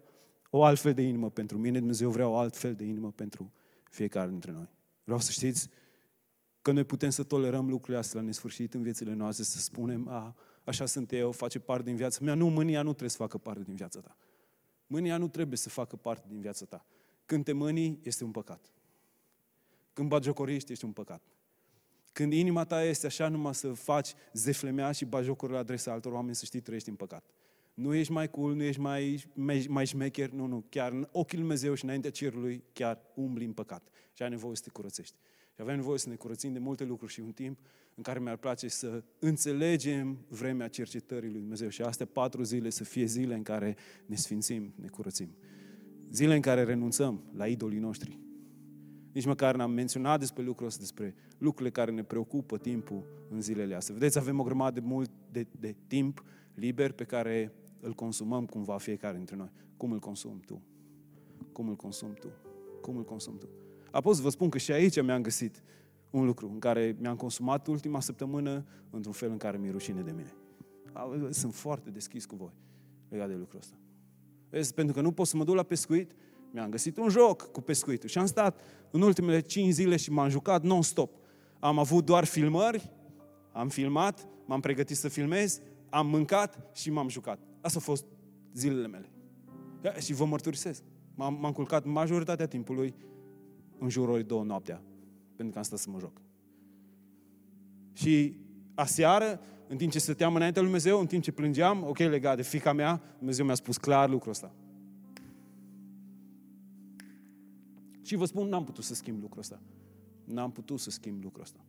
o 0.49 0.63
altfel 0.63 0.93
de 0.93 1.01
inimă 1.01 1.29
pentru 1.29 1.57
mine, 1.57 1.77
Dumnezeu 1.77 2.09
vrea 2.09 2.27
o 2.27 2.35
altfel 2.35 2.75
de 2.75 2.83
inimă 2.83 3.11
pentru 3.11 3.51
fiecare 3.89 4.29
dintre 4.29 4.51
noi. 4.51 4.69
Vreau 5.03 5.19
să 5.19 5.31
știți 5.31 5.69
că 6.61 6.71
noi 6.71 6.83
putem 6.83 7.09
să 7.09 7.23
tolerăm 7.23 7.69
lucrurile 7.69 7.97
astea 7.97 8.19
la 8.19 8.25
nesfârșit 8.25 8.73
în 8.73 8.81
viețile 8.81 9.13
noastre, 9.13 9.43
să 9.43 9.57
spunem, 9.57 10.07
a, 10.07 10.35
așa 10.63 10.85
sunt 10.85 11.11
eu, 11.11 11.31
face 11.31 11.59
parte 11.59 11.83
din 11.83 11.95
viața 11.95 12.19
mea. 12.21 12.33
Nu, 12.33 12.47
mânia 12.47 12.81
nu 12.81 12.89
trebuie 12.89 13.09
să 13.09 13.17
facă 13.17 13.37
parte 13.37 13.63
din 13.63 13.75
viața 13.75 13.99
ta. 13.99 14.17
Mânia 14.87 15.17
nu 15.17 15.27
trebuie 15.27 15.57
să 15.57 15.69
facă 15.69 15.95
parte 15.95 16.25
din 16.27 16.39
viața 16.39 16.65
ta. 16.65 16.85
Când 17.25 17.43
te 17.43 17.51
mânii, 17.51 17.99
este 18.03 18.23
un 18.23 18.31
păcat. 18.31 18.74
Când 19.95 20.09
bagiocoriști, 20.09 20.71
este 20.71 20.85
un 20.85 20.91
păcat. 20.91 21.21
Când 22.11 22.33
inima 22.33 22.63
ta 22.63 22.83
este 22.83 23.05
așa 23.05 23.27
numai 23.27 23.55
să 23.55 23.73
faci 23.73 24.13
zeflemea 24.33 24.91
și 24.91 25.05
bajocuri 25.05 25.51
la 25.51 25.57
adresa 25.57 25.91
altor 25.91 26.11
oameni, 26.11 26.35
să 26.35 26.45
știi, 26.45 26.59
trăiești 26.59 26.89
în 26.89 26.95
păcat. 26.95 27.25
Nu 27.73 27.93
ești 27.93 28.11
mai 28.11 28.29
cool, 28.29 28.55
nu 28.55 28.63
ești 28.63 28.81
mai, 28.81 29.23
mai, 29.33 29.65
mai 29.69 29.85
șmecher, 29.85 30.29
nu, 30.29 30.45
nu. 30.45 30.65
Chiar 30.69 30.91
în 30.91 31.07
ochii 31.11 31.37
Lui 31.37 31.47
Dumnezeu 31.47 31.73
și 31.73 31.83
înaintea 31.83 32.09
cerului, 32.09 32.63
chiar 32.73 32.99
umbli 33.13 33.45
în 33.45 33.53
păcat. 33.53 33.87
Și 34.13 34.23
ai 34.23 34.29
nevoie 34.29 34.55
să 34.55 34.61
te 34.63 34.69
curățești. 34.69 35.15
Și 35.53 35.61
avem 35.61 35.75
nevoie 35.75 35.97
să 35.97 36.09
ne 36.09 36.15
curățim 36.15 36.53
de 36.53 36.59
multe 36.59 36.83
lucruri 36.83 37.11
și 37.11 37.19
un 37.19 37.31
timp 37.31 37.59
în 37.95 38.03
care 38.03 38.19
mi-ar 38.19 38.37
place 38.37 38.67
să 38.67 39.03
înțelegem 39.19 40.17
vremea 40.27 40.67
cercetării 40.67 41.29
lui 41.29 41.39
Dumnezeu. 41.39 41.69
Și 41.69 41.81
astea 41.81 42.05
patru 42.05 42.43
zile 42.43 42.69
să 42.69 42.83
fie 42.83 43.05
zile 43.05 43.33
în 43.33 43.43
care 43.43 43.75
ne 44.05 44.15
sfințim, 44.15 44.73
ne 44.75 44.87
curățim. 44.87 45.35
Zile 46.11 46.35
în 46.35 46.41
care 46.41 46.63
renunțăm 46.63 47.23
la 47.35 47.47
idolii 47.47 47.79
noștri. 47.79 48.24
Nici 49.15 49.25
măcar 49.25 49.55
n-am 49.55 49.71
menționat 49.71 50.19
despre 50.19 50.43
lucrul 50.43 50.67
ăsta, 50.67 50.79
despre 50.79 51.15
lucrurile 51.37 51.69
care 51.69 51.91
ne 51.91 52.03
preocupă 52.03 52.57
timpul 52.57 53.03
în 53.29 53.41
zilele 53.41 53.75
astea. 53.75 53.93
Vedeți, 53.93 54.17
avem 54.17 54.39
o 54.39 54.43
grămadă 54.43 54.79
de 54.79 54.85
mult 54.85 55.11
de, 55.31 55.47
de 55.59 55.75
timp 55.87 56.23
liber 56.53 56.91
pe 56.91 57.03
care 57.03 57.53
îl 57.79 57.93
consumăm 57.93 58.45
cumva 58.45 58.77
fiecare 58.77 59.17
dintre 59.17 59.35
noi. 59.35 59.51
Cum 59.77 59.91
îl 59.91 59.99
consumi 59.99 60.39
tu? 60.45 60.61
Cum 61.51 61.67
îl 61.67 61.75
consumi 61.75 62.13
tu? 62.13 62.27
Cum 62.81 62.97
îl 62.97 63.03
consumi 63.03 63.37
tu? 63.37 63.47
Apoi 63.91 64.15
să 64.15 64.21
vă 64.21 64.29
spun 64.29 64.49
că 64.49 64.57
și 64.57 64.71
aici 64.71 65.01
mi-am 65.01 65.21
găsit 65.21 65.63
un 66.09 66.25
lucru 66.25 66.49
în 66.49 66.59
care 66.59 66.95
mi-am 66.99 67.15
consumat 67.15 67.67
ultima 67.67 67.99
săptămână 67.99 68.65
într-un 68.89 69.13
fel 69.13 69.31
în 69.31 69.37
care 69.37 69.57
mi-e 69.57 69.71
rușine 69.71 70.01
de 70.01 70.11
mine. 70.11 70.33
Sunt 71.29 71.53
foarte 71.53 71.89
deschis 71.89 72.25
cu 72.25 72.35
voi 72.35 72.53
legat 73.09 73.27
de 73.27 73.35
lucrul 73.35 73.59
ăsta. 73.59 73.75
Vezi, 74.49 74.73
pentru 74.73 74.93
că 74.93 75.01
nu 75.01 75.11
pot 75.11 75.27
să 75.27 75.37
mă 75.37 75.43
duc 75.43 75.55
la 75.55 75.63
pescuit, 75.63 76.11
mi-am 76.55 76.69
găsit 76.69 76.97
un 76.97 77.09
joc 77.09 77.51
cu 77.51 77.61
pescuitul 77.61 78.09
și 78.09 78.17
am 78.17 78.25
stat 78.25 78.59
în 78.91 79.01
ultimele 79.01 79.39
5 79.39 79.73
zile 79.73 79.95
și 79.95 80.11
m-am 80.11 80.29
jucat 80.29 80.63
non-stop. 80.63 81.11
Am 81.59 81.79
avut 81.79 82.05
doar 82.05 82.25
filmări, 82.25 82.91
am 83.51 83.69
filmat, 83.69 84.27
m-am 84.45 84.59
pregătit 84.59 84.97
să 84.97 85.07
filmez, 85.07 85.61
am 85.89 86.07
mâncat 86.07 86.69
și 86.73 86.91
m-am 86.91 87.09
jucat. 87.09 87.39
Asta 87.61 87.77
au 87.77 87.83
fost 87.83 88.05
zilele 88.53 88.87
mele. 88.87 89.09
Și 89.99 90.13
vă 90.13 90.25
mărturisesc. 90.25 90.83
M-am, 91.15 91.37
m-am 91.41 91.51
culcat 91.51 91.85
majoritatea 91.85 92.47
timpului 92.47 92.95
în 93.79 93.89
jurul 93.89 94.11
orei 94.11 94.23
două 94.23 94.43
noaptea, 94.43 94.81
pentru 95.35 95.53
că 95.53 95.57
am 95.57 95.63
stat 95.63 95.79
să 95.79 95.89
mă 95.89 95.99
joc. 95.99 96.21
Și 97.93 98.37
aseară, 98.75 99.39
în 99.67 99.77
timp 99.77 99.91
ce 99.91 99.99
stăteam 99.99 100.35
înaintea 100.35 100.61
lui 100.61 100.71
Dumnezeu, 100.71 100.99
în 100.99 101.07
timp 101.07 101.23
ce 101.23 101.31
plângeam, 101.31 101.83
ok, 101.87 101.97
legat 101.97 102.35
de 102.35 102.41
fica 102.41 102.73
mea, 102.73 103.01
Dumnezeu 103.17 103.45
mi-a 103.45 103.55
spus 103.55 103.77
clar 103.77 104.09
lucrul 104.09 104.31
ăsta. 104.31 104.53
Și 108.05 108.15
vă 108.15 108.25
spun, 108.25 108.47
n-am 108.47 108.63
putut 108.63 108.83
să 108.83 108.93
schimb 108.93 109.21
lucrul 109.21 109.39
ăsta. 109.39 109.61
N-am 110.23 110.51
putut 110.51 110.79
să 110.79 110.89
schimb 110.89 111.23
lucrul 111.23 111.43
ăsta. 111.43 111.65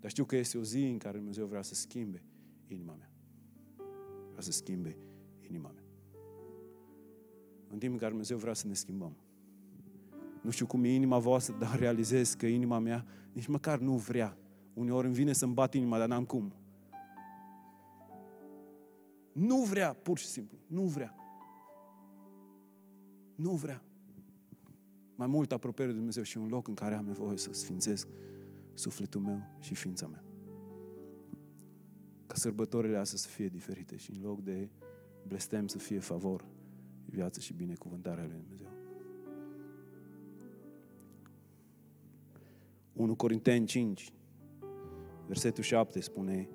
Dar 0.00 0.10
știu 0.10 0.24
că 0.24 0.36
este 0.36 0.58
o 0.58 0.62
zi 0.62 0.82
în 0.82 0.98
care 0.98 1.16
Dumnezeu 1.16 1.46
vrea 1.46 1.62
să 1.62 1.74
schimbe 1.74 2.24
inima 2.66 2.94
mea. 2.94 3.10
Vrea 4.30 4.42
să 4.42 4.50
schimbe 4.50 4.96
inima 5.48 5.70
mea. 5.74 5.84
În 7.68 7.78
timp 7.78 7.92
în 7.92 7.98
care 7.98 8.10
Dumnezeu 8.10 8.36
vrea 8.36 8.52
să 8.52 8.66
ne 8.66 8.74
schimbăm. 8.74 9.16
Nu 10.42 10.50
știu 10.50 10.66
cum 10.66 10.84
e 10.84 10.94
inima 10.94 11.18
voastră, 11.18 11.56
dar 11.58 11.78
realizez 11.78 12.34
că 12.34 12.46
inima 12.46 12.78
mea 12.78 13.06
nici 13.32 13.46
măcar 13.46 13.78
nu 13.78 13.96
vrea. 13.96 14.36
Uneori 14.74 15.06
îmi 15.06 15.14
vine 15.14 15.32
să-mi 15.32 15.54
bat 15.54 15.74
inima, 15.74 15.98
dar 15.98 16.08
n-am 16.08 16.24
cum. 16.24 16.52
Nu 19.32 19.56
vrea, 19.56 19.92
pur 19.92 20.18
și 20.18 20.26
simplu. 20.26 20.58
Nu 20.66 20.82
vrea. 20.82 21.14
Nu 23.34 23.50
vrea. 23.50 23.82
Mai 25.22 25.30
mult 25.30 25.52
apropierea 25.52 25.92
de 25.92 25.98
Dumnezeu 25.98 26.22
și 26.22 26.38
un 26.38 26.48
loc 26.48 26.68
în 26.68 26.74
care 26.74 26.94
am 26.94 27.04
nevoie 27.04 27.36
să 27.36 27.52
sfințesc 27.52 28.08
sufletul 28.74 29.20
meu 29.20 29.42
și 29.60 29.74
ființa 29.74 30.06
mea. 30.06 30.24
Ca 32.26 32.34
sărbătorile 32.34 32.96
astea 32.96 33.18
să 33.18 33.28
fie 33.28 33.48
diferite 33.48 33.96
și 33.96 34.10
în 34.10 34.20
loc 34.20 34.40
de 34.40 34.68
blestem 35.26 35.66
să 35.66 35.78
fie 35.78 35.98
favor, 35.98 36.44
viață 37.04 37.40
și 37.40 37.52
binecuvântarea 37.52 38.24
lui 38.24 38.36
Dumnezeu. 38.38 38.70
1 42.92 43.14
Corinteni 43.14 43.66
5, 43.66 44.12
versetul 45.26 45.62
7 45.62 46.00
spune 46.00 46.48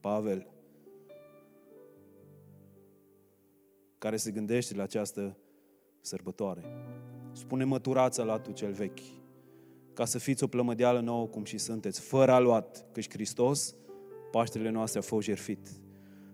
Pavel, 0.00 0.46
care 3.98 4.16
se 4.16 4.30
gândește 4.30 4.74
la 4.74 4.82
această 4.82 5.36
sărbătoare. 6.02 6.62
Spune 7.32 7.64
măturați 7.64 8.20
la 8.20 8.38
tu 8.38 8.52
cel 8.52 8.72
vechi, 8.72 9.00
ca 9.94 10.04
să 10.04 10.18
fiți 10.18 10.44
o 10.44 10.46
plămădeală 10.46 11.00
nouă 11.00 11.26
cum 11.26 11.44
și 11.44 11.58
sunteți, 11.58 12.00
fără 12.00 12.32
aluat, 12.32 12.84
căci 12.92 13.10
Hristos, 13.10 13.74
Paștele 14.30 14.70
noastre 14.70 14.98
a 14.98 15.02
fost 15.02 15.26
jertfit. 15.26 15.68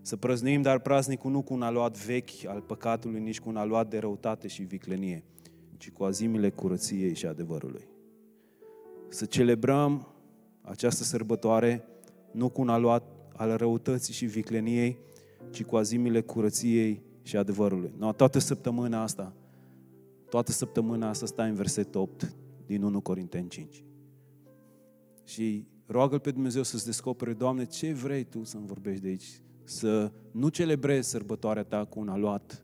Să 0.01 0.15
prăznuim, 0.15 0.61
dar 0.61 0.79
praznicul 0.79 1.31
nu 1.31 1.41
cu 1.41 1.53
un 1.53 1.61
aluat 1.61 2.05
vechi 2.05 2.45
al 2.45 2.61
păcatului, 2.61 3.19
nici 3.19 3.39
cu 3.39 3.49
un 3.49 3.55
aluat 3.55 3.89
de 3.89 3.97
răutate 3.97 4.47
și 4.47 4.61
viclenie, 4.61 5.23
ci 5.77 5.91
cu 5.91 6.03
azimile 6.03 6.49
curăției 6.49 7.15
și 7.15 7.25
adevărului. 7.25 7.87
Să 9.09 9.25
celebrăm 9.25 10.07
această 10.61 11.03
sărbătoare 11.03 11.85
nu 12.31 12.49
cu 12.49 12.61
un 12.61 12.69
aluat 12.69 13.03
al 13.35 13.57
răutății 13.57 14.13
și 14.13 14.25
vicleniei, 14.25 14.97
ci 15.49 15.63
cu 15.63 15.75
azimile 15.75 16.21
curăției 16.21 17.01
și 17.21 17.37
adevărului. 17.37 17.93
No, 17.97 18.11
toată 18.11 18.39
săptămâna 18.39 19.01
asta 19.01 19.33
Toată 20.29 20.51
săptămâna 20.51 21.09
asta 21.09 21.25
stai 21.25 21.49
în 21.49 21.55
versetul 21.55 22.01
8 22.01 22.35
din 22.65 22.83
1 22.83 23.01
Corinteni 23.01 23.47
5. 23.47 23.83
Și 25.23 25.67
roagă 25.85 26.17
pe 26.17 26.31
Dumnezeu 26.31 26.63
să-ți 26.63 26.85
descopere, 26.85 27.33
Doamne, 27.33 27.65
ce 27.65 27.93
vrei 27.93 28.23
Tu 28.23 28.43
să-mi 28.43 28.67
vorbești 28.67 29.01
de 29.01 29.07
aici? 29.07 29.41
Să 29.63 30.11
nu 30.31 30.49
celebrezi 30.49 31.09
sărbătoarea 31.09 31.63
Ta 31.63 31.85
cu 31.85 31.99
un 31.99 32.09
aluat 32.09 32.63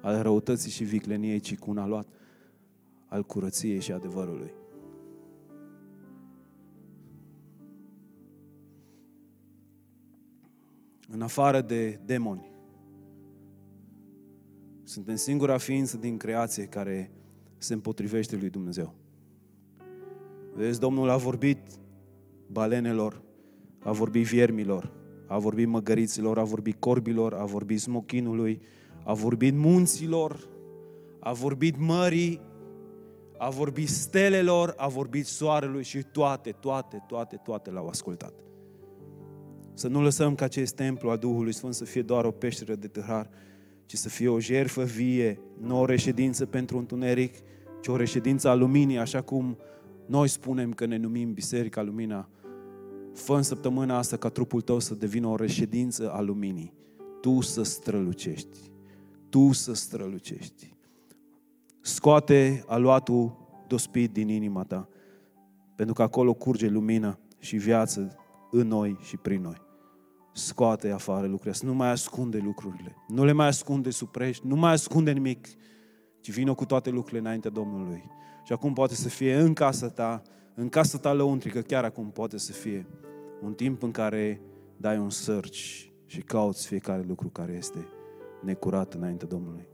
al 0.00 0.22
răutății 0.22 0.70
și 0.70 0.84
vicleniei, 0.84 1.40
ci 1.40 1.58
cu 1.58 1.70
un 1.70 1.78
aluat 1.78 2.08
al 3.06 3.24
curăției 3.24 3.80
și 3.80 3.92
adevărului. 3.92 4.52
În 11.08 11.22
afară 11.22 11.60
de 11.60 12.00
demoni, 12.04 12.49
suntem 14.90 15.16
singura 15.16 15.58
ființă 15.58 15.96
din 15.96 16.16
creație 16.16 16.64
care 16.64 17.10
se 17.58 17.74
împotrivește 17.74 18.36
lui 18.36 18.50
Dumnezeu. 18.50 18.94
Vezi, 20.54 20.80
Domnul 20.80 21.08
a 21.08 21.16
vorbit 21.16 21.58
balenelor, 22.46 23.22
a 23.78 23.92
vorbit 23.92 24.26
viermilor, 24.26 24.92
a 25.26 25.38
vorbit 25.38 25.68
măgăriților, 25.68 26.38
a 26.38 26.44
vorbit 26.44 26.76
corbilor, 26.78 27.34
a 27.34 27.44
vorbit 27.44 27.80
smochinului, 27.80 28.60
a 29.04 29.12
vorbit 29.12 29.54
munților, 29.54 30.48
a 31.20 31.32
vorbit 31.32 31.78
mării, 31.78 32.40
a 33.38 33.48
vorbit 33.48 33.88
stelelor, 33.88 34.74
a 34.76 34.88
vorbit 34.88 35.26
soarelui 35.26 35.82
și 35.82 36.02
toate, 36.12 36.50
toate, 36.50 37.04
toate, 37.06 37.36
toate 37.36 37.70
l-au 37.70 37.86
ascultat. 37.86 38.32
Să 39.74 39.88
nu 39.88 40.02
lăsăm 40.02 40.34
ca 40.34 40.44
acest 40.44 40.74
templu 40.74 41.10
al 41.10 41.18
Duhului 41.18 41.52
Sfânt 41.52 41.74
să 41.74 41.84
fie 41.84 42.02
doar 42.02 42.24
o 42.24 42.30
peșteră 42.30 42.74
de 42.74 42.86
târhar, 42.86 43.30
ci 43.90 43.96
să 43.96 44.08
fie 44.08 44.28
o 44.28 44.40
jerfă 44.40 44.82
vie, 44.84 45.40
nu 45.60 45.80
o 45.80 45.84
reședință 45.84 46.46
pentru 46.46 46.78
întuneric, 46.78 47.34
ci 47.80 47.86
o 47.86 47.96
reședință 47.96 48.48
a 48.48 48.54
luminii, 48.54 48.98
așa 48.98 49.22
cum 49.22 49.56
noi 50.06 50.28
spunem 50.28 50.72
că 50.72 50.86
ne 50.86 50.96
numim 50.96 51.32
Biserica 51.32 51.82
Lumina. 51.82 52.28
Fă 53.14 53.34
în 53.34 53.42
săptămâna 53.42 53.96
asta 53.96 54.16
ca 54.16 54.28
trupul 54.28 54.60
tău 54.60 54.78
să 54.78 54.94
devină 54.94 55.26
o 55.26 55.36
reședință 55.36 56.12
a 56.12 56.20
luminii. 56.20 56.72
Tu 57.20 57.40
să 57.40 57.62
strălucești. 57.62 58.58
Tu 59.28 59.52
să 59.52 59.74
strălucești. 59.74 60.76
Scoate 61.80 62.64
aluatul 62.66 63.36
dospit 63.66 64.12
din 64.12 64.28
inima 64.28 64.64
ta, 64.64 64.88
pentru 65.74 65.94
că 65.94 66.02
acolo 66.02 66.34
curge 66.34 66.68
lumină 66.68 67.18
și 67.38 67.56
viață 67.56 68.16
în 68.50 68.66
noi 68.66 68.96
și 69.00 69.16
prin 69.16 69.40
noi 69.40 69.68
scoate 70.32 70.90
afară 70.90 71.22
lucrurile 71.22 71.50
astea, 71.50 71.68
nu 71.68 71.74
mai 71.74 71.90
ascunde 71.90 72.38
lucrurile, 72.38 72.96
nu 73.08 73.24
le 73.24 73.32
mai 73.32 73.46
ascunde 73.46 73.90
suprești, 73.90 74.46
nu 74.46 74.56
mai 74.56 74.72
ascunde 74.72 75.12
nimic, 75.12 75.46
ci 76.20 76.30
vină 76.30 76.54
cu 76.54 76.64
toate 76.64 76.90
lucrurile 76.90 77.20
înaintea 77.20 77.50
Domnului. 77.50 78.10
Și 78.44 78.52
acum 78.52 78.72
poate 78.72 78.94
să 78.94 79.08
fie 79.08 79.36
în 79.36 79.52
casa 79.52 79.88
ta, 79.88 80.22
în 80.54 80.68
casa 80.68 80.98
ta 80.98 81.12
lăuntrică, 81.12 81.60
chiar 81.60 81.84
acum 81.84 82.10
poate 82.10 82.38
să 82.38 82.52
fie 82.52 82.86
un 83.42 83.54
timp 83.54 83.82
în 83.82 83.90
care 83.90 84.40
dai 84.76 84.98
un 84.98 85.10
search 85.10 85.58
și 86.06 86.20
cauți 86.24 86.66
fiecare 86.66 87.02
lucru 87.02 87.28
care 87.28 87.52
este 87.52 87.86
necurat 88.42 88.94
înaintea 88.94 89.28
Domnului. 89.28 89.68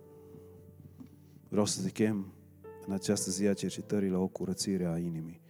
Vreau 1.49 1.65
să 1.65 1.83
te 1.83 1.91
chem 1.91 2.33
în 2.87 2.93
această 2.93 3.31
zi 3.31 3.47
a 3.47 3.55
cercetării 3.55 4.11
la 4.11 4.19
o 4.19 4.27
curățire 4.27 4.87
a 4.87 4.99
inimii. 4.99 5.41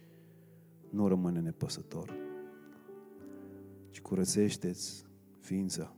Nu 0.89 1.07
rămâne 1.07 1.39
nepăsător 1.39 2.26
ci 3.97 4.01
curățește-ți 4.01 5.05
ființa. 5.39 5.95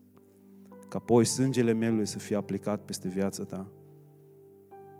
Ca 0.89 0.97
apoi 0.97 1.25
sângele 1.25 1.73
mielului 1.73 2.05
să 2.05 2.19
fie 2.19 2.35
aplicat 2.35 2.85
peste 2.85 3.07
viața 3.07 3.43
ta 3.43 3.71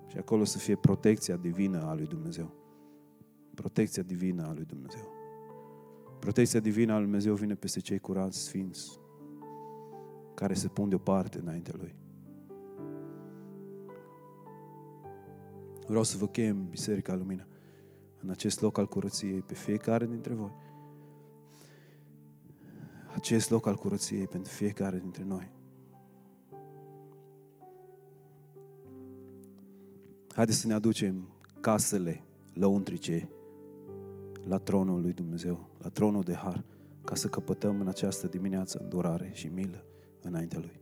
și 0.07 0.17
acolo 0.17 0.43
să 0.43 0.57
fie 0.57 0.75
protecția 0.75 1.35
divină 1.35 1.81
a 1.81 1.93
lui 1.93 2.05
Dumnezeu. 2.05 2.53
Protecția 3.53 4.03
divină 4.03 4.47
a 4.47 4.53
lui 4.53 4.65
Dumnezeu. 4.65 5.11
Protecția 6.19 6.59
divină 6.59 6.93
al 6.93 7.01
Dumnezeu 7.01 7.33
vine 7.33 7.55
peste 7.55 7.79
cei 7.79 7.99
curați, 7.99 8.43
sfinți, 8.43 8.99
care 10.33 10.53
se 10.53 10.67
pun 10.67 10.89
deoparte 10.89 11.39
înaintea 11.39 11.73
Lui. 11.77 11.95
Vreau 15.87 16.03
să 16.03 16.17
vă 16.17 16.27
chem 16.27 16.69
Biserica 16.69 17.15
Lumina 17.15 17.47
în 18.21 18.29
acest 18.29 18.61
loc 18.61 18.77
al 18.77 18.87
curăției 18.87 19.41
pe 19.41 19.53
fiecare 19.53 20.05
dintre 20.05 20.33
voi. 20.33 20.51
Acest 23.19 23.49
loc 23.49 23.67
al 23.67 23.75
curăției 23.75 24.27
pentru 24.27 24.51
fiecare 24.51 24.99
dintre 24.99 25.23
noi. 25.23 25.51
Haideți 30.33 30.57
să 30.57 30.67
ne 30.67 30.73
aducem 30.73 31.27
casele 31.61 32.23
lăuntrice 32.53 33.29
la 34.43 34.57
tronul 34.57 35.01
lui 35.01 35.13
Dumnezeu, 35.13 35.69
la 35.77 35.89
tronul 35.89 36.23
de 36.23 36.33
har, 36.33 36.65
ca 37.03 37.15
să 37.15 37.27
căpătăm 37.27 37.79
în 37.79 37.87
această 37.87 38.27
dimineață 38.27 38.79
îndurare 38.81 39.29
și 39.33 39.47
milă 39.47 39.85
înaintea 40.21 40.59
Lui. 40.59 40.79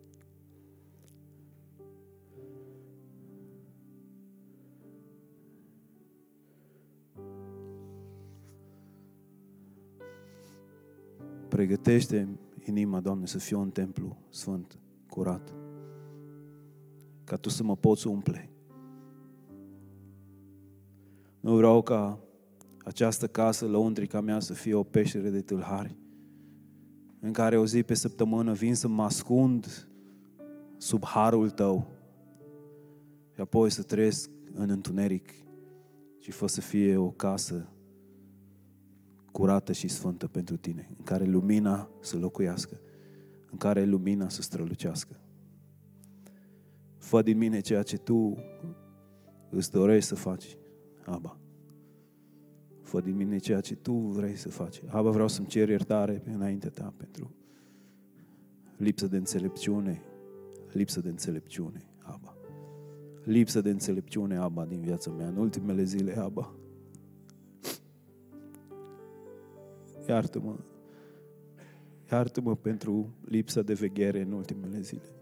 Pregătește 11.58 12.39
inima, 12.66 12.99
Doamne, 12.99 13.26
să 13.26 13.38
fie 13.38 13.55
un 13.55 13.70
templu 13.70 14.18
sfânt, 14.30 14.80
curat, 15.10 15.53
ca 17.24 17.36
Tu 17.36 17.49
să 17.49 17.64
mă 17.64 17.76
poți 17.76 18.08
umple. 18.08 18.49
Nu 21.39 21.55
vreau 21.55 21.82
ca 21.82 22.20
această 22.84 23.28
casă, 23.28 23.66
lăuntrica 23.66 24.22
mea, 24.22 24.39
să 24.39 24.53
fie 24.53 24.74
o 24.74 24.84
peștere 24.84 25.30
de 25.30 25.41
tâlhari, 25.41 25.97
în 27.20 27.32
care 27.32 27.58
o 27.58 27.66
zi 27.66 27.84
pe 27.84 27.93
săptămână 27.93 28.53
vin 28.53 28.76
să 28.76 28.88
mă 28.88 29.03
ascund 29.03 29.88
sub 30.78 31.05
harul 31.05 31.49
Tău 31.49 31.88
și 33.34 33.41
apoi 33.41 33.70
să 33.70 33.84
trăiesc 33.84 34.30
în 34.53 34.70
întuneric 34.70 35.30
și 36.20 36.32
fă 36.32 36.47
să 36.47 36.62
fie 36.62 36.97
o 36.97 37.10
casă 37.10 37.68
curată 39.38 39.72
și 39.72 39.88
sfântă 39.88 40.28
pentru 40.28 40.58
tine, 40.58 40.90
în 40.98 41.04
care 41.04 41.26
lumina 41.26 41.90
să 42.02 42.18
locuiască, 42.18 42.80
în 43.52 43.58
care 43.58 43.86
lumina 43.86 44.30
să 44.30 44.42
strălucească. 44.42 45.20
Fă 46.98 47.22
din 47.22 47.38
mine 47.38 47.60
ceea 47.60 47.84
ce 47.84 47.98
tu 47.98 48.38
îți 49.50 49.72
dorești 49.72 50.08
să 50.08 50.16
faci, 50.16 50.58
Aba. 51.06 51.40
Fă 52.82 53.02
din 53.02 53.16
mine 53.16 53.38
ceea 53.38 53.62
ce 53.62 53.76
tu 53.76 53.94
vrei 53.94 54.36
să 54.36 54.50
faci. 54.50 54.82
Aba, 54.88 55.10
vreau 55.10 55.28
să-mi 55.28 55.48
cer 55.48 55.70
iertare 55.70 56.24
înaintea 56.26 56.70
ta 56.70 56.94
pentru 56.98 57.36
lipsă 58.78 59.08
de 59.08 59.18
înțelepciune, 59.18 60.02
lipsă 60.72 61.02
de 61.02 61.10
înțelepciune, 61.10 61.90
Aba. 61.98 62.38
Lipsă 63.24 63.62
de 63.62 63.70
înțelepciune, 63.70 64.38
Aba, 64.38 64.66
din 64.66 64.82
viața 64.82 65.12
mea, 65.12 65.28
în 65.28 65.38
ultimele 65.38 65.84
zile, 65.84 66.18
Aba. 66.18 66.56
Iartă-mă. 70.08 70.55
Iartă-mă 72.12 72.55
pentru 72.55 73.14
lipsa 73.26 73.62
de 73.62 73.74
veghere 73.74 74.22
în 74.22 74.32
ultimele 74.32 74.80
zile. 74.82 75.16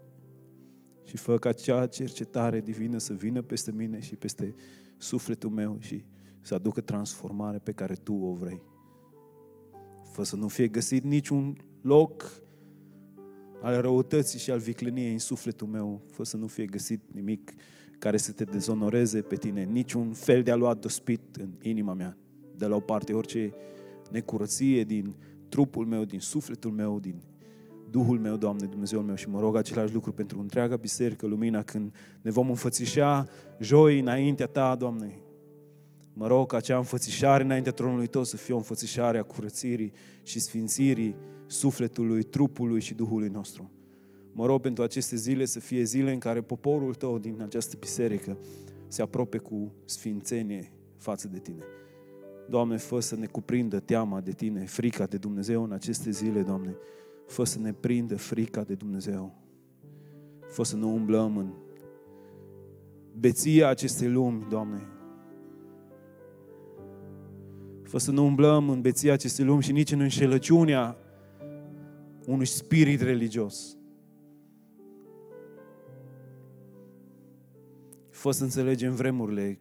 Și 1.04 1.16
fă 1.16 1.38
ca 1.38 1.48
acea 1.48 1.86
cercetare 1.86 2.60
divină 2.60 2.98
să 2.98 3.12
vină 3.12 3.42
peste 3.42 3.72
mine 3.72 4.00
și 4.00 4.16
peste 4.16 4.54
sufletul 4.96 5.50
meu 5.50 5.76
și 5.78 6.04
să 6.40 6.54
aducă 6.54 6.80
transformare 6.80 7.58
pe 7.58 7.72
care 7.72 7.94
Tu 7.94 8.14
o 8.14 8.32
vrei. 8.32 8.62
Fă 10.12 10.22
să 10.22 10.36
nu 10.36 10.48
fie 10.48 10.68
găsit 10.68 11.04
niciun 11.04 11.56
loc 11.80 12.42
al 13.62 13.80
răutății 13.80 14.38
și 14.38 14.50
al 14.50 14.58
vicleniei 14.58 15.12
în 15.12 15.18
sufletul 15.18 15.66
meu. 15.66 16.02
Fă 16.10 16.24
să 16.24 16.36
nu 16.36 16.46
fie 16.46 16.64
găsit 16.64 17.00
nimic 17.12 17.52
care 17.98 18.16
să 18.16 18.32
te 18.32 18.44
dezonoreze 18.44 19.20
pe 19.20 19.36
tine, 19.36 19.64
niciun 19.64 20.12
fel 20.12 20.42
de 20.42 20.50
a 20.50 20.56
lua 20.56 20.74
dospit 20.74 21.36
în 21.36 21.50
inima 21.62 21.94
mea. 21.94 22.16
De 22.56 22.66
la 22.66 22.76
o 22.76 22.80
parte, 22.80 23.12
orice 23.12 23.54
necurăție 24.10 24.84
din 24.84 25.16
trupul 25.48 25.86
meu, 25.86 26.04
din 26.04 26.20
sufletul 26.20 26.70
meu, 26.70 26.98
din 27.00 27.22
Duhul 27.90 28.18
meu, 28.18 28.36
Doamne, 28.36 28.66
Dumnezeul 28.66 29.02
meu 29.02 29.14
și 29.14 29.28
mă 29.28 29.40
rog 29.40 29.56
același 29.56 29.94
lucru 29.94 30.12
pentru 30.12 30.40
întreaga 30.40 30.76
biserică, 30.76 31.26
lumina, 31.26 31.62
când 31.62 31.94
ne 32.22 32.30
vom 32.30 32.48
înfățișa 32.48 33.28
joi 33.60 33.98
înaintea 33.98 34.46
Ta, 34.46 34.74
Doamne. 34.74 35.20
Mă 36.12 36.26
rog 36.26 36.48
ca 36.48 36.56
acea 36.56 36.76
înfățișare 36.76 37.44
înaintea 37.44 37.72
tronului 37.72 38.06
Tău 38.06 38.24
să 38.24 38.36
fie 38.36 38.54
o 38.54 38.56
înfățișare 38.56 39.18
a 39.18 39.22
curățirii 39.22 39.92
și 40.22 40.40
sfințirii 40.40 41.16
sufletului, 41.46 42.22
trupului 42.22 42.80
și 42.80 42.94
Duhului 42.94 43.28
nostru. 43.28 43.70
Mă 44.32 44.46
rog 44.46 44.60
pentru 44.60 44.82
aceste 44.82 45.16
zile 45.16 45.44
să 45.44 45.60
fie 45.60 45.82
zile 45.82 46.12
în 46.12 46.18
care 46.18 46.40
poporul 46.40 46.94
Tău 46.94 47.18
din 47.18 47.42
această 47.42 47.76
biserică 47.80 48.38
se 48.88 49.02
aprope 49.02 49.38
cu 49.38 49.72
sfințenie 49.84 50.72
față 50.96 51.28
de 51.28 51.38
Tine. 51.38 51.62
Doamne, 52.48 52.76
fă 52.76 53.00
să 53.00 53.16
ne 53.16 53.26
cuprindă 53.26 53.80
teama 53.80 54.20
de 54.20 54.32
Tine, 54.32 54.64
frica 54.64 55.06
de 55.06 55.16
Dumnezeu 55.16 55.62
în 55.62 55.72
aceste 55.72 56.10
zile, 56.10 56.42
Doamne. 56.42 56.76
Fă 57.26 57.44
să 57.44 57.58
ne 57.58 57.72
prindă 57.72 58.16
frica 58.16 58.62
de 58.62 58.74
Dumnezeu. 58.74 59.34
Fă 60.48 60.62
să 60.62 60.76
nu 60.76 60.94
umblăm 60.94 61.36
în 61.36 61.52
beția 63.18 63.68
acestei 63.68 64.08
lumi, 64.08 64.46
Doamne. 64.48 64.88
Fă 67.82 67.98
să 67.98 68.10
nu 68.10 68.24
umblăm 68.24 68.68
în 68.68 68.80
beția 68.80 69.12
acestei 69.12 69.44
lumi 69.44 69.62
și 69.62 69.72
nici 69.72 69.92
în 69.92 70.00
înșelăciunea 70.00 70.96
unui 72.26 72.46
spirit 72.46 73.00
religios. 73.00 73.76
Fă 78.10 78.30
să 78.30 78.42
înțelegem 78.42 78.94
vremurile 78.94 79.60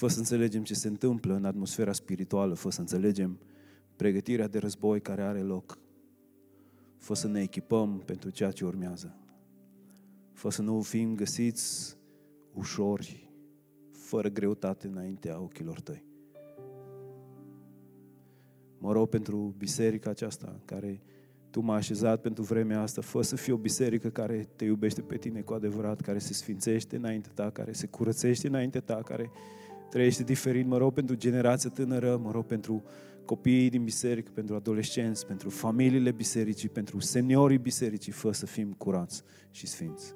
fă 0.00 0.06
să 0.06 0.18
înțelegem 0.18 0.62
ce 0.62 0.74
se 0.74 0.88
întâmplă 0.88 1.34
în 1.34 1.44
atmosfera 1.44 1.92
spirituală, 1.92 2.54
fă 2.54 2.70
să 2.70 2.80
înțelegem 2.80 3.38
pregătirea 3.96 4.48
de 4.48 4.58
război 4.58 5.00
care 5.00 5.22
are 5.22 5.40
loc. 5.40 5.78
Fă 6.98 7.14
să 7.14 7.28
ne 7.28 7.40
echipăm 7.40 8.02
pentru 8.04 8.30
ceea 8.30 8.50
ce 8.50 8.64
urmează. 8.64 9.16
Fă 10.32 10.50
să 10.50 10.62
nu 10.62 10.80
fim 10.80 11.14
găsiți 11.14 11.96
ușori, 12.52 13.30
fără 13.90 14.28
greutate 14.28 14.86
înaintea 14.86 15.40
ochilor 15.40 15.80
tăi. 15.80 16.04
Mă 18.78 18.92
rog 18.92 19.08
pentru 19.08 19.54
biserica 19.58 20.10
aceasta 20.10 20.60
care 20.64 21.02
tu 21.50 21.60
m-ai 21.60 21.76
așezat 21.76 22.20
pentru 22.20 22.42
vremea 22.42 22.80
asta, 22.80 23.00
fă 23.00 23.22
să 23.22 23.36
fie 23.36 23.52
o 23.52 23.56
biserică 23.56 24.08
care 24.08 24.48
te 24.56 24.64
iubește 24.64 25.00
pe 25.00 25.16
tine 25.16 25.40
cu 25.40 25.52
adevărat, 25.52 26.00
care 26.00 26.18
se 26.18 26.32
sfințește 26.32 26.96
înainte 26.96 27.28
ta, 27.34 27.50
care 27.50 27.72
se 27.72 27.86
curățește 27.86 28.46
înainte 28.46 28.80
ta, 28.80 29.02
care 29.02 29.30
trăiește 29.90 30.22
diferit. 30.22 30.66
Mă 30.66 30.76
rog 30.76 30.92
pentru 30.92 31.14
generația 31.14 31.70
tânără, 31.70 32.16
mă 32.22 32.30
rog 32.30 32.44
pentru 32.46 32.82
copiii 33.24 33.70
din 33.70 33.84
biserică, 33.84 34.30
pentru 34.34 34.54
adolescenți, 34.54 35.26
pentru 35.26 35.48
familiile 35.48 36.10
bisericii, 36.10 36.68
pentru 36.68 36.98
seniorii 36.98 37.58
bisericii, 37.58 38.12
fă 38.12 38.32
să 38.32 38.46
fim 38.46 38.72
curați 38.72 39.22
și 39.50 39.66
sfinți. 39.66 40.14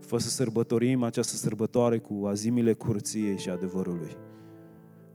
Fă 0.00 0.18
să 0.18 0.28
sărbătorim 0.28 1.02
această 1.02 1.36
sărbătoare 1.36 1.98
cu 1.98 2.26
azimile 2.26 2.72
curăției 2.72 3.38
și 3.38 3.50
adevărului. 3.50 4.16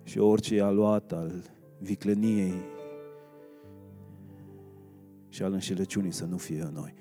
Și 0.03 0.17
orice 0.17 0.61
aluat 0.61 1.11
al 1.11 1.43
vicleniei 1.79 2.61
și 5.29 5.43
al 5.43 5.53
înșelăciunii 5.53 6.11
să 6.11 6.25
nu 6.25 6.37
fie 6.37 6.61
în 6.61 6.73
noi. 6.73 6.93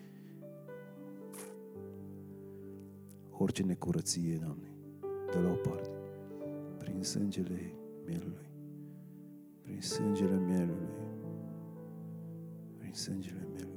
Orice 3.31 3.62
necurăție, 3.62 4.39
Doamne, 4.43 4.69
de 5.33 5.39
la 5.39 5.51
o 5.51 5.68
parte, 5.68 5.91
prin 6.78 7.03
sângele 7.03 7.74
mielului 8.07 8.51
prin 9.70 9.83
sângele 9.83 10.39
mielului, 10.39 10.89
prin 12.78 12.93
sângele 12.93 13.47
mielului. 13.53 13.69